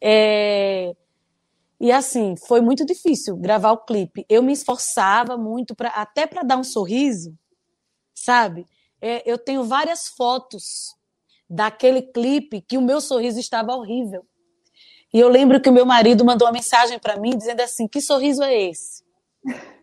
É... 0.00 0.94
E 1.80 1.90
assim, 1.90 2.34
foi 2.36 2.60
muito 2.60 2.84
difícil 2.84 3.36
gravar 3.36 3.72
o 3.72 3.84
clipe. 3.84 4.24
Eu 4.28 4.42
me 4.42 4.52
esforçava 4.52 5.36
muito 5.36 5.74
para 5.74 5.88
até 5.90 6.26
para 6.26 6.42
dar 6.42 6.56
um 6.56 6.64
sorriso, 6.64 7.36
sabe? 8.14 8.66
É, 9.00 9.22
eu 9.30 9.36
tenho 9.36 9.64
várias 9.64 10.08
fotos 10.08 10.94
daquele 11.48 12.00
clipe 12.00 12.62
que 12.62 12.78
o 12.78 12.82
meu 12.82 13.00
sorriso 13.00 13.38
estava 13.38 13.74
horrível. 13.74 14.24
E 15.12 15.20
eu 15.20 15.28
lembro 15.28 15.60
que 15.60 15.68
o 15.68 15.72
meu 15.72 15.86
marido 15.86 16.24
mandou 16.24 16.46
uma 16.46 16.52
mensagem 16.52 16.98
para 16.98 17.16
mim 17.16 17.36
dizendo 17.36 17.60
assim: 17.60 17.86
que 17.86 18.00
sorriso 18.00 18.42
é 18.42 18.54
esse? 18.62 19.02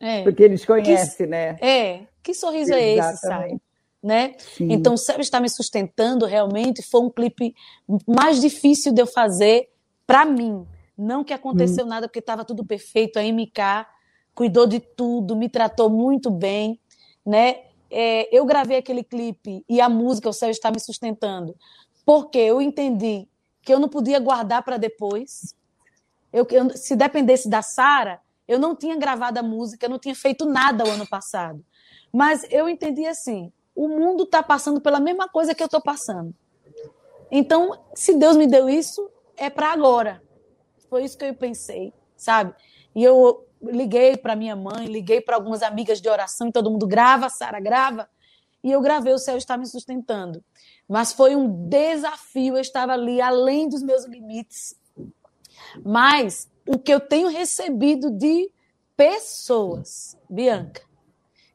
É, 0.00 0.22
Porque 0.22 0.44
eles 0.44 0.64
conhecem, 0.64 1.16
que, 1.16 1.26
né? 1.26 1.56
É, 1.60 2.06
que 2.22 2.32
sorriso 2.32 2.72
Exatamente. 2.72 3.00
é 3.00 3.10
esse, 3.10 3.20
sabe? 3.20 3.60
Né? 4.00 4.36
Então, 4.60 4.94
o 4.94 4.96
Céu 4.96 5.18
está 5.18 5.40
me 5.40 5.48
sustentando 5.48 6.24
realmente. 6.24 6.82
Foi 6.82 7.00
um 7.00 7.10
clipe 7.10 7.52
mais 8.06 8.40
difícil 8.40 8.94
de 8.94 9.02
eu 9.02 9.08
fazer 9.08 9.68
para 10.06 10.24
mim. 10.24 10.64
Não 10.98 11.22
que 11.22 11.32
aconteceu 11.32 11.84
hum. 11.84 11.88
nada, 11.88 12.08
porque 12.08 12.18
estava 12.18 12.44
tudo 12.44 12.64
perfeito. 12.64 13.18
A 13.18 13.22
MK 13.22 13.86
cuidou 14.34 14.66
de 14.66 14.80
tudo, 14.80 15.36
me 15.36 15.48
tratou 15.48 15.88
muito 15.88 16.30
bem, 16.30 16.80
né? 17.24 17.68
é, 17.90 18.28
eu 18.36 18.44
gravei 18.44 18.78
aquele 18.78 19.02
clipe 19.02 19.64
e 19.68 19.80
a 19.80 19.88
música 19.88 20.28
O 20.28 20.32
Céu 20.32 20.50
Está 20.50 20.70
Me 20.70 20.80
Sustentando, 20.80 21.54
porque 22.04 22.38
eu 22.38 22.60
entendi 22.60 23.28
que 23.62 23.72
eu 23.72 23.78
não 23.78 23.88
podia 23.88 24.18
guardar 24.18 24.62
para 24.62 24.76
depois. 24.76 25.54
Eu, 26.32 26.46
eu, 26.50 26.70
se 26.76 26.94
dependesse 26.94 27.48
da 27.48 27.62
Sara, 27.62 28.20
eu 28.46 28.58
não 28.58 28.74
tinha 28.74 28.96
gravado 28.96 29.38
a 29.38 29.42
música, 29.42 29.86
eu 29.86 29.90
não 29.90 29.98
tinha 29.98 30.14
feito 30.14 30.44
nada 30.44 30.84
o 30.84 30.90
ano 30.90 31.06
passado. 31.06 31.64
Mas 32.12 32.46
eu 32.50 32.68
entendi 32.68 33.06
assim: 33.06 33.52
o 33.74 33.88
mundo 33.88 34.24
está 34.24 34.42
passando 34.42 34.80
pela 34.80 35.00
mesma 35.00 35.28
coisa 35.28 35.54
que 35.54 35.62
eu 35.62 35.66
estou 35.66 35.80
passando. 35.80 36.34
Então, 37.30 37.78
se 37.94 38.14
Deus 38.14 38.36
me 38.36 38.46
deu 38.46 38.68
isso, 38.68 39.10
é 39.36 39.50
para 39.50 39.72
agora. 39.72 40.22
Foi 40.88 41.04
isso 41.04 41.16
que 41.16 41.24
eu 41.24 41.34
pensei, 41.34 41.92
sabe? 42.16 42.54
E 42.94 43.04
eu 43.04 43.46
liguei 43.62 44.16
para 44.16 44.36
minha 44.36 44.56
mãe, 44.56 44.86
liguei 44.86 45.20
para 45.20 45.36
algumas 45.36 45.62
amigas 45.62 46.00
de 46.00 46.08
oração, 46.08 46.48
e 46.48 46.52
todo 46.52 46.70
mundo 46.70 46.86
grava, 46.86 47.28
Sara, 47.28 47.60
grava. 47.60 48.08
E 48.62 48.72
eu 48.72 48.80
gravei 48.80 49.12
O 49.12 49.18
Céu 49.18 49.36
Está 49.36 49.56
Me 49.56 49.66
Sustentando. 49.66 50.42
Mas 50.88 51.12
foi 51.12 51.36
um 51.36 51.68
desafio, 51.68 52.56
eu 52.56 52.60
estava 52.60 52.92
ali 52.92 53.20
além 53.20 53.68
dos 53.68 53.82
meus 53.82 54.04
limites. 54.04 54.74
Mas 55.84 56.50
o 56.66 56.78
que 56.78 56.92
eu 56.92 57.00
tenho 57.00 57.28
recebido 57.28 58.10
de 58.10 58.50
pessoas, 58.96 60.16
Bianca, 60.28 60.82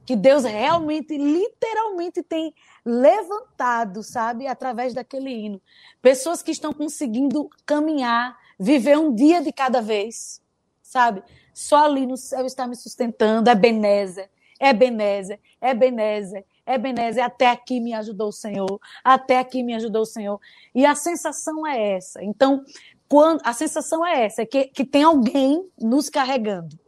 que 0.06 0.16
Deus 0.16 0.44
realmente, 0.44 1.18
literalmente 1.18 2.22
tem 2.22 2.54
levantado, 2.86 4.04
sabe, 4.04 4.48
através 4.48 4.94
daquele 4.94 5.30
hino. 5.30 5.62
Pessoas 6.02 6.42
que 6.42 6.52
estão 6.52 6.74
conseguindo 6.74 7.50
caminhar, 7.66 8.38
viver 8.60 8.98
um 8.98 9.14
dia 9.14 9.42
de 9.42 9.52
cada 9.52 9.82
vez, 9.82 10.42
sabe? 10.82 11.24
Só 11.54 11.86
ali 11.86 12.06
no 12.06 12.18
céu 12.18 12.46
está 12.46 12.68
me 12.68 12.76
sustentando. 12.76 13.50
É 13.50 13.56
Benézer, 13.56 14.30
é 14.60 14.74
Benézer, 14.74 15.40
é 15.62 15.74
Benézer, 15.74 16.46
é 16.66 16.78
Benézer. 16.78 17.24
Até 17.24 17.50
aqui 17.50 17.80
me 17.80 17.94
ajudou 17.94 18.30
o 18.30 18.34
Senhor. 18.34 18.80
Até 19.04 19.40
aqui 19.40 19.62
me 19.64 19.74
ajudou 19.76 20.02
o 20.02 20.06
Senhor. 20.06 20.40
E 20.74 20.86
a 20.86 20.96
sensação 20.96 21.66
é 21.66 21.96
essa. 21.96 22.24
Então, 22.24 22.64
quando 23.08 23.42
a 23.44 23.54
sensação 23.54 24.06
é 24.06 24.26
essa, 24.26 24.42
é 24.42 24.46
que, 24.46 24.66
que 24.66 24.84
tem 24.84 25.04
alguém 25.04 25.70
nos 25.80 26.10
carregando. 26.10 26.80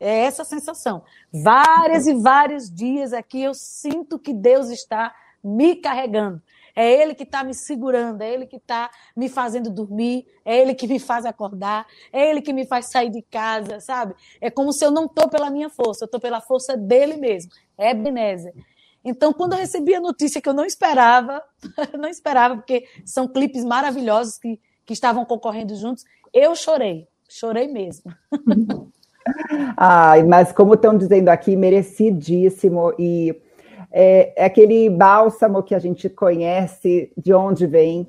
É 0.00 0.24
essa 0.24 0.42
a 0.42 0.44
sensação. 0.44 1.02
Vários 1.32 2.06
e 2.06 2.14
vários 2.14 2.70
dias 2.70 3.12
aqui 3.12 3.42
eu 3.42 3.54
sinto 3.54 4.18
que 4.18 4.32
Deus 4.32 4.70
está 4.70 5.14
me 5.42 5.76
carregando. 5.76 6.40
É 6.80 7.02
Ele 7.02 7.12
que 7.12 7.24
está 7.24 7.42
me 7.42 7.52
segurando, 7.52 8.22
é 8.22 8.32
Ele 8.32 8.46
que 8.46 8.54
está 8.54 8.88
me 9.16 9.28
fazendo 9.28 9.68
dormir, 9.68 10.24
é 10.44 10.56
Ele 10.60 10.76
que 10.76 10.86
me 10.86 11.00
faz 11.00 11.26
acordar, 11.26 11.84
é 12.12 12.30
Ele 12.30 12.40
que 12.40 12.52
me 12.52 12.64
faz 12.64 12.88
sair 12.88 13.10
de 13.10 13.20
casa, 13.20 13.80
sabe? 13.80 14.14
É 14.40 14.48
como 14.48 14.72
se 14.72 14.84
eu 14.84 14.92
não 14.92 15.06
estou 15.06 15.28
pela 15.28 15.50
minha 15.50 15.68
força, 15.68 16.04
eu 16.04 16.06
estou 16.06 16.20
pela 16.20 16.40
força 16.40 16.76
dele 16.76 17.16
mesmo. 17.16 17.50
É 17.76 17.90
Ebenezer. 17.90 18.54
Então, 19.04 19.32
quando 19.32 19.54
eu 19.54 19.58
recebi 19.58 19.92
a 19.92 20.00
notícia 20.00 20.40
que 20.40 20.48
eu 20.48 20.54
não 20.54 20.64
esperava, 20.64 21.42
não 21.98 22.08
esperava, 22.08 22.54
porque 22.54 22.86
são 23.04 23.26
clipes 23.26 23.64
maravilhosos 23.64 24.38
que, 24.38 24.60
que 24.86 24.92
estavam 24.92 25.24
concorrendo 25.24 25.74
juntos, 25.74 26.04
eu 26.32 26.54
chorei, 26.54 27.08
chorei 27.28 27.66
mesmo. 27.66 28.14
Ai, 29.76 30.22
mas 30.22 30.52
como 30.52 30.74
estão 30.74 30.96
dizendo 30.96 31.28
aqui, 31.28 31.56
merecidíssimo 31.56 32.94
e 32.96 33.34
é, 33.90 34.32
é 34.36 34.44
aquele 34.44 34.90
bálsamo 34.90 35.62
que 35.62 35.74
a 35.74 35.78
gente 35.78 36.08
conhece 36.08 37.12
de 37.16 37.32
onde 37.32 37.66
vem, 37.66 38.06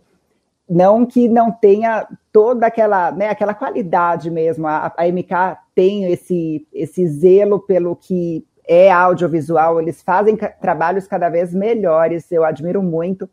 não 0.69 1.05
que 1.05 1.27
não 1.27 1.51
tenha 1.51 2.07
toda 2.31 2.67
aquela, 2.67 3.11
né, 3.11 3.29
aquela 3.29 3.53
qualidade 3.53 4.29
mesmo. 4.29 4.67
A, 4.67 4.93
a 4.95 5.07
MK 5.07 5.57
tem 5.73 6.11
esse, 6.11 6.67
esse 6.73 7.07
zelo 7.07 7.59
pelo 7.59 7.95
que 7.95 8.45
é 8.67 8.91
audiovisual, 8.91 9.81
eles 9.81 10.01
fazem 10.01 10.37
trabalhos 10.61 11.07
cada 11.07 11.27
vez 11.27 11.53
melhores, 11.55 12.31
eu 12.31 12.43
admiro 12.43 12.83
muito. 12.83 13.27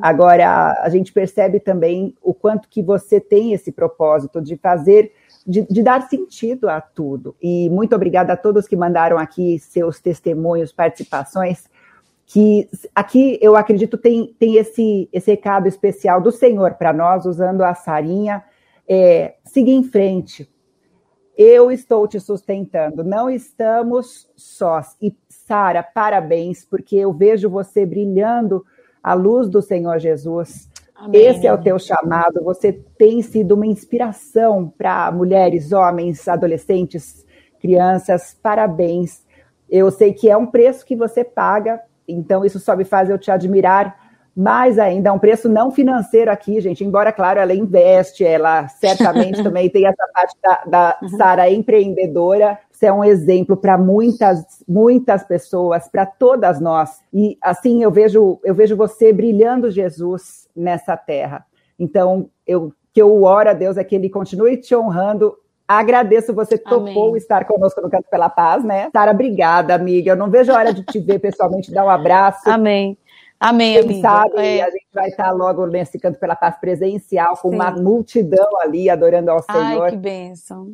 Agora, 0.00 0.82
a 0.82 0.88
gente 0.88 1.12
percebe 1.12 1.60
também 1.60 2.14
o 2.20 2.34
quanto 2.34 2.68
que 2.68 2.82
você 2.82 3.20
tem 3.20 3.52
esse 3.52 3.70
propósito 3.70 4.42
de 4.42 4.56
fazer, 4.56 5.12
de, 5.46 5.62
de, 5.62 5.82
dar 5.82 6.02
sentido 6.08 6.68
a 6.68 6.80
tudo. 6.80 7.36
E 7.40 7.70
muito 7.70 7.94
obrigada 7.94 8.32
a 8.32 8.36
todos 8.36 8.66
que 8.66 8.74
mandaram 8.74 9.16
aqui 9.16 9.60
seus 9.60 10.00
testemunhos, 10.00 10.72
participações 10.72 11.68
que 12.26 12.68
aqui 12.92 13.38
eu 13.40 13.54
acredito 13.54 13.96
tem, 13.96 14.34
tem 14.38 14.56
esse, 14.56 15.08
esse 15.12 15.30
recado 15.30 15.68
especial 15.68 16.20
do 16.20 16.32
Senhor 16.32 16.74
para 16.74 16.92
nós, 16.92 17.24
usando 17.24 17.62
a 17.62 17.72
Sarinha, 17.72 18.42
é, 18.88 19.36
seguir 19.44 19.72
em 19.72 19.84
frente. 19.84 20.50
Eu 21.36 21.70
estou 21.70 22.08
te 22.08 22.18
sustentando, 22.18 23.04
não 23.04 23.30
estamos 23.30 24.28
sós. 24.34 24.96
E, 25.00 25.14
Sara, 25.28 25.82
parabéns, 25.82 26.64
porque 26.64 26.96
eu 26.96 27.12
vejo 27.12 27.48
você 27.48 27.86
brilhando 27.86 28.64
a 29.02 29.14
luz 29.14 29.48
do 29.48 29.62
Senhor 29.62 29.98
Jesus. 30.00 30.68
Amém. 30.96 31.26
Esse 31.26 31.46
é 31.46 31.52
o 31.52 31.58
teu 31.58 31.78
chamado. 31.78 32.42
Você 32.42 32.72
tem 32.72 33.22
sido 33.22 33.54
uma 33.54 33.66
inspiração 33.66 34.72
para 34.76 35.12
mulheres, 35.12 35.72
homens, 35.72 36.26
adolescentes, 36.26 37.24
crianças. 37.60 38.36
Parabéns. 38.42 39.24
Eu 39.68 39.90
sei 39.90 40.12
que 40.12 40.30
é 40.30 40.36
um 40.36 40.46
preço 40.46 40.86
que 40.86 40.96
você 40.96 41.22
paga, 41.22 41.80
então 42.06 42.44
isso 42.44 42.58
só 42.58 42.76
me 42.76 42.84
faz 42.84 43.10
eu 43.10 43.18
te 43.18 43.30
admirar 43.30 44.06
mais 44.36 44.78
ainda, 44.78 45.08
é 45.08 45.12
um 45.12 45.18
preço 45.18 45.48
não 45.48 45.70
financeiro 45.70 46.30
aqui, 46.30 46.60
gente, 46.60 46.84
embora, 46.84 47.10
claro, 47.10 47.40
ela 47.40 47.54
investe, 47.54 48.22
ela 48.22 48.68
certamente 48.68 49.40
também 49.42 49.70
tem 49.70 49.86
essa 49.86 50.06
parte 50.12 50.36
da, 50.42 50.64
da 50.66 50.98
uhum. 51.00 51.08
Sara 51.16 51.50
empreendedora, 51.50 52.58
você 52.70 52.84
é 52.84 52.92
um 52.92 53.02
exemplo 53.02 53.56
para 53.56 53.78
muitas, 53.78 54.62
muitas 54.68 55.24
pessoas, 55.24 55.88
para 55.88 56.04
todas 56.04 56.60
nós. 56.60 57.00
E 57.14 57.38
assim 57.40 57.82
eu 57.82 57.90
vejo, 57.90 58.38
eu 58.44 58.54
vejo 58.54 58.76
você 58.76 59.10
brilhando 59.10 59.70
Jesus 59.70 60.46
nessa 60.54 60.98
terra. 60.98 61.46
Então, 61.78 62.28
eu 62.46 62.74
que 62.92 63.02
eu 63.02 63.24
oro 63.24 63.50
a 63.50 63.52
Deus 63.52 63.76
é 63.76 63.84
que 63.84 63.94
ele 63.94 64.08
continue 64.08 64.56
te 64.56 64.74
honrando 64.74 65.36
Agradeço 65.68 66.32
você 66.32 66.56
topou 66.56 67.08
Amém. 67.08 67.16
estar 67.16 67.44
conosco 67.44 67.80
no 67.80 67.90
Canto 67.90 68.08
pela 68.08 68.28
Paz, 68.28 68.62
né? 68.62 68.88
Sara, 68.92 69.10
obrigada, 69.10 69.74
amiga. 69.74 70.12
Eu 70.12 70.16
não 70.16 70.30
vejo 70.30 70.52
a 70.52 70.56
hora 70.56 70.72
de 70.72 70.84
te 70.84 71.00
ver 71.00 71.18
pessoalmente, 71.18 71.72
dar 71.72 71.84
um 71.84 71.90
abraço. 71.90 72.48
Amém. 72.48 72.96
Amém, 73.38 73.74
Quem 73.74 73.82
amiga. 73.82 74.08
sabe 74.08 74.38
é. 74.38 74.62
a 74.62 74.70
gente 74.70 74.86
vai 74.94 75.08
estar 75.08 75.30
logo 75.32 75.66
nesse 75.66 75.98
Canto 75.98 76.18
pela 76.18 76.36
Paz 76.36 76.56
presencial, 76.58 77.36
com 77.36 77.50
Sim. 77.50 77.56
uma 77.56 77.70
multidão 77.70 78.48
ali 78.60 78.88
adorando 78.88 79.30
ao 79.30 79.42
Senhor. 79.42 79.84
Ai, 79.84 79.90
que 79.90 79.96
bênção. 79.96 80.64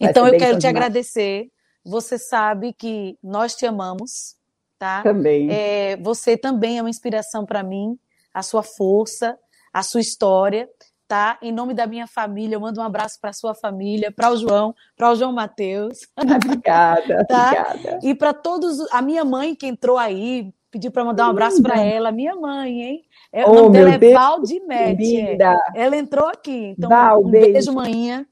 Vai 0.00 0.10
então 0.10 0.26
eu 0.26 0.38
quero 0.38 0.56
te 0.56 0.60
demais. 0.60 0.76
agradecer. 0.76 1.48
Você 1.84 2.18
sabe 2.18 2.72
que 2.72 3.16
nós 3.22 3.54
te 3.54 3.66
amamos, 3.66 4.36
tá? 4.78 5.02
Também. 5.02 5.48
É, 5.50 5.96
você 5.98 6.36
também 6.36 6.78
é 6.78 6.82
uma 6.82 6.90
inspiração 6.90 7.44
para 7.44 7.62
mim, 7.62 7.98
a 8.34 8.42
sua 8.42 8.62
força, 8.62 9.38
a 9.72 9.82
sua 9.82 10.00
história 10.00 10.68
tá? 11.10 11.36
Em 11.42 11.50
nome 11.50 11.74
da 11.74 11.88
minha 11.88 12.06
família, 12.06 12.54
eu 12.54 12.60
mando 12.60 12.80
um 12.80 12.84
abraço 12.84 13.18
para 13.20 13.32
sua 13.32 13.52
família, 13.52 14.12
para 14.12 14.30
o 14.30 14.36
João, 14.36 14.72
para 14.96 15.10
o 15.10 15.16
João 15.16 15.32
Matheus. 15.32 16.06
Obrigada, 16.16 17.26
tá? 17.26 17.50
obrigada. 17.50 17.98
E 18.00 18.14
para 18.14 18.32
todos, 18.32 18.78
a 18.92 19.02
minha 19.02 19.24
mãe 19.24 19.56
que 19.56 19.66
entrou 19.66 19.98
aí, 19.98 20.54
pediu 20.70 20.92
para 20.92 21.04
mandar 21.04 21.26
um 21.26 21.30
abraço 21.30 21.60
para 21.60 21.80
ela, 21.80 22.12
minha 22.12 22.36
mãe, 22.36 22.80
hein? 22.80 23.04
É, 23.32 23.44
oh, 23.44 23.50
o 23.50 23.54
nome 23.54 23.70
dela 23.72 23.90
é 23.90 24.14
Valdimete. 24.14 25.36
Ela 25.74 25.96
entrou 25.96 26.28
aqui. 26.28 26.76
Então, 26.78 26.88
Val, 26.88 27.24
um 27.24 27.28
beijo, 27.28 27.52
beijo 27.54 27.72
manhã. 27.72 28.24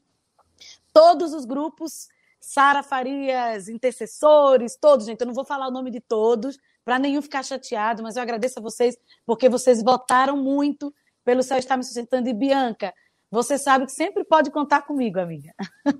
Todos 0.93 1.33
os 1.33 1.43
grupos, 1.43 2.07
Sara 2.39 2.81
Farias, 2.81 3.67
intercessores, 3.67 4.77
todos, 4.77 5.05
gente. 5.05 5.19
Eu 5.19 5.27
não 5.27 5.33
vou 5.33 5.43
falar 5.43 5.67
o 5.67 5.71
nome 5.71 5.91
de 5.91 5.99
todos, 5.99 6.57
para 6.85 6.97
nenhum 6.97 7.21
ficar 7.21 7.43
chateado, 7.43 8.01
mas 8.01 8.15
eu 8.15 8.21
agradeço 8.21 8.57
a 8.59 8.61
vocês, 8.61 8.97
porque 9.25 9.49
vocês 9.49 9.83
votaram 9.83 10.37
muito 10.37 10.93
pelo 11.29 11.43
céu 11.43 11.59
estar 11.59 11.77
me 11.77 11.83
sustentando. 11.83 12.27
E 12.27 12.33
Bianca, 12.33 12.91
você 13.29 13.55
sabe 13.55 13.85
que 13.85 13.91
sempre 13.91 14.23
pode 14.23 14.49
contar 14.49 14.81
comigo, 14.81 15.19
amiga. 15.19 15.51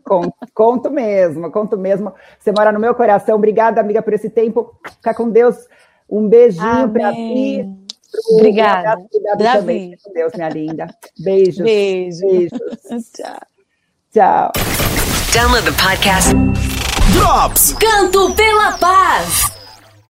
Conto, 0.04 0.34
conto 0.56 0.90
mesmo, 0.90 1.52
conto 1.52 1.78
mesmo. 1.78 2.12
Você 2.40 2.52
mora 2.52 2.72
no 2.72 2.80
meu 2.80 2.96
coração. 2.96 3.36
Obrigada, 3.36 3.80
amiga, 3.80 4.02
por 4.02 4.14
esse 4.14 4.28
tempo. 4.28 4.76
Fica 4.96 5.14
com 5.14 5.30
Deus. 5.30 5.56
Um 6.10 6.28
beijinho 6.28 6.92
para 6.92 7.14
ti. 7.14 7.64
Obrigada. 8.34 9.06
Davi. 9.38 9.60
Também. 9.60 9.98
Com 10.04 10.14
Deus, 10.14 10.34
minha 10.34 10.50
linda. 10.50 10.88
Beijos. 11.20 11.60
Beijo. 11.60 12.26
Beijos. 12.26 12.60
Tchau. 13.14 13.40
Tchau. 14.12 14.52
Download 15.32 15.64
the 15.64 15.72
podcast. 15.74 16.34
Drops. 17.14 17.74
Canto 17.74 18.34
pela 18.34 18.76
Paz. 18.80 19.59